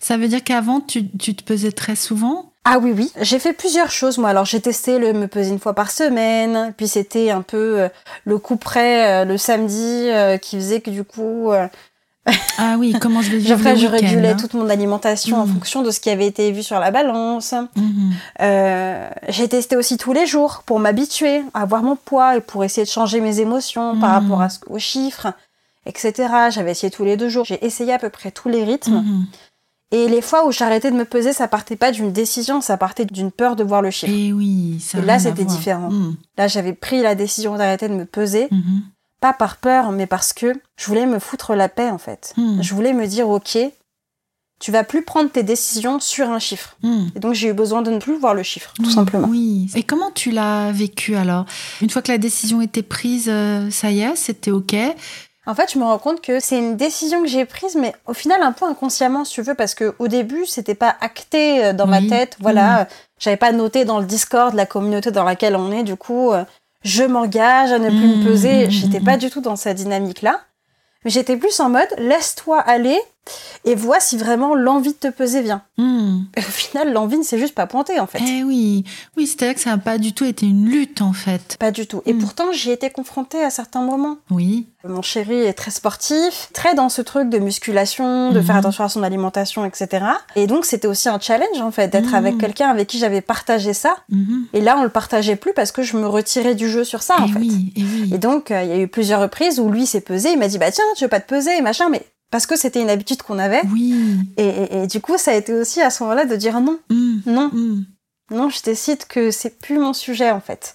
Ça 0.00 0.16
veut 0.16 0.28
dire 0.28 0.42
qu'avant, 0.42 0.80
tu, 0.80 1.08
te 1.08 1.42
pesais 1.44 1.72
très 1.72 1.96
souvent? 1.96 2.52
Ah 2.64 2.78
oui, 2.78 2.92
oui. 2.96 3.12
J'ai 3.20 3.38
fait 3.38 3.52
plusieurs 3.52 3.90
choses, 3.90 4.18
moi. 4.18 4.30
Alors, 4.30 4.44
j'ai 4.44 4.60
testé 4.60 4.98
le 4.98 5.12
me 5.12 5.26
peser 5.26 5.50
une 5.50 5.58
fois 5.58 5.74
par 5.74 5.90
semaine. 5.90 6.72
Puis, 6.76 6.88
c'était 6.88 7.30
un 7.30 7.42
peu 7.42 7.80
euh, 7.80 7.88
le 8.24 8.38
coup 8.38 8.56
près 8.56 9.22
euh, 9.22 9.24
le 9.24 9.36
samedi 9.36 10.08
euh, 10.08 10.38
qui 10.38 10.56
faisait 10.56 10.80
que 10.80 10.90
du 10.90 11.04
coup... 11.04 11.50
ah 12.58 12.76
oui, 12.78 12.94
comment 13.00 13.20
je 13.20 13.32
vais 13.32 13.38
vivre 13.38 13.54
Après, 13.54 13.76
je 13.76 13.86
régulais 13.86 14.30
hein 14.30 14.36
toute 14.36 14.54
mon 14.54 14.68
alimentation 14.68 15.38
en 15.38 15.46
hmm. 15.46 15.54
fonction 15.54 15.82
de 15.82 15.90
ce 15.90 16.00
qui 16.00 16.10
avait 16.10 16.26
été 16.26 16.52
vu 16.52 16.62
sur 16.62 16.78
la 16.78 16.90
balance. 16.90 17.54
Hmm. 17.76 18.12
j'ai 19.28 19.48
testé 19.48 19.76
aussi 19.76 19.96
tous 19.96 20.12
les 20.12 20.26
jours 20.26 20.62
pour 20.64 20.78
m'habituer 20.78 21.42
à 21.54 21.64
voir 21.64 21.82
mon 21.82 21.96
poids 21.96 22.36
et 22.36 22.40
pour 22.40 22.64
essayer 22.64 22.84
de 22.84 22.90
changer 22.90 23.20
mes 23.20 23.40
émotions 23.40 23.98
par 23.98 24.10
rapport 24.10 24.42
à, 24.42 24.48
aux 24.68 24.78
chiffres 24.78 25.32
etc. 25.86 26.28
J'avais 26.50 26.72
essayé 26.72 26.90
tous 26.90 27.04
les 27.04 27.16
deux 27.16 27.28
jours. 27.28 27.44
J'ai 27.44 27.64
essayé 27.64 27.92
à 27.92 27.98
peu 27.98 28.10
près 28.10 28.30
tous 28.30 28.48
les 28.48 28.64
rythmes. 28.64 29.02
Mhm. 29.04 29.26
Et 29.90 30.08
les 30.08 30.22
fois 30.22 30.46
où 30.46 30.52
j'arrêtais 30.52 30.90
de 30.90 30.96
me 30.96 31.04
peser, 31.04 31.34
ça 31.34 31.48
partait 31.48 31.76
pas 31.76 31.92
d'une 31.92 32.12
décision, 32.12 32.62
ça 32.62 32.78
partait 32.78 33.04
d'une 33.04 33.30
peur 33.30 33.56
de 33.56 33.64
voir 33.64 33.82
le 33.82 33.90
chiffre. 33.90 34.12
Et 34.12 34.32
oui, 34.32 34.80
ça 34.80 34.98
Et 34.98 35.02
là, 35.02 35.18
c'était 35.18 35.44
différent. 35.44 35.90
Mhm. 35.90 36.16
Là, 36.38 36.48
j'avais 36.48 36.72
pris 36.72 37.02
la 37.02 37.14
décision 37.14 37.56
d'arrêter 37.56 37.88
de 37.88 37.94
me 37.94 38.06
peser. 38.06 38.48
Pas 39.22 39.32
par 39.32 39.56
peur, 39.56 39.92
mais 39.92 40.06
parce 40.06 40.32
que 40.32 40.52
je 40.76 40.86
voulais 40.86 41.06
me 41.06 41.20
foutre 41.20 41.54
la 41.54 41.68
paix, 41.68 41.88
en 41.88 41.98
fait. 41.98 42.34
Je 42.60 42.74
voulais 42.74 42.92
me 42.92 43.06
dire, 43.06 43.28
ok, 43.28 43.56
tu 44.58 44.72
vas 44.72 44.82
plus 44.82 45.02
prendre 45.02 45.30
tes 45.30 45.44
décisions 45.44 46.00
sur 46.00 46.28
un 46.28 46.40
chiffre. 46.40 46.76
Et 47.14 47.20
donc, 47.20 47.32
j'ai 47.32 47.48
eu 47.48 47.52
besoin 47.52 47.82
de 47.82 47.90
ne 47.90 47.98
plus 47.98 48.18
voir 48.18 48.34
le 48.34 48.42
chiffre, 48.42 48.72
tout 48.74 48.90
simplement. 48.90 49.28
Oui. 49.28 49.70
Et 49.76 49.84
comment 49.84 50.10
tu 50.10 50.32
l'as 50.32 50.72
vécu 50.72 51.14
alors? 51.14 51.46
Une 51.80 51.88
fois 51.88 52.02
que 52.02 52.10
la 52.10 52.18
décision 52.18 52.60
était 52.60 52.82
prise, 52.82 53.28
euh, 53.28 53.70
ça 53.70 53.90
y 53.92 54.00
est, 54.00 54.16
c'était 54.16 54.50
ok 54.50 54.74
en 55.44 55.56
fait, 55.56 55.72
je 55.72 55.78
me 55.80 55.82
rends 55.82 55.98
compte 55.98 56.20
que 56.20 56.38
c'est 56.38 56.56
une 56.56 56.76
décision 56.76 57.20
que 57.20 57.26
j'ai 57.26 57.44
prise, 57.44 57.74
mais 57.74 57.92
au 58.06 58.14
final 58.14 58.40
un 58.42 58.52
peu 58.52 58.64
inconsciemment, 58.64 59.24
si 59.24 59.34
tu 59.34 59.42
veux, 59.42 59.56
parce 59.56 59.74
que 59.74 59.92
au 59.98 60.06
début, 60.06 60.46
c'était 60.46 60.76
pas 60.76 60.94
acté 61.00 61.64
euh, 61.64 61.72
dans 61.72 61.88
ma 61.88 62.00
tête. 62.00 62.36
Voilà, 62.38 62.84
mm. 62.84 62.86
j'avais 63.18 63.36
pas 63.36 63.50
noté 63.50 63.84
dans 63.84 63.98
le 63.98 64.06
Discord 64.06 64.54
la 64.54 64.66
communauté 64.66 65.10
dans 65.10 65.24
laquelle 65.24 65.56
on 65.56 65.72
est. 65.72 65.82
Du 65.82 65.96
coup, 65.96 66.30
je 66.84 67.04
m'engage 67.04 67.72
à 67.72 67.78
ne 67.78 67.88
plus 67.88 68.16
me 68.16 68.24
peser. 68.24 68.66
Mm, 68.66 68.70
J'étais 68.70 69.00
pas 69.00 69.16
du 69.16 69.30
tout 69.30 69.40
dans 69.40 69.56
cette 69.56 69.76
dynamique-là. 69.76 70.40
Mais 71.04 71.10
j'étais 71.10 71.36
plus 71.36 71.58
en 71.60 71.68
mode 71.68 71.88
laisse-toi 71.98 72.60
aller 72.60 73.00
et 73.64 73.74
vois 73.74 74.00
si 74.00 74.16
vraiment 74.16 74.54
l'envie 74.54 74.92
de 74.92 74.98
te 74.98 75.08
peser 75.08 75.42
vient. 75.42 75.62
Hmm. 75.78 76.22
Au 76.36 76.40
final, 76.40 76.92
l'envie 76.92 77.18
ne 77.18 77.22
s'est 77.22 77.38
juste 77.38 77.54
pas 77.54 77.66
pointée 77.66 78.00
en 78.00 78.06
fait. 78.06 78.18
Eh 78.20 78.42
oui, 78.42 78.84
oui, 79.16 79.26
c'est-à-dire 79.26 79.54
que 79.54 79.60
ça 79.60 79.70
n'a 79.70 79.78
pas 79.78 79.98
du 79.98 80.12
tout 80.12 80.24
été 80.24 80.46
une 80.46 80.68
lutte 80.68 81.00
en 81.00 81.12
fait. 81.12 81.56
Pas 81.58 81.70
du 81.70 81.86
tout. 81.86 82.02
Et 82.06 82.12
hmm. 82.12 82.18
pourtant, 82.18 82.52
j'y 82.52 82.70
été 82.70 82.90
confrontée 82.90 83.42
à 83.42 83.50
certains 83.50 83.82
moments. 83.82 84.16
Oui. 84.30 84.66
Mon 84.84 85.02
chéri 85.02 85.36
est 85.36 85.52
très 85.52 85.70
sportif, 85.70 86.48
très 86.52 86.74
dans 86.74 86.88
ce 86.88 87.02
truc 87.02 87.28
de 87.28 87.38
musculation, 87.38 88.32
de 88.32 88.40
faire 88.40 88.56
hmm. 88.56 88.58
attention 88.58 88.84
à 88.84 88.88
son 88.88 89.02
alimentation, 89.04 89.64
etc. 89.64 90.04
Et 90.34 90.48
donc, 90.48 90.64
c'était 90.64 90.88
aussi 90.88 91.08
un 91.08 91.20
challenge 91.20 91.60
en 91.60 91.70
fait 91.70 91.88
d'être 91.88 92.14
avec 92.14 92.38
quelqu'un 92.38 92.68
avec 92.68 92.88
qui 92.88 92.98
j'avais 92.98 93.20
partagé 93.20 93.72
ça. 93.74 93.96
Et 94.52 94.60
là, 94.60 94.76
on 94.78 94.82
le 94.82 94.88
partageait 94.88 95.36
plus 95.36 95.52
parce 95.52 95.70
que 95.72 95.82
je 95.82 95.96
me 95.96 96.06
retirais 96.06 96.54
du 96.54 96.68
jeu 96.68 96.84
sur 96.84 97.02
ça 97.02 97.20
en 97.20 97.26
eh 97.26 97.32
fait. 97.32 97.38
Oui, 97.38 97.72
eh 97.76 97.82
oui. 97.82 98.10
et 98.14 98.18
donc, 98.18 98.50
euh, 98.50 98.62
il 98.62 98.68
y 98.68 98.72
a 98.72 98.78
eu 98.78 98.88
plusieurs 98.88 99.20
reprises 99.20 99.60
où 99.60 99.70
lui 99.70 99.86
s'est 99.86 100.00
pesé, 100.00 100.30
il 100.32 100.38
m'a 100.38 100.48
dit 100.48 100.58
bah 100.58 100.70
tiens, 100.70 100.84
tu 100.96 101.04
veux 101.04 101.10
pas 101.10 101.20
te 101.20 101.28
peser, 101.28 101.60
machin, 101.60 101.88
mais 101.88 102.02
parce 102.32 102.46
que 102.46 102.56
c'était 102.56 102.80
une 102.80 102.90
habitude 102.90 103.22
qu'on 103.22 103.38
avait. 103.38 103.60
Oui. 103.70 103.94
Et, 104.38 104.86
du 104.88 105.00
coup, 105.00 105.18
ça 105.18 105.30
a 105.30 105.34
été 105.34 105.52
aussi 105.52 105.80
à 105.82 105.90
ce 105.90 106.02
moment-là 106.02 106.24
de 106.24 106.34
dire 106.34 106.60
non, 106.60 106.78
mm. 106.90 107.18
non, 107.26 107.50
mm. 107.52 107.84
non, 108.30 108.48
je 108.48 108.62
décide 108.62 109.04
que 109.04 109.30
c'est 109.30 109.60
plus 109.60 109.78
mon 109.78 109.92
sujet 109.92 110.30
en 110.30 110.40
fait. 110.40 110.74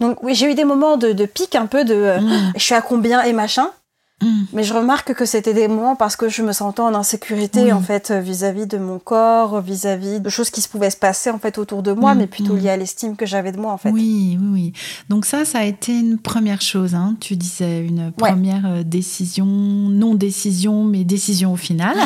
Donc 0.00 0.22
oui, 0.22 0.34
j'ai 0.34 0.50
eu 0.50 0.54
des 0.54 0.64
moments 0.64 0.98
de, 0.98 1.24
pic 1.24 1.56
un 1.56 1.66
peu 1.66 1.84
de 1.84 1.94
euh, 1.94 2.20
mm. 2.20 2.52
je 2.56 2.62
suis 2.62 2.74
à 2.74 2.82
combien 2.82 3.22
et 3.22 3.32
machin. 3.32 3.70
Mm. 4.22 4.44
Mais 4.52 4.62
je 4.62 4.72
remarque 4.72 5.12
que 5.14 5.24
c'était 5.24 5.52
des 5.52 5.68
moments 5.68 5.96
parce 5.96 6.16
que 6.16 6.28
je 6.28 6.42
me 6.42 6.52
sentais 6.52 6.80
en 6.80 6.94
insécurité 6.94 7.72
en 7.72 7.80
fait 7.80 8.10
euh, 8.10 8.20
vis-à-vis 8.20 8.66
de 8.66 8.78
mon 8.78 8.98
corps, 8.98 9.60
vis-à-vis 9.60 10.20
de 10.20 10.28
choses 10.30 10.50
qui 10.50 10.60
se 10.60 10.68
pouvaient 10.68 10.90
se 10.90 10.96
passer 10.96 11.30
en 11.30 11.38
fait 11.38 11.58
autour 11.58 11.82
de 11.82 11.92
moi, 11.92 12.14
mm, 12.14 12.18
mais 12.18 12.26
plutôt 12.26 12.54
mm. 12.54 12.58
liées 12.58 12.70
à 12.70 12.76
l'estime 12.76 13.16
que 13.16 13.26
j'avais 13.26 13.52
de 13.52 13.58
moi 13.58 13.72
en 13.72 13.78
fait. 13.78 13.90
Oui, 13.90 14.38
oui, 14.40 14.48
oui. 14.52 14.72
Donc 15.08 15.26
ça, 15.26 15.44
ça 15.44 15.58
a 15.58 15.64
été 15.64 15.92
une 15.92 16.18
première 16.18 16.60
chose. 16.60 16.94
Hein. 16.94 17.16
Tu 17.20 17.36
disais 17.36 17.84
une 17.84 18.12
première 18.12 18.66
euh, 18.66 18.82
décision, 18.82 19.46
non 19.46 20.14
décision, 20.14 20.84
mais 20.84 21.04
décision 21.04 21.52
au 21.52 21.56
final. 21.56 21.96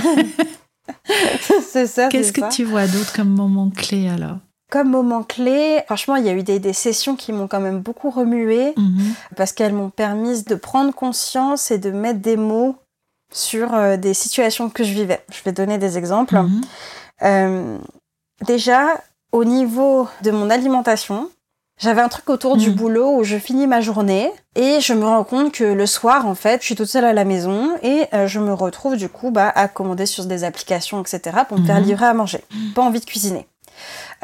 c'est 1.70 1.86
ça. 1.86 2.08
Qu'est-ce 2.08 2.32
que 2.32 2.50
tu 2.50 2.64
vois 2.64 2.86
d'autre 2.86 3.12
comme 3.12 3.30
moment 3.30 3.70
clé 3.70 4.08
alors? 4.08 4.38
Comme 4.70 4.90
moment 4.90 5.22
clé, 5.22 5.80
franchement, 5.86 6.16
il 6.16 6.26
y 6.26 6.28
a 6.28 6.32
eu 6.32 6.42
des, 6.42 6.72
sessions 6.72 7.14
qui 7.16 7.32
m'ont 7.32 7.46
quand 7.46 7.60
même 7.60 7.80
beaucoup 7.80 8.10
remué 8.10 8.72
mhm. 8.76 9.14
parce 9.36 9.52
qu'elles 9.52 9.72
m'ont 9.72 9.90
permis 9.90 10.42
de 10.42 10.54
prendre 10.56 10.92
conscience 10.92 11.70
et 11.70 11.78
de 11.78 11.90
mettre 11.90 12.20
des 12.20 12.36
mots 12.36 12.76
sur 13.32 13.74
euh, 13.74 13.96
des 13.96 14.14
situations 14.14 14.68
que 14.70 14.82
je 14.84 14.92
vivais. 14.92 15.24
Je 15.32 15.42
vais 15.44 15.52
donner 15.52 15.78
des 15.78 15.98
exemples. 15.98 16.36
Mhm. 16.36 16.60
Euh, 17.22 17.78
déjà, 18.44 19.00
au 19.32 19.44
niveau 19.44 20.08
de 20.22 20.30
mon 20.30 20.50
alimentation, 20.50 21.30
J'avais 21.78 22.00
un 22.00 22.08
truc 22.08 22.30
autour 22.30 22.56
du 22.56 22.70
Mm. 22.70 22.74
boulot 22.74 23.18
où 23.18 23.22
je 23.22 23.36
finis 23.36 23.66
ma 23.66 23.82
journée 23.82 24.32
et 24.54 24.80
je 24.80 24.94
me 24.94 25.04
rends 25.04 25.24
compte 25.24 25.52
que 25.52 25.62
le 25.64 25.84
soir, 25.84 26.26
en 26.26 26.34
fait, 26.34 26.62
je 26.62 26.64
suis 26.68 26.74
toute 26.74 26.86
seule 26.88 27.04
à 27.04 27.12
la 27.12 27.26
maison 27.26 27.76
et 27.82 28.06
euh, 28.14 28.26
je 28.26 28.40
me 28.40 28.54
retrouve 28.54 28.96
du 28.96 29.10
coup 29.10 29.30
bah, 29.30 29.52
à 29.54 29.68
commander 29.68 30.06
sur 30.06 30.24
des 30.24 30.42
applications, 30.42 31.02
etc. 31.02 31.20
pour 31.46 31.58
me 31.58 31.66
faire 31.66 31.78
Mhm. 31.78 31.84
livrer 31.84 32.06
à 32.06 32.14
manger. 32.14 32.40
Pas 32.74 32.80
envie 32.80 33.00
de 33.00 33.04
cuisiner. 33.04 33.46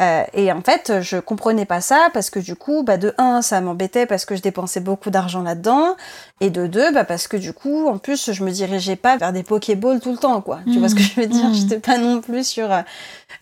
Euh, 0.01 0.23
et 0.35 0.51
en 0.53 0.63
fait, 0.63 1.01
je 1.01 1.19
comprenais 1.19 1.65
pas 1.67 1.81
ça 1.81 2.09
parce 2.13 2.31
que 2.31 2.39
du 2.39 2.57
coup, 2.57 2.83
bah, 2.83 2.97
de 2.97 3.15
un, 3.19 3.43
ça 3.43 3.61
m'embêtait 3.61 4.07
parce 4.07 4.25
que 4.25 4.37
je 4.37 4.43
dépensais 4.43 4.81
beaucoup 4.81 5.11
d'argent 5.11 5.43
là-dedans, 5.43 5.97
et 6.41 6.51
de 6.51 6.67
deux, 6.67 6.93
bah, 6.93 7.05
parce 7.05 7.29
que 7.29 7.37
du 7.37 7.53
coup, 7.53 7.87
en 7.89 7.99
plus, 7.99 8.33
je 8.33 8.45
me 8.45 8.51
dirigeais 8.51 8.97
pas 8.97 9.17
vers 9.17 9.33
des 9.33 9.43
Pokéballs 9.43 10.01
tout 10.01 10.13
le 10.13 10.19
temps, 10.19 10.41
quoi. 10.41 10.61
Tu 10.73 10.79
vois 10.79 10.89
ce 10.89 10.95
que 10.95 11.03
je 11.03 11.21
veux 11.21 11.27
dire? 11.27 11.45
Mhm. 11.47 11.55
J'étais 11.55 11.79
pas 11.79 11.99
non 11.99 12.21
plus 12.21 12.47
sur 12.47 12.73
euh, 12.73 12.81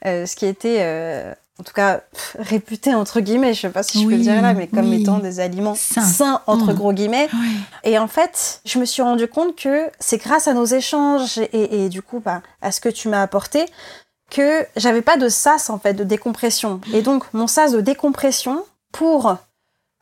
euh, 0.07 0.27
ce 0.27 0.37
qui 0.37 0.47
était, 0.47 0.79
euh, 0.81 1.33
en 1.59 1.63
tout 1.63 1.75
cas, 1.75 2.01
réputé 2.39 2.95
entre 2.95 3.21
guillemets. 3.21 3.53
Je 3.55 3.61
sais 3.61 3.69
pas 3.69 3.83
si 3.83 4.01
je 4.03 4.07
peux 4.07 4.13
le 4.13 4.19
dire 4.23 4.41
là, 4.41 4.55
mais 4.55 4.67
comme 4.67 4.89
oui. 4.91 5.03
étant 5.03 5.19
des 5.19 5.41
aliments 5.41 5.75
Sains. 5.75 6.01
sains, 6.03 6.41
entre 6.47 6.69
Mhm. 6.69 6.75
gros 6.75 6.93
guillemets. 6.95 7.29
Et 7.85 7.99
en 7.99 8.09
fait, 8.09 8.61
je 8.65 8.79
me 8.79 8.85
suis 8.87 9.03
rendu 9.03 9.29
compte 9.29 9.57
que 9.57 9.91
c'est 9.99 10.17
grâce 10.19 10.49
à 10.49 10.55
nos 10.55 10.65
échanges 10.65 11.37
et, 11.39 11.85
et 11.85 11.89
du 11.91 12.01
coup 12.01 12.21
bah, 12.25 12.41
à 12.63 12.73
ce 12.73 12.81
que 12.81 12.89
tu 12.89 13.09
m'as 13.09 13.21
apporté 13.23 13.67
que 14.31 14.67
j'avais 14.77 15.03
pas 15.03 15.17
de 15.17 15.29
sas 15.29 15.71
en 15.71 15.79
fait 15.79 15.95
de 15.95 16.05
décompression. 16.05 16.81
Et 16.93 17.03
donc 17.03 17.25
mon 17.33 17.47
sas 17.47 17.73
de 17.73 17.81
décompression 17.81 18.65
pour 18.93 19.37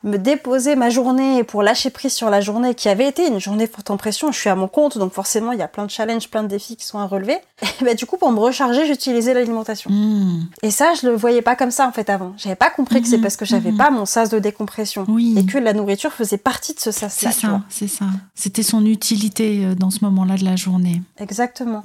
me 0.01 0.15
déposer 0.15 0.77
ma 0.77 0.89
journée 0.89 1.39
et 1.39 1.43
pour 1.43 1.61
lâcher 1.61 1.89
prise 1.89 2.13
sur 2.13 2.29
la 2.29 2.39
journée 2.39 2.73
qui 2.73 2.87
avait 2.87 3.09
été 3.09 3.27
une 3.27 3.39
journée 3.41 3.67
forte 3.67 3.91
en 3.91 3.97
pression, 3.97 4.31
je 4.31 4.39
suis 4.39 4.49
à 4.49 4.55
mon 4.55 4.69
compte 4.69 4.97
donc 4.97 5.11
forcément 5.11 5.51
il 5.51 5.59
y 5.59 5.61
a 5.61 5.67
plein 5.67 5.83
de 5.85 5.91
challenges, 5.91 6.29
plein 6.29 6.41
de 6.43 6.47
défis 6.47 6.77
qui 6.77 6.85
sont 6.85 6.99
à 6.99 7.05
relever. 7.05 7.37
Et 7.81 7.83
bah, 7.83 7.93
du 7.95 8.05
coup 8.05 8.15
pour 8.15 8.31
me 8.31 8.39
recharger, 8.39 8.85
j'utilisais 8.87 9.33
l'alimentation. 9.33 9.89
Mm. 9.91 10.47
Et 10.63 10.71
ça 10.71 10.93
je 10.93 11.05
le 11.05 11.15
voyais 11.17 11.41
pas 11.41 11.57
comme 11.57 11.71
ça 11.71 11.85
en 11.85 11.91
fait 11.91 12.09
avant. 12.09 12.33
J'avais 12.37 12.55
pas 12.55 12.69
compris 12.69 13.01
que 13.01 13.09
c'est 13.09 13.17
Mhm, 13.17 13.23
parce 13.23 13.35
que 13.35 13.43
j'avais 13.43 13.71
mhm. 13.71 13.77
pas 13.77 13.91
mon 13.91 14.05
sas 14.05 14.29
de 14.29 14.39
décompression 14.39 15.03
Oui. 15.09 15.35
et 15.37 15.45
que 15.45 15.57
la 15.57 15.73
nourriture 15.73 16.13
faisait 16.13 16.37
partie 16.37 16.73
de 16.73 16.79
ce 16.79 16.91
sas 16.91 17.13
C'est 17.13 17.25
là, 17.25 17.31
vois. 17.41 17.49
ça, 17.49 17.61
c'est 17.67 17.87
ça. 17.89 18.05
C'était 18.35 18.63
son 18.63 18.85
utilité 18.85 19.65
euh, 19.65 19.75
dans 19.75 19.89
ce 19.89 20.05
moment-là 20.05 20.37
de 20.37 20.45
la 20.45 20.55
journée. 20.55 21.01
Exactement. 21.17 21.81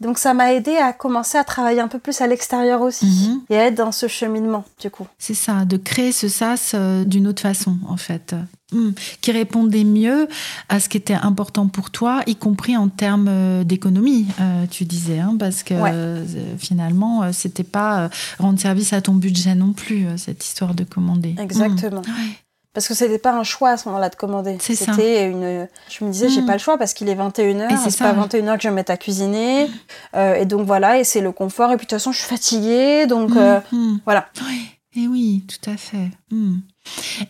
Donc 0.00 0.18
ça 0.18 0.32
m'a 0.32 0.52
aidé 0.52 0.76
à 0.76 0.92
commencer 0.92 1.38
à 1.38 1.44
travailler 1.44 1.80
un 1.80 1.88
peu 1.88 1.98
plus 1.98 2.20
à 2.20 2.26
l'extérieur 2.26 2.80
aussi 2.82 3.06
Mhm. 3.06 3.40
et 3.50 3.56
à 3.58 3.66
être 3.66 3.74
dans 3.74 3.90
ce 3.92 4.06
cheminement 4.06 4.64
du 4.80 4.90
coup. 4.90 5.06
C'est 5.18 5.34
ça, 5.34 5.64
de 5.64 5.76
créer 5.76 6.12
ce 6.12 6.28
sas 6.28 6.72
euh, 6.74 7.04
d'une 7.04 7.26
autre 7.26 7.42
façon, 7.42 7.76
en 7.88 7.96
fait. 7.96 8.34
Mm. 8.70 8.90
Qui 9.22 9.32
répondait 9.32 9.82
mieux 9.84 10.28
à 10.68 10.78
ce 10.78 10.88
qui 10.90 10.98
était 10.98 11.14
important 11.14 11.68
pour 11.68 11.90
toi, 11.90 12.22
y 12.26 12.36
compris 12.36 12.76
en 12.76 12.88
termes 12.88 13.26
euh, 13.28 13.64
d'économie, 13.64 14.26
euh, 14.40 14.66
tu 14.70 14.84
disais, 14.84 15.18
hein, 15.20 15.36
parce 15.38 15.62
que 15.62 15.74
Ouais. 15.74 16.24
finalement, 16.58 17.32
c'était 17.32 17.64
pas 17.64 18.10
rendre 18.38 18.60
service 18.60 18.92
à 18.92 19.00
ton 19.00 19.14
budget 19.14 19.54
non 19.54 19.72
plus, 19.72 20.06
cette 20.16 20.44
histoire 20.44 20.74
de 20.74 20.84
commander. 20.84 21.34
Exactement. 21.38 22.02
Mm. 22.02 22.10
Ouais. 22.10 22.36
Parce 22.74 22.86
que 22.86 22.94
c'était 22.94 23.18
pas 23.18 23.32
un 23.32 23.42
choix 23.44 23.70
à 23.70 23.76
ce 23.76 23.88
moment-là 23.88 24.08
de 24.08 24.14
commander. 24.14 24.56
C'était 24.60 25.28
une. 25.28 25.66
Je 25.88 26.04
me 26.04 26.10
disais, 26.12 26.28
j'ai 26.28 26.42
Mm. 26.42 26.46
pas 26.46 26.52
le 26.52 26.58
choix 26.58 26.78
parce 26.78 26.92
qu'il 26.94 27.08
est 27.08 27.14
21h. 27.16 27.72
Et 27.72 27.76
c'est 27.90 27.98
pas 27.98 28.12
21h 28.12 28.56
que 28.56 28.62
je 28.62 28.68
vais 28.68 28.70
me 28.72 28.76
mettre 28.76 28.92
à 28.92 28.96
cuisiner. 28.96 29.68
Euh, 30.14 30.34
et 30.34 30.44
donc 30.46 30.66
voilà, 30.66 30.98
et 30.98 31.04
c'est 31.04 31.20
le 31.22 31.32
confort. 31.32 31.70
Et 31.72 31.76
puis 31.76 31.86
de 31.86 31.90
toute 31.90 31.98
façon, 31.98 32.12
je 32.12 32.18
suis 32.18 32.28
fatiguée. 32.28 33.06
Donc 33.06 33.34
euh, 33.36 33.60
Mm, 33.72 33.76
mm. 33.76 34.00
voilà. 34.04 34.26
Oui, 34.46 34.66
et 35.02 35.08
oui, 35.08 35.44
tout 35.48 35.70
à 35.70 35.76
fait. 35.76 36.10
Hmm. 36.30 36.56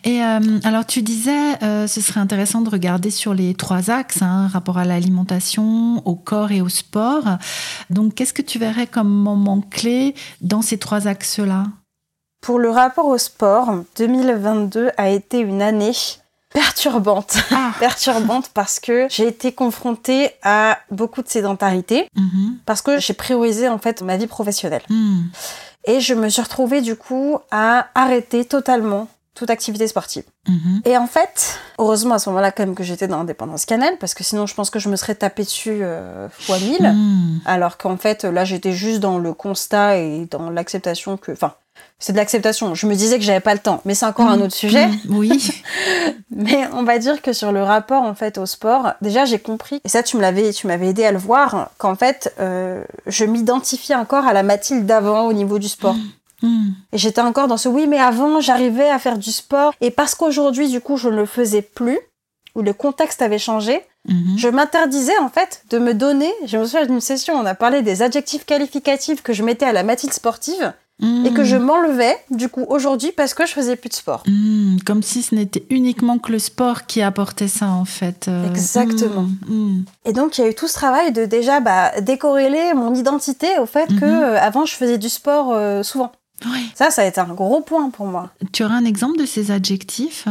Et 0.05 0.23
euh, 0.23 0.39
alors 0.63 0.85
tu 0.85 1.01
disais, 1.01 1.61
euh, 1.63 1.87
ce 1.87 1.99
serait 1.99 2.19
intéressant 2.21 2.61
de 2.61 2.69
regarder 2.69 3.09
sur 3.09 3.33
les 3.33 3.53
trois 3.55 3.89
axes, 3.89 4.21
hein, 4.21 4.47
rapport 4.47 4.77
à 4.77 4.85
l'alimentation, 4.85 6.01
au 6.07 6.15
corps 6.15 6.51
et 6.51 6.61
au 6.61 6.69
sport. 6.69 7.23
Donc 7.89 8.15
qu'est-ce 8.15 8.33
que 8.33 8.41
tu 8.41 8.59
verrais 8.59 8.87
comme 8.87 9.09
moment 9.09 9.61
clé 9.61 10.15
dans 10.41 10.61
ces 10.61 10.77
trois 10.77 11.07
axes-là? 11.07 11.65
Pour 12.41 12.59
le 12.59 12.69
rapport 12.69 13.05
au 13.07 13.17
sport, 13.17 13.69
2022 13.97 14.91
a 14.97 15.09
été 15.09 15.39
une 15.39 15.61
année 15.61 15.91
perturbante. 16.53 17.37
Ah, 17.51 17.71
perturbante 17.79 18.49
parce 18.53 18.79
que 18.79 19.07
j'ai 19.09 19.27
été 19.27 19.51
confrontée 19.51 20.31
à 20.41 20.79
beaucoup 20.89 21.21
de 21.21 21.27
sédentarité. 21.29 22.07
mhm, 22.15 22.57
Parce 22.65 22.81
que 22.81 22.99
j'ai 22.99 23.13
priorisé 23.13 23.67
en 23.69 23.77
fait 23.77 24.01
ma 24.01 24.17
vie 24.17 24.27
professionnelle. 24.27 24.81
hmm, 24.89 25.23
Et 25.85 25.99
je 25.99 26.13
me 26.13 26.29
suis 26.29 26.41
retrouvée 26.41 26.81
du 26.81 26.95
coup 26.95 27.37
à 27.51 27.87
arrêter 27.93 28.45
totalement 28.45 29.07
toute 29.35 29.51
activité 29.51 29.87
sportive. 29.87 30.23
mhm. 30.47 30.81
Et 30.85 30.97
en 30.97 31.07
fait, 31.07 31.59
heureusement 31.77 32.15
à 32.15 32.19
ce 32.19 32.29
moment-là 32.29 32.51
quand 32.51 32.65
même 32.65 32.75
que 32.75 32.83
j'étais 32.83 33.07
dans 33.07 33.19
Indépendance 33.19 33.65
Cannelle, 33.65 33.97
parce 33.99 34.13
que 34.13 34.23
sinon 34.23 34.45
je 34.47 34.55
pense 34.55 34.69
que 34.69 34.79
je 34.79 34.89
me 34.89 34.95
serais 34.95 35.15
tapée 35.15 35.43
dessus 35.43 35.79
euh, 35.81 36.27
fois 36.29 36.57
1000. 36.57 36.81
Hmm, 36.81 37.39
Alors 37.45 37.77
qu'en 37.77 37.95
fait 37.97 38.23
là 38.23 38.43
j'étais 38.43 38.73
juste 38.73 38.99
dans 39.01 39.17
le 39.19 39.33
constat 39.33 39.97
et 39.97 40.25
dans 40.31 40.49
l'acceptation 40.49 41.15
que... 41.17 41.31
Enfin, 41.31 41.53
c'est 41.99 42.13
de 42.13 42.17
l'acceptation. 42.17 42.75
Je 42.75 42.87
me 42.87 42.95
disais 42.95 43.17
que 43.17 43.23
j'avais 43.23 43.41
pas 43.41 43.53
le 43.53 43.59
temps, 43.59 43.81
mais 43.85 43.93
c'est 43.93 44.05
encore 44.05 44.27
un 44.27 44.37
hmm, 44.37 44.41
autre 44.43 44.55
sujet. 44.55 44.87
hmm, 44.87 45.17
Oui. 45.17 45.51
Mais 46.31 46.67
on 46.73 46.83
va 46.83 46.99
dire 46.99 47.21
que 47.21 47.33
sur 47.33 47.51
le 47.51 47.61
rapport 47.63 48.03
en 48.03 48.15
fait 48.15 48.37
au 48.37 48.45
sport, 48.45 48.93
déjà 49.01 49.25
j'ai 49.25 49.39
compris 49.39 49.81
et 49.83 49.89
ça 49.89 50.03
tu 50.03 50.15
me 50.15 50.21
l'avais, 50.21 50.53
tu 50.53 50.67
m'avais 50.67 50.87
aidé 50.87 51.03
à 51.03 51.11
le 51.11 51.17
voir 51.17 51.71
qu'en 51.77 51.95
fait 51.95 52.33
euh, 52.39 52.83
je 53.07 53.25
m'identifiais 53.25 53.95
encore 53.95 54.25
à 54.25 54.33
la 54.33 54.43
Mathilde 54.43 54.85
d'avant 54.85 55.27
au 55.27 55.33
niveau 55.33 55.59
du 55.59 55.67
sport. 55.67 55.95
Hmm, 56.41 56.69
Et 56.93 56.97
j'étais 56.97 57.19
encore 57.19 57.47
dans 57.47 57.57
ce 57.57 57.67
oui 57.67 57.87
mais 57.87 57.99
avant 57.99 58.39
j'arrivais 58.39 58.89
à 58.89 58.99
faire 58.99 59.17
du 59.17 59.31
sport 59.31 59.73
et 59.81 59.91
parce 59.91 60.15
qu'aujourd'hui 60.15 60.69
du 60.69 60.79
coup 60.79 60.95
je 60.95 61.09
ne 61.09 61.15
le 61.15 61.25
faisais 61.25 61.61
plus 61.61 61.99
ou 62.55 62.61
le 62.61 62.73
contexte 62.73 63.21
avait 63.21 63.39
changé, 63.39 63.81
mhm. 64.07 64.37
je 64.37 64.47
m'interdisais 64.47 65.17
en 65.19 65.29
fait 65.29 65.63
de 65.69 65.77
me 65.77 65.93
donner. 65.93 66.31
Je 66.45 66.57
me 66.57 66.65
souviens 66.65 66.85
d'une 66.85 67.01
session, 67.01 67.35
on 67.35 67.45
a 67.45 67.55
parlé 67.55 67.81
des 67.81 68.01
adjectifs 68.01 68.45
qualificatifs 68.45 69.21
que 69.21 69.33
je 69.33 69.43
mettais 69.43 69.65
à 69.65 69.73
la 69.73 69.83
Mathilde 69.83 70.13
sportive 70.13 70.73
et 71.01 71.31
que 71.33 71.41
Hmm. 71.41 71.45
je 71.45 71.55
m'enlevais 71.55 72.17
du 72.29 72.49
coup 72.49 72.65
aujourd'hui 72.67 73.11
parce 73.15 73.33
que 73.33 73.45
je 73.45 73.51
faisais 73.53 73.75
plus 73.77 73.89
de 73.89 73.93
sport. 73.93 74.23
Hmm, 74.27 74.77
comme 74.85 75.01
si 75.01 75.21
ce 75.21 75.33
n'était 75.33 75.65
uniquement 75.69 76.17
que 76.19 76.31
le 76.31 76.39
sport 76.39 76.85
qui 76.87 77.01
apportait 77.01 77.47
ça 77.47 77.67
en 77.69 77.85
fait. 77.85 78.27
Euh, 78.27 78.49
Exactement. 78.49 79.27
hmm, 79.47 79.53
hmm. 79.53 79.83
Et 80.05 80.13
donc 80.13 80.37
il 80.37 80.41
y 80.41 80.43
a 80.43 80.49
eu 80.49 80.53
tout 80.55 80.67
ce 80.67 80.73
travail 80.73 81.11
de 81.13 81.25
déjà 81.25 81.59
bah, 81.61 81.91
décorréler 82.01 82.73
mon 82.75 82.93
identité 82.95 83.47
au 83.61 83.65
fait 83.65 83.87
que 83.87 83.93
Mhm. 84.05 84.23
euh, 84.23 84.39
avant 84.41 84.65
je 84.65 84.75
faisais 84.75 84.97
du 84.97 85.09
sport 85.09 85.51
euh, 85.53 85.83
souvent. 85.83 86.11
Ouais. 86.45 86.61
Ça, 86.73 86.89
ça 86.89 87.01
a 87.01 87.05
été 87.05 87.19
un 87.19 87.33
gros 87.33 87.61
point 87.61 87.89
pour 87.89 88.05
moi. 88.05 88.29
Tu 88.53 88.63
aurais 88.63 88.75
un 88.75 88.85
exemple 88.85 89.17
de 89.19 89.25
ces 89.25 89.51
adjectifs 89.51 90.25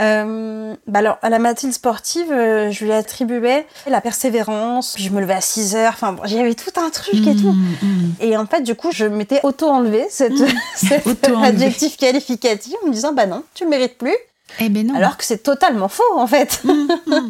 Euh, 0.00 0.74
bah 0.86 1.00
alors, 1.00 1.18
à 1.22 1.28
la 1.30 1.38
Mathilde 1.38 1.72
sportive, 1.74 2.30
euh, 2.32 2.70
je 2.70 2.84
lui 2.84 2.92
attribuais 2.92 3.66
la 3.86 4.00
persévérance, 4.00 4.94
puis 4.94 5.04
je 5.04 5.10
me 5.10 5.20
levais 5.20 5.34
à 5.34 5.40
6 5.40 5.76
heures, 5.76 5.92
enfin 5.92 6.12
bon, 6.12 6.22
j'avais 6.24 6.54
tout 6.54 6.70
un 6.80 6.90
truc 6.90 7.26
et 7.26 7.36
tout. 7.36 7.52
Hmm, 7.52 7.74
hmm. 7.82 8.12
Et 8.20 8.36
en 8.36 8.46
fait, 8.46 8.62
du 8.62 8.74
coup, 8.74 8.90
je 8.92 9.04
m'étais 9.04 9.40
auto-enlevé 9.42 10.06
cet 10.10 10.32
adjectif 11.44 11.96
qualificatif 11.96 12.74
en 12.82 12.88
me 12.88 12.92
disant, 12.92 13.12
bah 13.12 13.26
non, 13.26 13.42
tu 13.54 13.64
le 13.64 13.70
mérites 13.70 13.98
plus, 13.98 14.16
Eh 14.58 14.68
ben 14.68 14.86
non. 14.86 14.94
alors 14.94 15.16
que 15.16 15.24
c'est 15.24 15.42
totalement 15.42 15.88
faux 15.88 16.02
en 16.16 16.26
fait. 16.26 16.62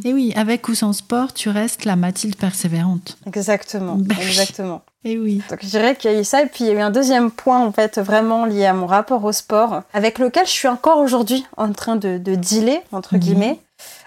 Et 0.04 0.12
oui, 0.12 0.32
avec 0.36 0.68
ou 0.68 0.74
sans 0.74 0.92
sport, 0.92 1.32
tu 1.34 1.48
restes 1.48 1.84
la 1.84 1.96
Mathilde 1.96 2.36
persévérante. 2.36 3.18
Exactement, 3.26 3.96
Bah 3.96 4.14
exactement. 4.20 4.82
Et 5.04 5.18
oui. 5.18 5.40
Donc 5.48 5.60
je 5.62 5.68
dirais 5.68 5.96
qu'il 5.96 6.12
y 6.12 6.14
a 6.14 6.20
eu 6.20 6.24
ça, 6.24 6.42
et 6.42 6.46
puis 6.46 6.64
il 6.64 6.66
y 6.66 6.70
a 6.70 6.74
eu 6.74 6.80
un 6.80 6.90
deuxième 6.90 7.30
point 7.30 7.58
en 7.64 7.72
fait 7.72 7.98
vraiment 7.98 8.44
lié 8.44 8.66
à 8.66 8.74
mon 8.74 8.86
rapport 8.86 9.24
au 9.24 9.32
sport, 9.32 9.82
avec 9.94 10.18
lequel 10.18 10.44
je 10.46 10.50
suis 10.52 10.68
encore 10.68 10.98
aujourd'hui 10.98 11.46
en 11.56 11.72
train 11.72 11.96
de, 11.96 12.18
de 12.18 12.34
dealer, 12.34 12.82
entre 12.92 13.16
guillemets. 13.16 13.58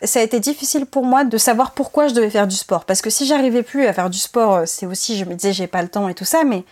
Ça 0.03 0.19
a 0.19 0.21
été 0.23 0.39
difficile 0.39 0.85
pour 0.85 1.03
moi 1.03 1.23
de 1.23 1.37
savoir 1.39 1.71
pourquoi 1.71 2.07
je 2.07 2.13
devais 2.13 2.29
faire 2.29 2.47
du 2.47 2.55
sport, 2.55 2.85
parce 2.85 3.01
que 3.01 3.09
si 3.09 3.25
j'arrivais 3.25 3.63
plus 3.63 3.87
à 3.87 3.93
faire 3.93 4.11
du 4.11 4.19
sport, 4.19 4.53
euh, 4.53 4.63
c'est 4.67 4.85
aussi, 4.85 5.17
je 5.17 5.25
me 5.25 5.33
disais 5.33 5.51
j'ai 5.51 5.65
pas 5.65 5.81
le 5.81 5.87
temps 5.87 6.07
et 6.09 6.13
tout 6.13 6.25
ça, 6.25 6.43
mais 6.43 6.63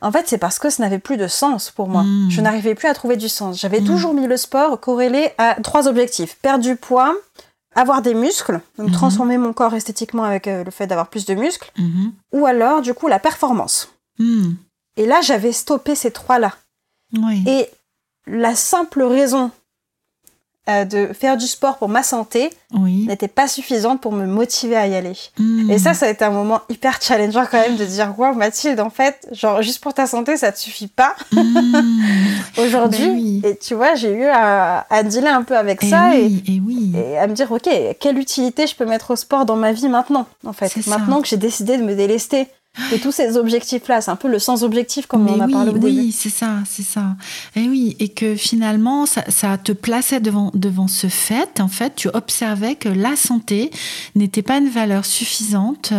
en 0.00 0.12
fait 0.12 0.22
c'est 0.28 0.38
parce 0.38 0.60
que 0.60 0.70
ça 0.70 0.80
n'avait 0.84 1.00
plus 1.00 1.16
de 1.16 1.26
sens 1.26 1.70
pour 1.72 1.88
moi. 1.88 2.04
Mhm. 2.04 2.30
Je 2.30 2.40
n'arrivais 2.40 2.76
plus 2.76 2.86
à 2.88 2.94
trouver 2.94 3.16
du 3.16 3.28
sens. 3.28 3.58
J'avais 3.60 3.80
Mhm. 3.80 3.86
toujours 3.86 4.14
mis 4.14 4.26
le 4.28 4.36
sport 4.36 4.78
corrélé 4.78 5.32
à 5.36 5.56
trois 5.64 5.88
objectifs. 5.88 6.36
Perdre 6.42 6.62
du 6.62 6.76
poids, 6.76 7.12
avoir 7.74 8.02
des 8.02 8.14
muscles, 8.14 8.60
donc 8.78 8.88
Mhm. 8.88 8.92
transformer 8.94 9.38
mon 9.38 9.52
corps 9.52 9.74
esthétiquement 9.74 10.24
avec 10.24 10.46
euh, 10.48 10.64
le 10.64 10.70
fait 10.70 10.86
d'avoir 10.86 11.08
plus 11.08 11.24
de 11.26 11.34
muscles, 11.34 11.70
Mhm. 11.78 12.12
ou 12.32 12.46
alors 12.46 12.82
du 12.82 12.94
coup 12.94 13.08
la 13.08 13.18
performance. 13.18 13.90
Hmm. 14.18 14.52
Et 14.96 15.06
là, 15.06 15.20
j'avais 15.22 15.52
stoppé 15.52 15.94
ces 15.94 16.10
trois-là. 16.12 16.54
Oui. 17.14 17.42
Et 17.46 17.68
la 18.26 18.54
simple 18.54 19.02
raison 19.02 19.50
euh, 20.68 20.84
de 20.86 21.10
faire 21.12 21.36
du 21.36 21.46
sport 21.46 21.76
pour 21.76 21.88
ma 21.90 22.02
santé 22.02 22.50
Oui. 22.72 23.04
n'était 23.06 23.28
pas 23.28 23.48
suffisante 23.48 24.00
pour 24.00 24.12
me 24.12 24.24
motiver 24.26 24.76
à 24.76 24.86
y 24.86 24.94
aller. 24.94 25.12
Hmm. 25.38 25.70
Et 25.70 25.78
ça, 25.78 25.92
ça 25.94 26.06
a 26.06 26.08
été 26.08 26.24
un 26.24 26.30
moment 26.30 26.60
hyper 26.70 27.00
challengeant 27.02 27.44
quand 27.50 27.58
même 27.60 27.76
de 27.76 27.84
dire 27.84 28.14
Waouh, 28.18 28.34
Mathilde, 28.34 28.80
en 28.80 28.88
fait, 28.90 29.28
genre 29.32 29.60
juste 29.60 29.80
pour 29.82 29.92
ta 29.92 30.06
santé, 30.06 30.36
ça 30.38 30.52
te 30.52 30.58
suffit 30.58 30.86
pas 30.88 31.14
Hmm. 31.32 31.82
aujourd'hui. 32.58 33.06
Ben 33.06 33.12
oui. 33.14 33.42
Et 33.44 33.56
tu 33.56 33.74
vois, 33.74 33.94
j'ai 33.94 34.12
eu 34.12 34.24
à, 34.26 34.86
à 34.90 35.02
dealer 35.02 35.34
un 35.34 35.42
peu 35.42 35.56
avec 35.56 35.82
Et 35.82 35.90
ça 35.90 36.10
oui, 36.14 36.42
et 36.46 36.60
oui. 36.64 36.92
et, 36.96 37.12
et 37.12 37.18
à 37.18 37.26
me 37.26 37.34
dire 37.34 37.50
Ok, 37.52 37.68
quelle 38.00 38.18
utilité 38.18 38.66
je 38.66 38.74
peux 38.74 38.86
mettre 38.86 39.10
au 39.12 39.16
sport 39.16 39.44
dans 39.44 39.56
ma 39.56 39.72
vie 39.72 39.88
maintenant 39.88 40.26
En 40.46 40.52
fait, 40.52 40.68
ça. 40.68 40.80
maintenant 40.98 41.20
que 41.20 41.28
j'ai 41.28 41.36
décidé 41.36 41.76
de 41.76 41.82
me 41.82 41.94
délester 41.94 42.48
de 42.92 42.96
tous 42.96 43.12
ces 43.12 43.36
objectifs-là, 43.36 44.00
c'est 44.00 44.10
un 44.10 44.16
peu 44.16 44.28
le 44.28 44.38
sans-objectif 44.38 45.06
comme 45.06 45.24
Mais 45.24 45.30
on 45.32 45.34
en 45.36 45.40
a 45.40 45.46
oui, 45.46 45.52
parlé 45.52 45.70
au 45.70 45.74
oui, 45.74 45.96
début. 45.96 46.12
c'est 46.12 46.30
ça, 46.30 46.58
c'est 46.68 46.82
ça. 46.82 47.16
Et 47.56 47.68
oui, 47.68 47.96
et 48.00 48.08
que 48.08 48.34
finalement, 48.34 49.06
ça, 49.06 49.24
ça 49.28 49.56
te 49.58 49.72
plaçait 49.72 50.20
devant, 50.20 50.50
devant 50.54 50.88
ce 50.88 51.06
fait. 51.06 51.60
En 51.60 51.68
fait, 51.68 51.94
tu 51.94 52.08
observais 52.08 52.74
que 52.74 52.88
la 52.88 53.16
santé 53.16 53.70
n'était 54.14 54.42
pas 54.42 54.58
une 54.58 54.68
valeur 54.68 55.04
suffisante 55.04 55.92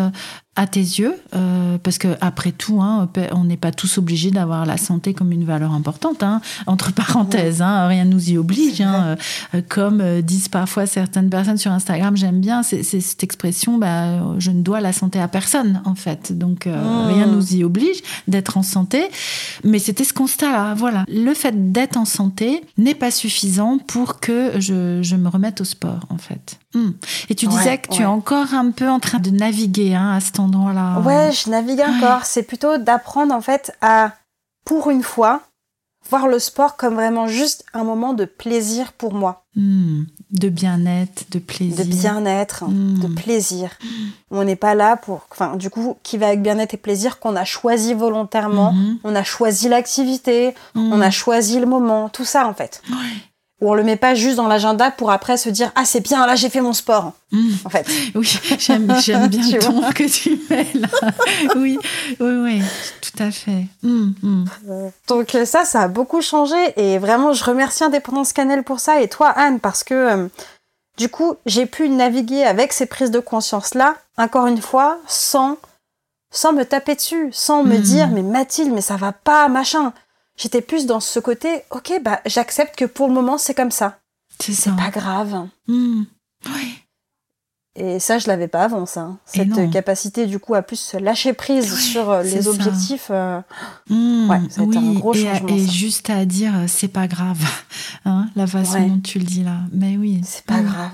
à 0.55 0.67
tes 0.67 0.79
yeux 0.79 1.15
euh, 1.35 1.77
Parce 1.77 1.97
que 1.97 2.15
après 2.21 2.51
tout, 2.51 2.81
hein, 2.81 3.09
on 3.31 3.43
n'est 3.43 3.57
pas 3.57 3.71
tous 3.71 3.97
obligés 3.97 4.31
d'avoir 4.31 4.65
la 4.65 4.77
santé 4.77 5.13
comme 5.13 5.31
une 5.31 5.45
valeur 5.45 5.73
importante. 5.73 6.23
Hein, 6.23 6.41
entre 6.67 6.93
parenthèses, 6.93 7.61
hein, 7.61 7.87
rien 7.87 8.05
ne 8.05 8.11
nous 8.11 8.31
y 8.31 8.37
oblige. 8.37 8.81
Hein, 8.81 9.17
euh, 9.53 9.61
comme 9.67 10.01
euh, 10.01 10.21
disent 10.21 10.49
parfois 10.49 10.85
certaines 10.85 11.29
personnes 11.29 11.57
sur 11.57 11.71
Instagram, 11.71 12.15
j'aime 12.15 12.39
bien 12.39 12.63
c'est 12.63 12.83
cette 12.83 13.23
expression. 13.23 13.77
Bah, 13.77 14.35
je 14.39 14.51
ne 14.51 14.61
dois 14.61 14.81
la 14.81 14.93
santé 14.93 15.19
à 15.19 15.27
personne, 15.27 15.81
en 15.85 15.95
fait. 15.95 16.37
Donc 16.37 16.67
euh, 16.67 17.07
rien 17.07 17.27
ne 17.27 17.31
mmh. 17.31 17.35
nous 17.35 17.55
y 17.55 17.63
oblige 17.63 18.01
d'être 18.27 18.57
en 18.57 18.63
santé. 18.63 19.03
Mais 19.63 19.79
c'était 19.79 20.03
ce 20.03 20.13
constat-là. 20.13 20.73
Voilà, 20.75 21.05
le 21.07 21.33
fait 21.33 21.71
d'être 21.71 21.97
en 21.97 22.05
santé 22.05 22.61
n'est 22.77 22.95
pas 22.95 23.11
suffisant 23.11 23.77
pour 23.77 24.19
que 24.19 24.59
je, 24.59 25.01
je, 25.01 25.15
me 25.15 25.29
remette 25.29 25.61
au 25.61 25.65
sport, 25.65 26.05
en 26.09 26.17
fait. 26.17 26.59
Mmh. 26.75 26.91
Et 27.29 27.35
tu 27.35 27.47
disais 27.47 27.77
que 27.77 27.89
tu 27.89 28.01
es 28.01 28.05
encore 28.05 28.53
un 28.53 28.71
peu 28.71 28.89
en 28.89 28.99
train 28.99 29.19
de 29.19 29.29
naviguer 29.29 29.95
hein, 29.95 30.11
à 30.11 30.19
ce 30.19 30.31
temps 30.31 30.49
Ouais, 31.03 31.31
je 31.31 31.49
navigue 31.49 31.81
encore. 31.81 32.25
C'est 32.25 32.43
plutôt 32.43 32.77
d'apprendre 32.77 33.33
en 33.33 33.41
fait 33.41 33.75
à, 33.81 34.11
pour 34.65 34.89
une 34.89 35.03
fois, 35.03 35.41
voir 36.09 36.27
le 36.27 36.37
sport 36.39 36.75
comme 36.75 36.95
vraiment 36.95 37.27
juste 37.27 37.65
un 37.73 37.83
moment 37.83 38.13
de 38.13 38.25
plaisir 38.25 38.93
pour 38.93 39.13
moi. 39.13 39.43
Hmm. 39.57 40.03
de 40.31 40.49
bien-être, 40.49 41.31
de 41.31 41.39
plaisir. 41.39 41.77
De 41.77 41.89
bien-être, 41.89 42.65
hmm. 42.65 42.99
de 42.99 43.07
plaisir. 43.07 43.69
On 44.29 44.43
n'est 44.43 44.57
pas 44.57 44.75
là 44.75 44.97
pour... 44.97 45.25
Enfin, 45.31 45.55
du 45.55 45.69
coup, 45.69 45.95
qui 46.03 46.17
va 46.17 46.27
avec 46.27 46.41
bien-être 46.41 46.73
et 46.73 46.77
plaisir 46.77 47.19
qu'on 47.19 47.37
a 47.37 47.45
choisi 47.45 47.93
volontairement, 47.93 48.73
hmm. 48.73 48.97
on 49.05 49.15
a 49.15 49.23
choisi 49.23 49.69
l'activité, 49.69 50.53
on 50.75 50.99
a 50.99 51.09
choisi 51.09 51.57
le 51.59 51.65
moment, 51.67 52.09
tout 52.09 52.25
ça 52.25 52.47
en 52.47 52.53
fait. 52.53 52.81
Où 53.61 53.71
on 53.71 53.73
le 53.73 53.83
met 53.83 53.95
pas 53.95 54.15
juste 54.15 54.35
dans 54.35 54.47
l'agenda 54.47 54.91
pour 54.91 55.11
après 55.11 55.37
se 55.37 55.47
dire 55.47 55.71
ah 55.75 55.85
c'est 55.85 56.01
bien 56.01 56.27
là 56.27 56.35
j'ai 56.35 56.49
fait 56.49 56.59
mon 56.59 56.73
sport. 56.73 57.13
Mmh. 57.31 57.51
en 57.63 57.69
fait. 57.69 57.87
Oui 58.15 58.37
j'aime 58.59 58.85
bien 58.85 58.97
le 59.27 59.59
ton 59.59 59.81
que 59.93 60.03
tu 60.03 60.39
mets 60.49 60.67
là. 60.73 60.89
Oui 61.55 61.79
oui 62.19 62.35
oui 62.35 62.61
tout 63.01 63.23
à 63.23 63.31
fait. 63.31 63.67
Mmh, 63.81 64.11
mmh. 64.21 64.45
donc 65.07 65.35
euh, 65.35 65.45
ça 65.45 65.63
ça 65.63 65.83
a 65.83 65.87
beaucoup 65.87 66.21
changé 66.21 66.57
et 66.75 66.97
vraiment 66.97 67.31
je 67.31 67.45
remercie 67.45 67.85
Indépendance 67.85 68.33
Cannelle 68.33 68.63
pour 68.63 68.81
ça 68.81 69.01
et 69.01 69.07
toi 69.07 69.29
Anne 69.29 69.61
parce 69.61 69.85
que 69.85 69.93
euh, 69.93 70.27
du 70.97 71.07
coup 71.07 71.35
j'ai 71.45 71.65
pu 71.65 71.87
naviguer 71.87 72.43
avec 72.43 72.73
ces 72.73 72.87
prises 72.87 73.11
de 73.11 73.19
conscience 73.19 73.73
là 73.73 73.95
encore 74.17 74.47
une 74.47 74.61
fois 74.61 74.97
sans 75.07 75.57
sans 76.29 76.51
me 76.51 76.65
taper 76.65 76.95
dessus 76.95 77.29
sans 77.31 77.63
me 77.63 77.77
dire 77.77 78.09
mais 78.09 78.21
Mathilde 78.21 78.73
mais 78.73 78.81
ça 78.81 78.97
va 78.97 79.13
pas 79.13 79.47
machin 79.47 79.93
J'étais 80.37 80.61
plus 80.61 80.85
dans 80.85 80.99
ce 80.99 81.19
côté, 81.19 81.61
ok, 81.71 81.93
bah 82.01 82.19
j'accepte 82.25 82.75
que 82.75 82.85
pour 82.85 83.07
le 83.07 83.13
moment 83.13 83.37
c'est 83.37 83.53
comme 83.53 83.71
ça. 83.71 83.99
C'est 84.39 84.75
pas 84.75 84.89
grave. 84.89 85.47
Hmm. 85.67 86.03
Oui. 86.47 86.85
Et 87.77 87.99
ça, 87.99 88.19
je 88.19 88.27
l'avais 88.27 88.47
pas 88.47 88.63
avant, 88.63 88.85
ça. 88.85 89.01
Hein. 89.01 89.17
Cette 89.25 89.69
capacité, 89.69 90.27
du 90.27 90.39
coup, 90.39 90.55
à 90.55 90.61
plus 90.61 90.93
lâcher 90.93 91.33
prise 91.33 91.77
sur 91.77 92.09
euh, 92.09 92.23
les 92.23 92.47
objectifs. 92.47 93.07
Euh, 93.09 93.41
hmm. 93.89 94.29
ouais, 94.29 94.41
ça 94.49 94.61
a 94.61 94.63
été 94.63 94.77
un 94.77 94.93
gros 94.93 95.13
et, 95.13 95.23
changement. 95.23 95.49
Et 95.49 95.67
juste 95.67 96.09
à 96.09 96.23
dire, 96.23 96.53
euh, 96.55 96.65
c'est 96.67 96.87
pas 96.87 97.07
grave, 97.07 97.37
hein, 98.05 98.27
la 98.37 98.47
façon 98.47 98.79
dont 98.87 98.99
tu 98.99 99.19
le 99.19 99.25
dis 99.25 99.43
là. 99.43 99.57
Mais 99.73 99.97
oui. 99.97 100.21
C'est 100.23 100.45
pas 100.45 100.61
hmm. 100.61 100.65
grave. 100.65 100.91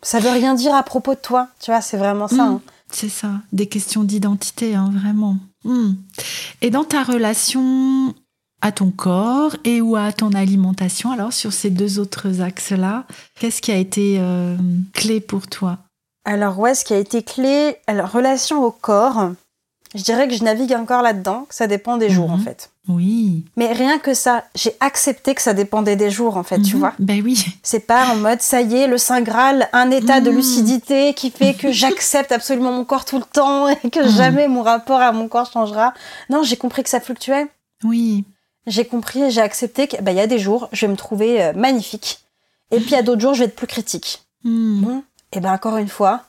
Ça 0.00 0.20
veut 0.20 0.30
rien 0.30 0.54
dire 0.54 0.74
à 0.74 0.82
propos 0.82 1.14
de 1.14 1.20
toi. 1.20 1.48
Tu 1.60 1.70
vois, 1.70 1.82
c'est 1.82 1.98
vraiment 1.98 2.28
ça. 2.28 2.44
Hein. 2.44 2.60
C'est 2.90 3.10
ça. 3.10 3.32
Des 3.52 3.66
questions 3.66 4.02
d'identité, 4.02 4.72
vraiment. 4.72 5.36
Et 6.62 6.70
dans 6.70 6.84
ta 6.84 7.02
relation 7.02 8.14
à 8.62 8.72
ton 8.72 8.90
corps 8.90 9.56
et 9.64 9.80
ou 9.80 9.96
à 9.96 10.12
ton 10.12 10.32
alimentation. 10.32 11.10
Alors 11.10 11.32
sur 11.32 11.52
ces 11.52 11.68
deux 11.68 11.98
autres 11.98 12.40
axes-là, 12.40 13.04
qu'est-ce 13.38 13.60
qui 13.60 13.72
a 13.72 13.76
été 13.76 14.16
euh, 14.20 14.56
clé 14.94 15.20
pour 15.20 15.48
toi? 15.48 15.78
Alors 16.24 16.58
ouais, 16.58 16.74
ce 16.74 16.84
qui 16.84 16.94
a 16.94 16.98
été 16.98 17.22
clé, 17.22 17.76
alors 17.88 18.10
relation 18.10 18.64
au 18.64 18.70
corps, 18.70 19.32
je 19.94 20.02
dirais 20.04 20.28
que 20.28 20.34
je 20.34 20.44
navigue 20.44 20.72
encore 20.72 21.02
là-dedans, 21.02 21.46
que 21.48 21.54
ça 21.54 21.66
dépend 21.66 21.96
des 21.96 22.08
jours 22.08 22.30
en 22.30 22.36
mhm. 22.36 22.44
fait. 22.44 22.70
Oui. 22.88 23.44
Mais 23.56 23.72
rien 23.72 23.98
que 23.98 24.14
ça, 24.14 24.44
j'ai 24.54 24.74
accepté 24.80 25.34
que 25.34 25.42
ça 25.42 25.54
dépendait 25.54 25.96
des 25.96 26.10
jours 26.10 26.36
en 26.36 26.44
fait, 26.44 26.60
tu 26.62 26.74
mhm. 26.74 26.80
vois. 26.80 26.92
Ben 27.00 27.20
oui. 27.24 27.44
C'est 27.64 27.86
pas 27.86 28.06
en 28.12 28.16
mode 28.16 28.40
ça 28.40 28.62
y 28.62 28.76
est, 28.76 28.86
le 28.86 28.98
Saint 28.98 29.22
Graal, 29.22 29.68
un 29.72 29.90
état 29.90 30.20
de 30.20 30.30
mhm. 30.30 30.36
lucidité 30.36 31.14
qui 31.14 31.32
fait 31.32 31.54
que 31.54 31.72
j'accepte 31.72 32.30
absolument 32.30 32.70
mon 32.70 32.84
corps 32.84 33.04
tout 33.04 33.18
le 33.18 33.24
temps 33.24 33.68
et 33.68 33.90
que 33.90 34.08
jamais 34.08 34.46
mon 34.46 34.62
rapport 34.62 35.00
à 35.00 35.10
mon 35.10 35.26
corps 35.26 35.50
changera. 35.52 35.92
Non, 36.30 36.44
j'ai 36.44 36.56
compris 36.56 36.84
que 36.84 36.90
ça 36.90 37.00
fluctuait. 37.00 37.48
Oui 37.82 38.24
j'ai 38.66 38.84
compris 38.84 39.22
et 39.22 39.30
j'ai 39.30 39.40
accepté 39.40 39.88
qu'il 39.88 40.00
bah, 40.02 40.12
y 40.12 40.20
a 40.20 40.26
des 40.26 40.38
jours, 40.38 40.68
je 40.72 40.86
vais 40.86 40.92
me 40.92 40.96
trouver 40.96 41.42
euh, 41.42 41.52
magnifique. 41.54 42.20
Et 42.70 42.78
puis, 42.78 42.90
il 42.90 42.92
y 42.92 42.96
a 42.96 43.02
d'autres 43.02 43.20
jours, 43.20 43.34
je 43.34 43.40
vais 43.40 43.46
être 43.46 43.56
plus 43.56 43.66
critique. 43.66 44.22
Hmm. 44.44 45.02
et 45.30 45.38
ben 45.38 45.52
encore 45.52 45.76
une 45.76 45.88
fois, 45.88 46.24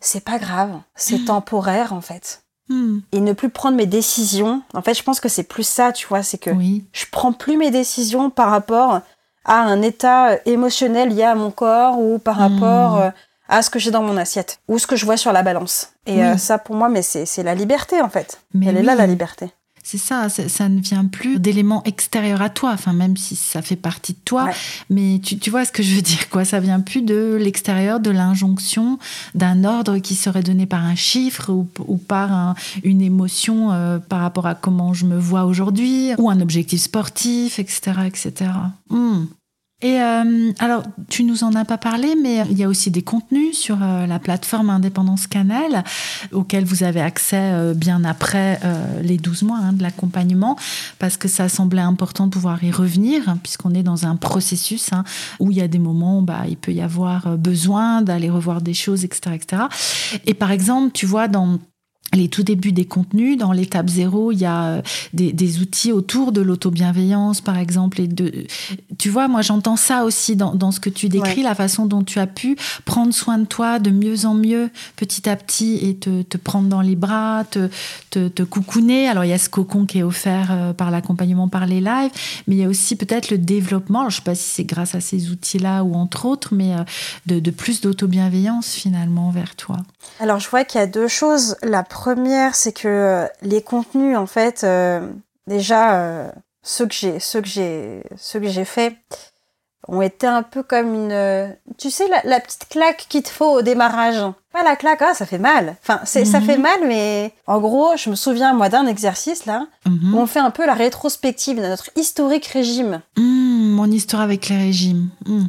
c'est 0.00 0.24
pas 0.24 0.38
grave. 0.38 0.80
C'est 0.94 1.18
hmm. 1.18 1.24
temporaire, 1.26 1.92
en 1.92 2.00
fait. 2.00 2.44
Hmm. 2.68 3.00
Et 3.12 3.20
ne 3.20 3.32
plus 3.32 3.50
prendre 3.50 3.76
mes 3.76 3.86
décisions. 3.86 4.62
En 4.72 4.80
fait, 4.80 4.94
je 4.94 5.02
pense 5.02 5.20
que 5.20 5.28
c'est 5.28 5.42
plus 5.42 5.66
ça, 5.66 5.92
tu 5.92 6.06
vois. 6.06 6.22
C'est 6.22 6.38
que 6.38 6.50
je 6.92 7.04
prends 7.10 7.32
plus 7.32 7.56
mes 7.56 7.70
décisions 7.70 8.30
par 8.30 8.50
rapport 8.50 9.00
à 9.44 9.60
un 9.60 9.82
état 9.82 10.30
euh, 10.30 10.36
émotionnel 10.46 11.10
lié 11.10 11.24
à 11.24 11.34
mon 11.34 11.50
corps 11.50 11.98
ou 11.98 12.18
par 12.18 12.36
rapport 12.36 12.98
euh, 12.98 13.10
à 13.48 13.62
ce 13.62 13.70
que 13.70 13.78
j'ai 13.78 13.90
dans 13.90 14.02
mon 14.02 14.16
assiette 14.16 14.60
ou 14.68 14.78
ce 14.78 14.86
que 14.86 14.96
je 14.96 15.04
vois 15.04 15.16
sur 15.16 15.32
la 15.32 15.42
balance. 15.42 15.92
Et 16.06 16.36
ça, 16.38 16.58
pour 16.58 16.74
moi, 16.74 16.88
mais 16.88 17.02
c'est 17.02 17.42
la 17.42 17.54
liberté, 17.54 18.00
en 18.00 18.08
fait. 18.08 18.40
Mais 18.54 18.66
Elle 18.66 18.78
est 18.78 18.82
là, 18.82 18.94
la 18.94 19.06
liberté. 19.06 19.52
C'est 19.84 19.98
ça, 19.98 20.28
ça, 20.28 20.68
ne 20.68 20.80
vient 20.80 21.06
plus 21.06 21.40
d'éléments 21.40 21.82
extérieurs 21.84 22.40
à 22.40 22.50
toi, 22.50 22.70
enfin 22.72 22.92
même 22.92 23.16
si 23.16 23.34
ça 23.34 23.62
fait 23.62 23.76
partie 23.76 24.12
de 24.12 24.18
toi, 24.24 24.48
mais 24.90 25.20
tu, 25.20 25.50
vois 25.50 25.64
ce 25.64 25.72
que 25.72 25.82
je 25.82 25.96
veux 25.96 26.02
dire 26.02 26.28
quoi 26.30 26.44
Ça 26.44 26.60
vient 26.60 26.78
plus 26.78 27.02
de 27.02 27.36
l'extérieur, 27.40 27.98
de 27.98 28.10
l'injonction 28.10 28.98
d'un 29.34 29.64
ordre 29.64 29.98
qui 29.98 30.14
serait 30.14 30.44
donné 30.44 30.66
par 30.66 30.84
un 30.84 30.94
chiffre 30.94 31.50
ou, 31.50 31.96
par 31.96 32.54
une 32.84 33.02
émotion 33.02 33.72
euh, 33.72 33.98
par 33.98 34.20
rapport 34.20 34.46
à 34.46 34.54
comment 34.54 34.94
je 34.94 35.04
me 35.04 35.18
vois 35.18 35.44
aujourd'hui 35.44 36.12
ou 36.16 36.30
un 36.30 36.40
objectif 36.40 36.80
sportif, 36.80 37.58
etc., 37.58 37.92
etc. 38.06 38.50
Et 39.82 40.00
euh, 40.00 40.52
alors, 40.60 40.84
tu 41.08 41.24
nous 41.24 41.42
en 41.42 41.56
as 41.56 41.64
pas 41.64 41.76
parlé, 41.76 42.14
mais 42.14 42.44
il 42.48 42.56
y 42.56 42.62
a 42.62 42.68
aussi 42.68 42.92
des 42.92 43.02
contenus 43.02 43.58
sur 43.58 43.82
euh, 43.82 44.06
la 44.06 44.20
plateforme 44.20 44.70
Indépendance 44.70 45.26
Canal 45.26 45.82
auxquels 46.30 46.64
vous 46.64 46.84
avez 46.84 47.00
accès 47.00 47.36
euh, 47.52 47.74
bien 47.74 48.04
après 48.04 48.60
les 49.02 49.16
12 49.16 49.42
mois 49.42 49.58
hein, 49.60 49.72
de 49.72 49.82
l'accompagnement, 49.82 50.56
parce 51.00 51.16
que 51.16 51.26
ça 51.26 51.48
semblait 51.48 51.82
important 51.82 52.26
de 52.26 52.30
pouvoir 52.30 52.62
y 52.62 52.70
revenir, 52.70 53.36
puisqu'on 53.42 53.74
est 53.74 53.82
dans 53.82 54.06
un 54.06 54.14
processus 54.14 54.92
hein, 54.92 55.02
où 55.40 55.50
il 55.50 55.56
y 55.56 55.60
a 55.60 55.68
des 55.68 55.80
moments 55.80 56.20
où 56.20 56.22
bah, 56.22 56.42
il 56.48 56.56
peut 56.56 56.72
y 56.72 56.80
avoir 56.80 57.36
besoin 57.36 58.02
d'aller 58.02 58.30
revoir 58.30 58.60
des 58.60 58.74
choses, 58.74 59.04
etc., 59.04 59.34
etc. 59.34 59.62
Et 60.26 60.34
par 60.34 60.52
exemple, 60.52 60.92
tu 60.92 61.06
vois, 61.06 61.26
dans 61.26 61.58
les 62.14 62.28
tout 62.28 62.42
débuts 62.42 62.72
des 62.72 62.84
contenus. 62.84 63.38
Dans 63.38 63.52
l'étape 63.52 63.88
zéro, 63.88 64.32
il 64.32 64.38
y 64.38 64.44
a 64.44 64.64
euh, 64.64 64.82
des, 65.12 65.60
outils 65.60 65.92
autour 65.92 66.32
de 66.32 66.40
l'auto-bienveillance, 66.40 67.40
par 67.40 67.58
exemple. 67.58 68.00
Et 68.00 68.06
de, 68.06 68.46
tu 68.98 69.08
vois, 69.08 69.28
moi, 69.28 69.42
j'entends 69.42 69.76
ça 69.76 70.04
aussi 70.04 70.36
dans, 70.36 70.70
ce 70.70 70.80
que 70.80 70.90
tu 70.90 71.08
décris, 71.08 71.42
la 71.42 71.54
façon 71.54 71.86
dont 71.86 72.02
tu 72.02 72.18
as 72.18 72.26
pu 72.26 72.56
prendre 72.84 73.12
soin 73.12 73.38
de 73.38 73.44
toi 73.44 73.78
de 73.78 73.90
mieux 73.90 74.26
en 74.26 74.34
mieux, 74.34 74.70
petit 74.96 75.28
à 75.28 75.36
petit, 75.36 75.78
et 75.82 75.96
te, 75.96 76.22
te 76.22 76.36
prendre 76.36 76.68
dans 76.68 76.80
les 76.80 76.96
bras, 76.96 77.44
te, 77.50 77.68
te, 78.12 78.28
te, 78.28 78.42
coucouner. 78.42 79.08
Alors, 79.08 79.24
il 79.24 79.30
y 79.30 79.32
a 79.32 79.38
ce 79.38 79.48
cocon 79.48 79.86
qui 79.86 79.98
est 79.98 80.02
offert 80.02 80.50
euh, 80.50 80.72
par 80.72 80.90
l'accompagnement 80.90 81.48
par 81.48 81.66
les 81.66 81.80
lives, 81.80 82.12
mais 82.46 82.54
il 82.54 82.58
y 82.58 82.64
a 82.64 82.68
aussi 82.68 82.94
peut-être 82.96 83.30
le 83.30 83.38
développement, 83.38 84.02
je 84.02 84.16
ne 84.16 84.20
sais 84.20 84.22
pas 84.22 84.34
si 84.34 84.48
c'est 84.48 84.64
grâce 84.64 84.94
à 84.94 85.00
ces 85.00 85.30
outils-là 85.30 85.82
ou 85.82 85.94
entre 85.94 86.26
autres, 86.26 86.54
mais 86.54 86.74
euh, 86.74 86.84
de, 87.26 87.40
de 87.40 87.50
plus 87.50 87.80
d'auto-bienveillance 87.80 88.74
finalement 88.74 89.30
vers 89.30 89.56
toi. 89.56 89.78
Alors, 90.20 90.38
je 90.38 90.48
vois 90.48 90.64
qu'il 90.64 90.80
y 90.80 90.84
a 90.84 90.86
deux 90.86 91.08
choses. 91.08 91.56
La 91.62 91.82
première, 91.82 92.54
c'est 92.54 92.72
que 92.72 92.88
euh, 92.88 93.26
les 93.42 93.62
contenus, 93.62 94.16
en 94.16 94.26
fait, 94.26 94.64
euh, 94.64 95.08
déjà, 95.46 96.00
euh, 96.00 96.30
ceux 96.62 96.86
que 96.86 96.94
j'ai, 96.94 97.18
ceux 97.18 97.40
que 97.40 97.48
j'ai, 97.48 98.02
ceux 98.16 98.40
que 98.40 98.48
j'ai 98.48 98.64
fait, 98.64 98.96
ont 99.88 100.02
été 100.02 100.26
un 100.26 100.42
peu 100.42 100.62
comme 100.62 100.94
une, 100.94 101.56
tu 101.76 101.90
sais, 101.90 102.06
la, 102.24 102.40
petite 102.40 102.68
claque 102.68 103.06
qu'il 103.08 103.22
te 103.22 103.30
faut 103.30 103.58
au 103.58 103.62
démarrage. 103.62 104.22
Pas 104.52 104.62
la 104.62 104.76
claque, 104.76 105.02
ah, 105.02 105.14
ça 105.14 105.26
fait 105.26 105.38
mal. 105.38 105.76
Enfin, 105.82 106.00
c'est, 106.04 106.24
ça 106.24 106.40
fait 106.40 106.56
mhm. 106.56 106.62
mal, 106.62 106.80
mais 106.86 107.32
en 107.46 107.58
gros, 107.60 107.96
je 107.96 108.10
me 108.10 108.14
souviens, 108.14 108.52
moi, 108.52 108.68
d'un 108.68 108.86
exercice, 108.86 109.46
là, 109.46 109.66
mhm. 109.86 110.14
où 110.14 110.18
on 110.18 110.26
fait 110.26 110.40
un 110.40 110.50
peu 110.50 110.66
la 110.66 110.74
rétrospective 110.74 111.56
de 111.56 111.66
notre 111.66 111.90
historique 111.96 112.46
régime. 112.46 113.00
Mmh, 113.16 113.74
mon 113.74 113.90
histoire 113.90 114.22
avec 114.22 114.48
les 114.48 114.58
régimes. 114.58 115.08
Mmh. 115.26 115.44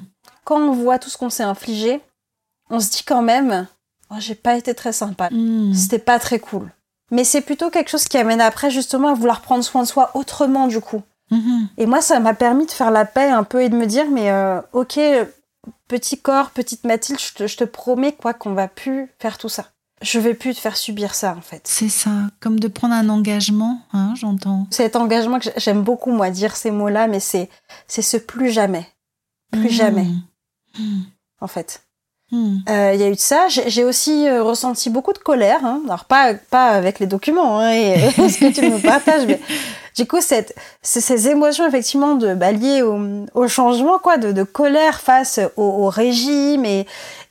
Quand 0.46 0.58
on 0.58 0.72
voit 0.72 1.00
tout 1.00 1.10
ce 1.10 1.18
qu'on 1.18 1.30
s'est 1.30 1.44
infligé, 1.44 2.02
on 2.70 2.80
se 2.80 2.90
dit 2.90 3.04
quand 3.06 3.22
même, 3.22 3.68
Oh, 4.14 4.20
j'ai 4.20 4.36
pas 4.36 4.56
été 4.56 4.74
très 4.74 4.94
sympa. 4.94 5.30
Hmm. 5.32 5.74
C'était 5.74 6.00
pas 6.00 6.20
très 6.20 6.40
cool. 6.40 6.70
Mais 7.12 7.24
c'est 7.24 7.42
plutôt 7.42 7.70
quelque 7.70 7.90
chose 7.90 8.06
qui 8.06 8.18
amène 8.18 8.42
après 8.42 8.70
justement 8.70 9.10
à 9.10 9.14
vouloir 9.14 9.42
prendre 9.42 9.64
soin 9.64 9.84
de 9.84 9.88
soi 9.88 10.12
autrement 10.14 10.68
du 10.68 10.80
coup. 10.80 11.02
Mhm. 11.32 11.68
Et 11.78 11.86
moi, 11.86 12.02
ça 12.02 12.20
m'a 12.20 12.34
permis 12.34 12.66
de 12.66 12.72
faire 12.72 12.92
la 12.92 13.06
paix 13.06 13.30
un 13.30 13.44
peu 13.44 13.62
et 13.62 13.70
de 13.70 13.76
me 13.76 13.86
dire, 13.86 14.06
mais 14.12 14.30
euh, 14.32 14.62
ok, 14.74 15.00
petit 15.94 16.18
corps, 16.18 16.50
petite 16.50 16.86
Mathilde, 16.86 17.20
je 17.20 17.56
te, 17.56 17.64
promets 17.64 18.14
quoi 18.14 18.34
qu'on 18.34 18.56
va 18.56 18.68
plus 18.68 19.12
faire 19.20 19.38
tout 19.38 19.48
ça. 19.48 19.68
Je 20.02 20.20
vais 20.20 20.34
plus 20.34 20.56
te 20.56 20.60
faire 20.60 20.76
subir 20.76 21.14
ça 21.14 21.36
en 21.38 21.42
fait. 21.42 21.62
C'est 21.66 21.88
ça, 21.88 22.10
comme 22.40 22.60
de 22.60 22.68
prendre 22.68 22.96
un 22.96 23.10
engagement, 23.10 23.80
hein, 23.94 24.16
j'entends. 24.18 24.66
Cet 24.72 24.96
engagement 24.96 25.38
que 25.38 25.50
j'aime 25.56 25.84
beaucoup 25.84 26.12
moi 26.12 26.32
dire 26.32 26.56
ces 26.56 26.72
mots-là, 26.72 27.08
mais 27.08 27.20
c'est 27.20 27.48
c'est 27.88 28.02
ce 28.02 28.18
plus 28.18 28.52
jamais, 28.52 28.88
plus 29.52 29.68
hmm. 29.68 29.70
jamais, 29.70 30.08
hmm. 30.80 31.02
en 31.42 31.48
fait. 31.48 31.84
Hmm. 32.32 32.58
Euh, 32.70 32.92
il 32.96 33.00
y 33.00 33.04
a 33.04 33.10
eu 33.10 33.16
de 33.16 33.20
ça. 33.20 33.48
J'ai 33.50 33.84
aussi 33.84 34.28
euh, 34.28 34.42
ressenti 34.42 34.90
beaucoup 34.90 35.14
de 35.14 35.20
colère. 35.20 35.64
Hein. 35.64 35.84
Alors 35.86 36.06
pas 36.06 36.34
pas 36.34 36.70
avec 36.70 37.00
les 37.00 37.08
documents 37.08 37.60
hein, 37.60 37.72
et 37.72 38.10
ce 38.30 38.40
que 38.40 38.52
tu 38.52 38.68
nous 38.68 38.80
partages, 38.80 39.28
mais 39.28 39.40
du 39.96 40.06
coup 40.06 40.22
cette 40.22 40.56
ces 40.82 41.28
émotions 41.30 41.68
effectivement 41.68 42.16
de 42.16 42.34
bah, 42.34 42.52
liées 42.52 42.82
au, 42.82 43.26
au, 43.34 43.48
changement 43.48 44.00
quoi, 44.00 44.18
de, 44.18 44.32
de 44.32 44.44
colère 44.44 45.00
face 45.00 45.40
au, 45.56 45.64
au 45.64 45.90
régime 45.90 46.66
et 46.66 46.86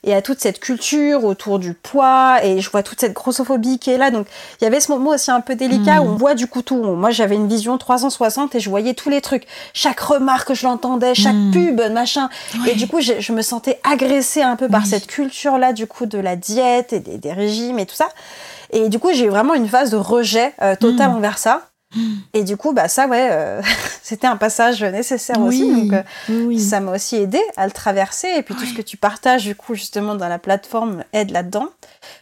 et 0.05 0.13
à 0.13 0.21
toute 0.21 0.39
cette 0.39 0.59
culture 0.59 1.23
autour 1.23 1.59
du 1.59 1.73
poids 1.73 2.43
et 2.43 2.59
je 2.59 2.69
vois 2.69 2.83
toute 2.83 2.99
cette 2.99 3.13
grossophobie 3.13 3.79
qui 3.79 3.89
est 3.89 3.97
là. 3.97 4.11
Donc 4.11 4.27
il 4.59 4.65
y 4.65 4.67
avait 4.67 4.79
ce 4.79 4.91
moment 4.91 5.11
aussi 5.11 5.31
un 5.31 5.41
peu 5.41 5.55
délicat 5.55 6.01
où 6.01 6.05
on 6.05 6.11
hmm. 6.13 6.17
voit 6.17 6.35
du 6.35 6.47
coup 6.47 6.61
tout 6.61 6.83
moi 6.83 7.11
j'avais 7.11 7.35
une 7.35 7.47
vision 7.47 7.77
360 7.77 8.55
et 8.55 8.59
je 8.59 8.69
voyais 8.69 8.93
tous 8.93 9.09
les 9.09 9.21
trucs. 9.21 9.45
Chaque 9.73 9.99
remarque 9.99 10.53
je 10.53 10.65
l'entendais 10.65 11.15
chaque 11.15 11.35
hmm. 11.35 11.51
pub 11.51 11.81
machin. 11.91 12.29
Et 12.67 12.75
du 12.75 12.87
coup 12.87 12.99
je, 12.99 13.13
je, 13.19 13.33
me 13.33 13.41
sentais 13.41 13.79
agressée 13.89 14.41
un 14.41 14.55
peu 14.55 14.67
par 14.67 14.85
cette 14.85 15.07
culture 15.07 15.57
là 15.57 15.73
du 15.73 15.87
coup 15.87 16.05
de 16.05 16.17
la 16.17 16.35
diète 16.35 16.93
et 16.93 16.99
des, 16.99 17.17
des 17.17 17.33
régimes 17.33 17.79
et 17.79 17.85
tout 17.85 17.95
ça. 17.95 18.09
Et 18.71 18.89
du 18.89 18.99
coup 18.99 19.09
j'ai 19.13 19.25
eu 19.25 19.29
vraiment 19.29 19.53
une 19.53 19.67
phase 19.67 19.89
de 19.89 19.97
rejet 19.97 20.53
euh, 20.61 20.75
total 20.75 21.11
hmm. 21.11 21.15
envers 21.15 21.37
ça 21.37 21.69
et 22.33 22.43
du 22.43 22.57
coup, 22.57 22.73
bah 22.73 22.87
ça, 22.87 23.07
ouais, 23.07 23.29
euh, 23.31 23.61
c'était 24.03 24.27
un 24.27 24.37
passage 24.37 24.83
nécessaire 24.83 25.39
aussi. 25.41 25.71
Donc, 25.71 25.93
euh, 26.29 26.57
ça 26.57 26.79
m'a 26.79 26.93
aussi 26.93 27.17
aidé 27.17 27.39
à 27.57 27.65
le 27.65 27.71
traverser. 27.71 28.27
Et 28.37 28.43
puis 28.43 28.55
tout 28.55 28.65
ce 28.65 28.73
que 28.73 28.81
tu 28.81 28.97
partages, 28.97 29.43
du 29.43 29.55
coup, 29.55 29.75
justement, 29.75 30.15
dans 30.15 30.27
la 30.27 30.39
plateforme 30.39 31.03
aide 31.13 31.31
là-dedans. 31.31 31.69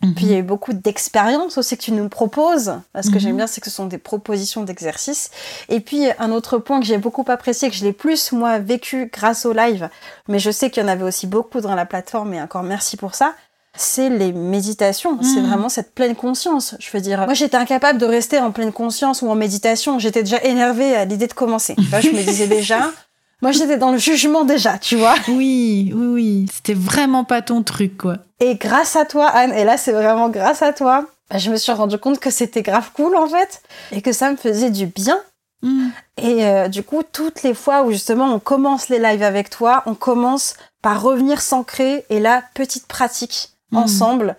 Mhm. 0.04 0.14
Puis 0.14 0.26
il 0.26 0.32
y 0.32 0.36
a 0.36 0.40
eu 0.40 0.44
beaucoup 0.44 0.74
d'expériences 0.74 1.58
aussi 1.58 1.78
que 1.78 1.84
tu 1.84 1.92
nous 1.92 2.10
proposes. 2.10 2.74
Ce 3.02 3.10
que 3.10 3.20
j'aime 3.20 3.32
mhm. 3.32 3.38
bien, 3.38 3.48
c'est 3.48 3.62
que 3.62 3.70
ce 3.70 3.76
sont 3.76 3.86
des 3.86 3.98
propositions 3.98 4.64
d'exercice. 4.64 5.32
Et 5.70 5.80
puis 5.80 6.08
un 6.20 6.32
autre 6.32 6.58
point 6.58 6.80
que 6.80 6.86
j'ai 6.86 6.98
beaucoup 6.98 7.26
apprécié, 7.28 7.70
que 7.70 7.76
je 7.76 7.84
l'ai 7.84 7.94
plus 7.94 8.32
moi 8.32 8.60
vécu 8.60 9.10
grâce 9.12 9.46
au 9.46 9.54
live, 9.54 9.90
mais 10.28 10.40
je 10.40 10.52
sais 10.52 10.70
qu'il 10.70 10.84
y 10.84 10.86
en 10.86 10.90
avait 10.90 11.04
aussi 11.04 11.28
beaucoup 11.28 11.62
dans 11.62 11.76
la 11.76 11.86
plateforme. 11.86 12.34
Et 12.34 12.42
encore 12.42 12.64
merci 12.64 12.98
pour 12.98 13.16
ça 13.16 13.34
c'est 13.76 14.10
les 14.10 14.34
méditations. 14.34 15.18
C'est 15.22 15.42
hmm. 15.42 15.48
vraiment 15.48 15.70
cette 15.70 15.94
pleine 15.94 16.16
conscience. 16.16 16.76
Je 16.80 16.90
veux 16.92 17.02
dire, 17.02 17.20
moi 17.20 17.34
j'étais 17.34 17.58
incapable 17.58 18.00
de 18.00 18.06
rester 18.06 18.40
en 18.40 18.52
pleine 18.52 18.72
conscience 18.72 19.22
ou 19.22 19.30
en 19.30 19.36
méditation. 19.36 20.00
J'étais 20.00 20.24
déjà 20.24 20.42
énervée 20.44 20.96
à 20.96 21.06
l'idée 21.06 21.28
de 21.28 21.34
commencer. 21.34 21.76
je 21.78 22.10
me 22.10 22.24
disais 22.24 22.48
déjà, 22.48 22.92
moi 23.42 23.52
j'étais 23.52 23.78
dans 23.78 23.92
le 23.92 23.98
jugement 23.98 24.44
déjà, 24.44 24.78
tu 24.78 24.98
vois. 24.98 25.16
Oui, 25.30 25.94
oui, 25.96 26.08
oui. 26.08 26.46
C'était 26.54 26.74
vraiment 26.74 27.24
pas 27.24 27.42
ton 27.42 27.64
truc, 27.64 27.98
quoi. 27.98 28.18
Et 28.40 28.56
grâce 28.56 28.96
à 28.96 29.06
toi, 29.06 29.28
Anne, 29.28 29.54
et 29.54 29.64
là 29.64 29.78
c'est 29.78 29.94
vraiment 29.94 30.30
grâce 30.30 30.62
à 30.62 30.74
toi, 30.74 31.06
bah, 31.30 31.38
je 31.38 31.50
me 31.50 31.56
suis 31.56 31.72
rendu 31.72 31.98
compte 31.98 32.20
que 32.20 32.30
c'était 32.30 32.64
grave 32.64 32.90
cool 32.94 33.16
en 33.16 33.28
fait, 33.28 33.62
et 33.92 34.02
que 34.02 34.12
ça 34.12 34.32
me 34.32 34.36
faisait 34.36 34.72
du 34.72 34.88
bien. 34.88 35.20
Hmm. 35.62 35.90
Et 36.18 36.46
euh, 36.46 36.68
du 36.68 36.84
coup, 36.84 37.04
toutes 37.04 37.44
les 37.44 37.54
fois 37.54 37.84
où 37.84 37.92
justement 37.92 38.34
on 38.34 38.40
commence 38.40 38.90
les 38.90 39.00
lives 39.00 39.24
avec 39.24 39.50
toi, 39.50 39.84
on 39.86 39.94
commence 39.94 40.56
par 40.82 41.02
revenir 41.02 41.42
s'ancrer 41.42 42.04
et 42.10 42.20
là, 42.20 42.44
petite 42.56 42.88
pratique 42.88 43.52
Mm. 43.72 43.78
ensemble. 43.78 44.38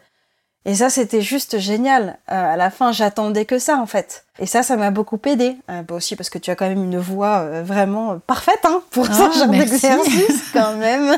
Et 0.65 0.77
ça, 0.77 0.91
c'était 0.91 1.23
juste 1.23 1.59
génial. 1.59 2.19
Euh, 2.31 2.53
à 2.53 2.57
la 2.57 2.71
fin, 2.71 2.93
j'attendais 2.93 3.45
que 3.47 3.59
ça, 3.59 3.79
en 3.79 3.87
fait. 3.87 4.27
Et 4.39 4.47
ça, 4.47 4.63
ça 4.63 4.77
m'a 4.77 4.93
beaucoup 4.93 5.19
aidé. 5.27 5.57
Euh, 5.69 5.83
bah 5.83 5.97
aussi 5.97 6.15
parce 6.15 6.31
que 6.31 6.39
tu 6.39 6.53
as 6.53 6.55
quand 6.55 6.69
même 6.69 6.85
une 6.85 6.99
voix 6.99 7.41
euh, 7.41 7.63
vraiment 7.65 8.21
parfaite 8.21 8.61
hein, 8.65 8.81
pour 8.93 9.07
ce 9.07 9.11
ah, 9.23 9.31
genre 9.37 9.49
d'exercice, 9.49 10.45
quand 10.53 10.77
même. 10.77 11.17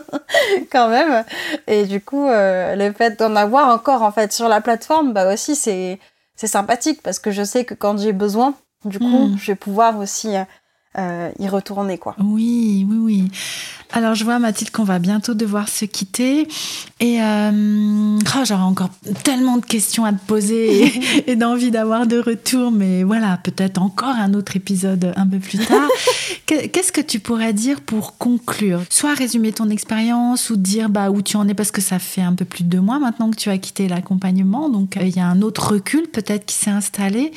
quand 0.72 0.88
même. 0.88 1.24
Et 1.68 1.84
du 1.84 2.00
coup, 2.00 2.26
le 2.28 2.92
fait 2.92 3.18
d'en 3.18 3.36
avoir 3.36 3.68
encore, 3.68 4.02
en 4.02 4.10
fait, 4.10 4.32
sur 4.32 4.48
la 4.48 4.60
plateforme, 4.60 5.12
bah 5.12 5.32
aussi, 5.32 5.54
c'est 5.54 6.00
c'est 6.34 6.48
sympathique 6.48 7.02
parce 7.02 7.20
que 7.20 7.30
je 7.30 7.44
sais 7.44 7.64
que 7.64 7.74
quand 7.74 7.98
j'ai 7.98 8.12
besoin, 8.12 8.54
du 8.84 8.98
coup, 8.98 9.28
mm. 9.28 9.36
je 9.38 9.46
vais 9.52 9.56
pouvoir 9.56 9.96
aussi 9.98 10.34
y 10.96 11.48
retourner, 11.48 11.98
quoi. 11.98 12.16
Oui, 12.18 12.84
oui, 12.88 12.96
oui. 12.98 13.30
Alors, 13.94 14.14
je 14.14 14.24
vois, 14.24 14.38
Mathilde, 14.38 14.70
qu'on 14.70 14.84
va 14.84 14.98
bientôt 14.98 15.34
devoir 15.34 15.68
se 15.68 15.84
quitter. 15.84 16.48
Et 16.98 17.22
euh, 17.22 18.18
oh, 18.18 18.44
j'aurais 18.44 18.62
encore 18.62 18.88
tellement 19.22 19.58
de 19.58 19.66
questions 19.66 20.06
à 20.06 20.14
te 20.14 20.24
poser 20.26 20.90
et, 21.26 21.36
d'envie 21.36 21.70
d'avoir 21.70 22.06
de 22.06 22.18
retour. 22.18 22.72
Mais 22.72 23.02
voilà, 23.02 23.36
peut-être 23.36 23.76
encore 23.76 24.14
un 24.16 24.32
autre 24.32 24.56
épisode 24.56 25.12
un 25.14 25.26
peu 25.26 25.38
plus 25.38 25.58
tard. 25.58 25.88
Qu'est-ce 26.46 26.90
que 26.90 27.02
tu 27.02 27.20
pourrais 27.20 27.52
dire 27.52 27.82
pour 27.82 28.16
conclure? 28.16 28.82
Soit 28.88 29.14
résumer 29.14 29.52
ton 29.52 29.68
expérience 29.68 30.48
ou 30.48 30.56
dire 30.56 30.88
bah, 30.88 31.10
où 31.10 31.20
tu 31.20 31.36
en 31.36 31.46
es 31.46 31.54
parce 31.54 31.70
que 31.70 31.82
ça 31.82 31.98
fait 31.98 32.22
un 32.22 32.34
peu 32.34 32.46
plus 32.46 32.64
de 32.64 32.70
deux 32.70 32.80
mois 32.80 32.98
maintenant 32.98 33.30
que 33.30 33.36
tu 33.36 33.50
as 33.50 33.58
quitté 33.58 33.88
l'accompagnement. 33.88 34.70
Donc, 34.70 34.96
euh, 34.96 35.02
il 35.02 35.14
y 35.14 35.20
a 35.20 35.26
un 35.26 35.42
autre 35.42 35.72
recul 35.72 36.08
peut-être 36.08 36.46
qui 36.46 36.54
s'est 36.54 36.70
installé. 36.70 37.32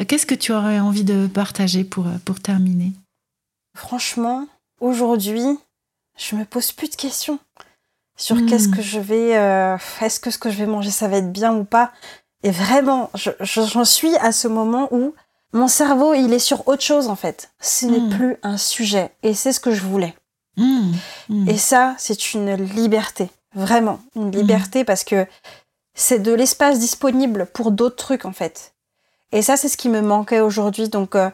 Euh, 0.00 0.04
qu'est-ce 0.04 0.26
que 0.26 0.34
tu 0.34 0.52
aurais 0.52 0.80
envie 0.80 1.04
de 1.04 1.28
partager 1.28 1.84
pour, 1.84 2.06
pour 2.24 2.40
terminer? 2.40 2.92
Franchement, 3.76 4.48
aujourd'hui, 4.80 5.44
je 6.20 6.36
me 6.36 6.44
pose 6.44 6.72
plus 6.72 6.90
de 6.90 6.96
questions 6.96 7.38
sur 8.16 8.36
hmm. 8.36 8.46
qu'est-ce 8.46 8.68
que 8.68 8.82
je 8.82 9.00
vais, 9.00 9.36
euh, 9.38 9.76
est-ce 10.02 10.20
que 10.20 10.30
ce 10.30 10.38
que 10.38 10.50
je 10.50 10.58
vais 10.58 10.66
manger, 10.66 10.90
ça 10.90 11.08
va 11.08 11.16
être 11.16 11.32
bien 11.32 11.54
ou 11.54 11.64
pas. 11.64 11.92
Et 12.42 12.50
vraiment, 12.50 13.10
j'en 13.40 13.84
suis 13.84 14.14
à 14.16 14.32
ce 14.32 14.46
moment 14.46 14.88
où 14.92 15.14
mon 15.52 15.68
cerveau, 15.68 16.14
il 16.14 16.32
est 16.32 16.38
sur 16.38 16.68
autre 16.68 16.82
chose 16.82 17.08
en 17.08 17.16
fait. 17.16 17.50
Ce 17.60 17.86
n'est 17.86 17.98
hmm. 17.98 18.10
plus 18.10 18.36
un 18.42 18.58
sujet. 18.58 19.10
Et 19.22 19.34
c'est 19.34 19.52
ce 19.52 19.60
que 19.60 19.72
je 19.72 19.82
voulais. 19.82 20.14
Hmm. 20.56 20.92
Et 21.48 21.56
ça, 21.56 21.94
c'est 21.98 22.34
une 22.34 22.54
liberté. 22.54 23.30
Vraiment, 23.54 24.00
une 24.14 24.30
liberté 24.30 24.84
parce 24.84 25.02
que 25.02 25.26
c'est 25.94 26.20
de 26.20 26.32
l'espace 26.32 26.78
disponible 26.78 27.46
pour 27.52 27.72
d'autres 27.72 27.96
trucs 27.96 28.24
en 28.24 28.32
fait. 28.32 28.74
Et 29.32 29.42
ça, 29.42 29.56
c'est 29.56 29.68
ce 29.68 29.76
qui 29.76 29.88
me 29.88 30.02
manquait 30.02 30.40
aujourd'hui. 30.40 30.88
Donc, 30.88 31.14
euh, 31.14 31.30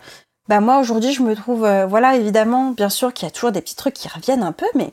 bah 0.49 0.61
moi 0.61 0.79
aujourd'hui 0.79 1.13
je 1.13 1.23
me 1.23 1.35
trouve 1.35 1.65
euh, 1.65 1.87
voilà 1.87 2.17
évidemment 2.17 2.71
bien 2.71 2.89
sûr 2.89 3.13
qu'il 3.13 3.27
y 3.27 3.29
a 3.29 3.33
toujours 3.33 3.53
des 3.53 3.61
petits 3.61 3.75
trucs 3.75 3.95
qui 3.95 4.09
reviennent 4.09 4.43
un 4.43 4.53
peu 4.53 4.67
mais 4.75 4.93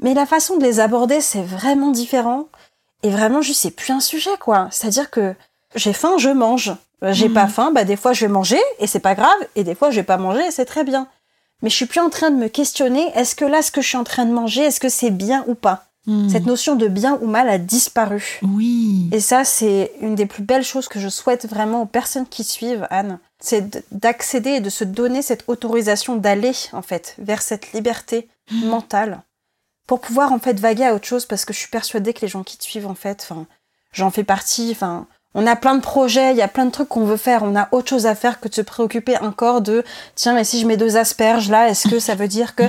mais 0.00 0.14
la 0.14 0.26
façon 0.26 0.56
de 0.56 0.62
les 0.62 0.80
aborder 0.80 1.20
c'est 1.20 1.42
vraiment 1.42 1.90
différent. 1.90 2.48
Et 3.02 3.10
vraiment 3.10 3.42
juste 3.42 3.60
c'est 3.62 3.70
plus 3.70 3.92
un 3.92 4.00
sujet 4.00 4.36
quoi. 4.40 4.68
C'est-à-dire 4.70 5.10
que 5.10 5.34
j'ai 5.74 5.92
faim 5.92 6.16
je 6.18 6.30
mange. 6.30 6.74
Euh, 7.02 7.12
j'ai 7.12 7.28
pas 7.28 7.44
mhm. 7.44 7.50
faim 7.50 7.70
bah 7.72 7.84
des 7.84 7.96
fois 7.96 8.12
je 8.12 8.26
vais 8.26 8.32
manger 8.32 8.60
et 8.78 8.86
c'est 8.86 9.00
pas 9.00 9.14
grave 9.14 9.38
et 9.56 9.64
des 9.64 9.74
fois 9.74 9.90
je 9.90 9.96
vais 9.96 10.04
pas 10.04 10.16
manger 10.16 10.46
et 10.46 10.50
c'est 10.50 10.64
très 10.64 10.84
bien. 10.84 11.06
Mais 11.62 11.70
je 11.70 11.76
suis 11.76 11.86
plus 11.86 12.00
en 12.00 12.10
train 12.10 12.30
de 12.30 12.36
me 12.36 12.48
questionner 12.48 13.10
est-ce 13.14 13.34
que 13.34 13.44
là 13.44 13.62
ce 13.62 13.70
que 13.70 13.80
je 13.80 13.88
suis 13.88 13.96
en 13.96 14.04
train 14.04 14.26
de 14.26 14.32
manger 14.32 14.62
est-ce 14.64 14.80
que 14.80 14.88
c'est 14.88 15.10
bien 15.10 15.44
ou 15.46 15.54
pas? 15.54 15.83
Mhm. 16.06 16.28
cette 16.28 16.46
notion 16.46 16.76
de 16.76 16.88
bien 16.88 17.18
ou 17.20 17.26
mal 17.26 17.48
a 17.48 17.58
disparu. 17.58 18.40
Oui. 18.42 19.08
Et 19.12 19.20
ça, 19.20 19.44
c'est 19.44 19.92
une 20.00 20.14
des 20.14 20.26
plus 20.26 20.42
belles 20.42 20.64
choses 20.64 20.88
que 20.88 21.00
je 21.00 21.08
souhaite 21.08 21.46
vraiment 21.48 21.82
aux 21.82 21.86
personnes 21.86 22.26
qui 22.26 22.44
suivent, 22.44 22.86
Anne 22.90 23.18
c'est 23.44 23.84
d'accéder 23.92 24.50
et 24.50 24.60
de 24.60 24.70
se 24.70 24.84
donner 24.84 25.20
cette 25.20 25.44
autorisation 25.48 26.16
d'aller 26.16 26.52
en 26.72 26.80
fait 26.80 27.14
vers 27.18 27.42
cette 27.42 27.72
liberté 27.74 28.28
mmh. 28.50 28.66
mentale 28.66 29.22
pour 29.86 30.00
pouvoir 30.00 30.32
en 30.32 30.38
fait 30.38 30.58
vaguer 30.58 30.86
à 30.86 30.94
autre 30.94 31.06
chose 31.06 31.26
parce 31.26 31.44
que 31.44 31.52
je 31.52 31.58
suis 31.58 31.68
persuadée 31.68 32.14
que 32.14 32.22
les 32.22 32.28
gens 32.28 32.42
qui 32.42 32.56
te 32.56 32.64
suivent 32.64 32.86
en 32.86 32.94
fait, 32.94 33.20
enfin, 33.28 33.46
j'en 33.92 34.10
fais 34.10 34.24
partie, 34.24 34.70
enfin, 34.70 35.06
on 35.34 35.46
a 35.46 35.56
plein 35.56 35.74
de 35.74 35.82
projets, 35.82 36.30
il 36.30 36.38
y 36.38 36.42
a 36.42 36.48
plein 36.48 36.64
de 36.64 36.70
trucs 36.70 36.88
qu'on 36.88 37.04
veut 37.04 37.18
faire, 37.18 37.42
on 37.42 37.54
a 37.54 37.68
autre 37.70 37.90
chose 37.90 38.06
à 38.06 38.14
faire 38.14 38.40
que 38.40 38.48
de 38.48 38.54
se 38.54 38.62
préoccuper 38.62 39.18
encore 39.18 39.60
de 39.60 39.84
tiens 40.14 40.32
mais 40.32 40.44
si 40.44 40.58
je 40.58 40.66
mets 40.66 40.78
deux 40.78 40.96
asperges 40.96 41.50
là, 41.50 41.68
est-ce 41.68 41.86
que 41.88 41.98
ça 41.98 42.14
veut 42.14 42.28
dire 42.28 42.54
que 42.54 42.64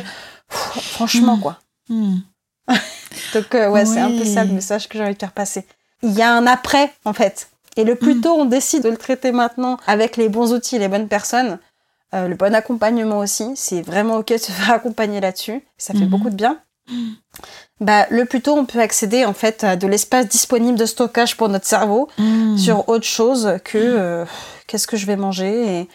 franchement 0.50 1.38
quoi. 1.38 1.60
Mmh. 1.88 2.18
Donc 3.36 3.54
euh, 3.54 3.70
ouais, 3.70 3.86
c'est 3.86 4.00
un 4.00 4.10
peu 4.10 4.24
ça 4.24 4.46
le 4.46 4.54
message 4.54 4.88
que 4.88 4.98
j'ai 4.98 5.04
envie 5.04 5.14
de 5.14 5.20
faire 5.20 5.34
passer. 5.34 5.66
Il 6.02 6.12
y 6.12 6.22
a 6.22 6.34
un 6.34 6.48
après 6.48 6.92
en 7.04 7.14
fait. 7.14 7.50
Et 7.76 7.84
le 7.84 7.96
plus 7.96 8.16
mm. 8.16 8.22
tôt 8.22 8.34
on 8.34 8.46
décide 8.46 8.84
de 8.84 8.90
le 8.90 8.98
traiter 8.98 9.32
maintenant 9.34 9.78
avec 9.88 10.16
les 10.16 10.30
bons 10.30 10.54
outils, 10.54 10.80
les 10.80 10.88
bonnes 10.88 11.10
personnes, 11.10 11.60
euh, 12.14 12.30
le 12.30 12.36
bon 12.36 12.56
accompagnement 12.56 13.20
aussi, 13.20 13.52
c'est 13.56 13.82
vraiment 13.82 14.18
ok 14.18 14.32
de 14.32 14.38
se 14.38 14.52
faire 14.52 14.74
accompagner 14.74 15.20
là-dessus, 15.20 15.62
ça 15.78 15.94
fait 15.94 16.00
mm-hmm. 16.00 16.10
beaucoup 16.10 16.30
de 16.30 16.36
bien. 16.36 16.60
Bah, 17.80 18.06
le 18.12 18.26
plus 18.26 18.42
tôt 18.42 18.56
on 18.56 18.66
peut 18.66 18.80
accéder 18.80 19.26
en 19.26 19.34
fait 19.34 19.64
à 19.64 19.76
de 19.76 19.88
l'espace 19.88 20.28
disponible 20.28 20.78
de 20.78 20.86
stockage 20.86 21.36
pour 21.36 21.50
notre 21.50 21.66
cerveau 21.66 22.08
mm. 22.18 22.58
sur 22.58 22.88
autre 22.88 23.06
chose 23.06 23.58
que 23.66 23.78
euh, 23.78 24.26
qu'est-ce 24.68 24.88
que 24.88 24.96
je 24.96 25.06
vais 25.06 25.18
manger 25.18 25.80
et 25.80 25.90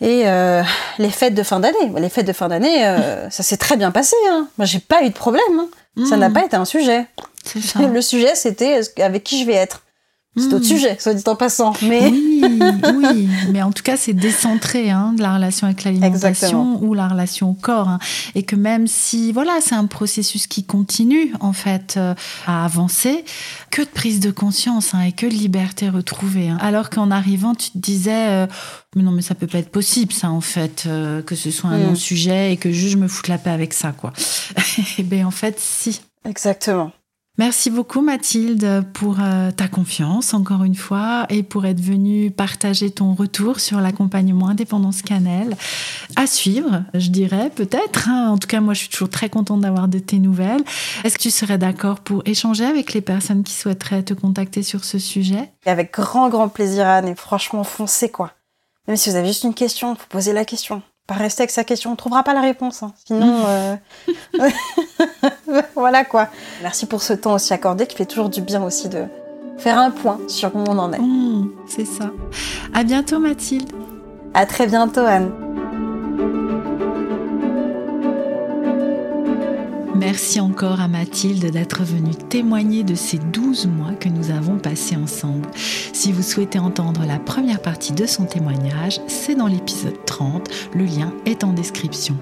et 0.00 0.26
euh, 0.26 0.62
les 0.98 1.08
fêtes 1.08 1.34
de 1.34 1.44
fin 1.44 1.60
d'année. 1.60 1.92
Les 1.96 2.08
fêtes 2.08 2.26
de 2.26 2.32
fin 2.32 2.48
d'année, 2.48 2.82
ça 3.30 3.44
s'est 3.44 3.56
très 3.56 3.76
bien 3.76 3.92
passé. 3.92 4.16
Hein. 4.28 4.48
Moi, 4.58 4.66
j'ai 4.66 4.80
pas 4.80 5.04
eu 5.04 5.08
de 5.08 5.14
problème. 5.14 5.40
Hein. 5.56 5.68
Ça 6.08 6.16
n'a 6.16 6.28
mm. 6.28 6.32
pas 6.32 6.44
été 6.44 6.56
un 6.56 6.64
sujet. 6.64 7.06
Le 7.78 8.00
sujet, 8.00 8.34
c'était 8.34 8.80
avec 8.98 9.22
qui 9.22 9.40
je 9.40 9.46
vais 9.46 9.54
être. 9.54 9.83
C'est 10.36 10.46
autre 10.46 10.58
hmm. 10.58 10.62
sujet, 10.64 10.96
soit 10.98 11.14
dit 11.14 11.22
en 11.26 11.36
passant. 11.36 11.74
Mais... 11.82 12.08
Oui, 12.10 12.42
oui, 12.96 13.28
mais 13.52 13.62
en 13.62 13.70
tout 13.70 13.84
cas, 13.84 13.96
c'est 13.96 14.12
décentré 14.12 14.90
hein, 14.90 15.12
de 15.16 15.22
la 15.22 15.34
relation 15.36 15.66
avec 15.68 15.84
l'alimentation 15.84 16.82
ou 16.82 16.92
la 16.92 17.06
relation 17.06 17.50
au 17.50 17.54
corps. 17.54 17.88
Hein. 17.88 17.98
Et 18.34 18.42
que 18.42 18.56
même 18.56 18.88
si, 18.88 19.30
voilà, 19.30 19.58
c'est 19.60 19.76
un 19.76 19.86
processus 19.86 20.48
qui 20.48 20.64
continue, 20.64 21.32
en 21.38 21.52
fait, 21.52 21.94
euh, 21.96 22.14
à 22.46 22.64
avancer, 22.64 23.24
que 23.70 23.82
de 23.82 23.86
prise 23.86 24.18
de 24.18 24.32
conscience 24.32 24.92
hein, 24.94 25.02
et 25.02 25.12
que 25.12 25.26
de 25.26 25.34
liberté 25.34 25.88
retrouvée. 25.88 26.50
Alors 26.60 26.90
qu'en 26.90 27.12
arrivant, 27.12 27.54
tu 27.54 27.70
te 27.70 27.78
disais, 27.78 28.28
euh, 28.28 28.46
mais 28.96 29.02
non, 29.02 29.12
mais 29.12 29.22
ça 29.22 29.36
peut 29.36 29.46
pas 29.46 29.58
être 29.58 29.70
possible, 29.70 30.12
ça, 30.12 30.30
en 30.30 30.40
fait, 30.40 30.84
euh, 30.86 31.22
que 31.22 31.36
ce 31.36 31.52
soit 31.52 31.70
un 31.70 31.78
hmm. 31.78 31.86
non-sujet 31.90 32.52
et 32.52 32.56
que 32.56 32.72
juste 32.72 32.94
je 32.94 32.98
me 32.98 33.06
foute 33.06 33.28
la 33.28 33.38
paix 33.38 33.50
avec 33.50 33.72
ça, 33.72 33.92
quoi. 33.92 34.12
et 34.98 35.02
bien, 35.04 35.28
en 35.28 35.30
fait, 35.30 35.60
si. 35.60 36.00
Exactement. 36.24 36.90
Merci 37.36 37.68
beaucoup 37.68 38.00
Mathilde 38.00 38.84
pour 38.92 39.16
euh, 39.18 39.50
ta 39.50 39.66
confiance 39.66 40.34
encore 40.34 40.62
une 40.62 40.76
fois 40.76 41.26
et 41.30 41.42
pour 41.42 41.66
être 41.66 41.80
venue 41.80 42.30
partager 42.30 42.92
ton 42.92 43.12
retour 43.12 43.58
sur 43.58 43.80
l'accompagnement 43.80 44.48
indépendance 44.48 45.02
cannelle. 45.02 45.56
À 46.14 46.28
suivre, 46.28 46.84
je 46.94 47.10
dirais 47.10 47.50
peut-être. 47.50 48.08
Hein. 48.08 48.30
En 48.30 48.38
tout 48.38 48.46
cas, 48.46 48.60
moi 48.60 48.72
je 48.72 48.80
suis 48.80 48.88
toujours 48.88 49.10
très 49.10 49.28
contente 49.28 49.62
d'avoir 49.62 49.88
de 49.88 49.98
tes 49.98 50.20
nouvelles. 50.20 50.62
Est-ce 51.02 51.18
que 51.18 51.22
tu 51.22 51.32
serais 51.32 51.58
d'accord 51.58 51.98
pour 51.98 52.22
échanger 52.24 52.66
avec 52.66 52.92
les 52.92 53.00
personnes 53.00 53.42
qui 53.42 53.54
souhaiteraient 53.54 54.04
te 54.04 54.14
contacter 54.14 54.62
sur 54.62 54.84
ce 54.84 55.00
sujet? 55.00 55.50
Avec 55.66 55.92
grand 55.92 56.28
grand 56.28 56.48
plaisir 56.48 56.86
Anne 56.86 57.08
et 57.08 57.16
franchement 57.16 57.64
foncez 57.64 58.10
quoi. 58.10 58.30
Même 58.86 58.96
si 58.96 59.10
vous 59.10 59.16
avez 59.16 59.26
juste 59.26 59.42
une 59.42 59.54
question, 59.54 59.94
vous 59.94 60.06
posez 60.08 60.32
la 60.32 60.44
question 60.44 60.82
pas 61.06 61.14
rester 61.14 61.42
avec 61.42 61.50
sa 61.50 61.64
question. 61.64 61.92
On 61.92 61.96
trouvera 61.96 62.22
pas 62.22 62.34
la 62.34 62.40
réponse. 62.40 62.82
Hein. 62.82 62.92
Sinon, 63.04 63.42
euh, 63.46 63.76
voilà 65.74 66.04
quoi. 66.04 66.28
Merci 66.62 66.86
pour 66.86 67.02
ce 67.02 67.12
temps 67.12 67.34
aussi 67.34 67.52
accordé 67.52 67.86
qui 67.86 67.96
fait 67.96 68.06
toujours 68.06 68.28
du 68.28 68.40
bien 68.40 68.62
aussi 68.62 68.88
de 68.88 69.04
faire 69.58 69.78
un 69.78 69.90
point 69.90 70.18
sur 70.28 70.54
où 70.56 70.64
on 70.66 70.78
en 70.78 70.92
est. 70.92 70.98
Mmh, 70.98 71.50
c'est 71.66 71.84
ça. 71.84 72.10
À 72.72 72.84
bientôt 72.84 73.18
Mathilde. 73.18 73.70
À 74.32 74.46
très 74.46 74.66
bientôt 74.66 75.04
Anne. 75.06 75.53
Merci 79.96 80.40
encore 80.40 80.80
à 80.80 80.88
Mathilde 80.88 81.52
d'être 81.52 81.84
venue 81.84 82.16
témoigner 82.16 82.82
de 82.82 82.96
ces 82.96 83.18
12 83.18 83.68
mois 83.68 83.92
que 83.92 84.08
nous 84.08 84.32
avons 84.32 84.58
passés 84.58 84.96
ensemble. 84.96 85.48
Si 85.92 86.10
vous 86.10 86.22
souhaitez 86.22 86.58
entendre 86.58 87.04
la 87.06 87.20
première 87.20 87.62
partie 87.62 87.92
de 87.92 88.04
son 88.04 88.24
témoignage, 88.24 89.00
c'est 89.06 89.36
dans 89.36 89.46
l'épisode 89.46 90.04
30, 90.04 90.50
le 90.74 90.84
lien 90.84 91.12
est 91.26 91.44
en 91.44 91.52
description. 91.52 92.16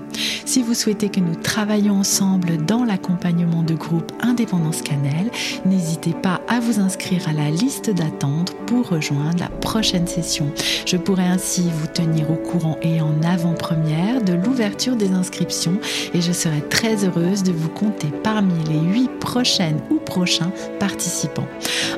Si 0.44 0.62
vous 0.62 0.74
souhaitez 0.74 1.08
que 1.08 1.20
nous 1.20 1.34
travaillions 1.34 1.98
ensemble 1.98 2.58
dans 2.66 2.84
l'accompagnement 2.84 3.62
de 3.62 3.74
groupe 3.74 4.12
Indépendance 4.20 4.82
Cannelle, 4.82 5.30
n'hésitez 5.64 6.12
pas 6.12 6.42
à 6.48 6.60
vous 6.60 6.78
inscrire 6.78 7.26
à 7.26 7.32
la 7.32 7.50
liste 7.50 7.88
d'attente 7.88 8.54
pour 8.66 8.90
rejoindre 8.90 9.38
la 9.38 9.48
prochaine 9.48 10.06
session. 10.06 10.52
Je 10.84 10.98
pourrai 10.98 11.24
ainsi 11.24 11.62
vous 11.74 11.86
tenir 11.86 12.30
au 12.30 12.34
courant 12.34 12.76
et 12.82 13.00
en 13.00 13.22
avant-première 13.22 14.22
de 14.22 14.34
l'ouverture 14.34 14.96
des 14.96 15.12
inscriptions 15.12 15.78
et 16.12 16.20
je 16.20 16.32
serai 16.32 16.60
très 16.68 17.06
heureuse 17.06 17.42
de 17.42 17.52
vous 17.52 17.61
compter 17.68 18.08
parmi 18.22 18.62
les 18.64 18.80
8 18.80 19.08
prochaines 19.18 19.80
ou 19.90 19.96
prochains 19.96 20.52
participants. 20.78 21.48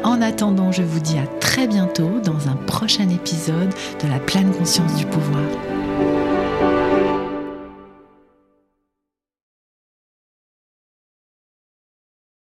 En 0.02 0.20
attendant, 0.22 0.72
je 0.72 0.82
vous 0.82 1.00
dis 1.00 1.18
à 1.18 1.26
très 1.40 1.66
bientôt 1.66 2.20
dans 2.24 2.48
un 2.48 2.56
prochain 2.66 3.08
épisode 3.08 3.72
de 4.02 4.08
la 4.08 4.18
pleine 4.18 4.52
conscience 4.52 4.94
du 4.96 5.06
pouvoir. 5.06 5.42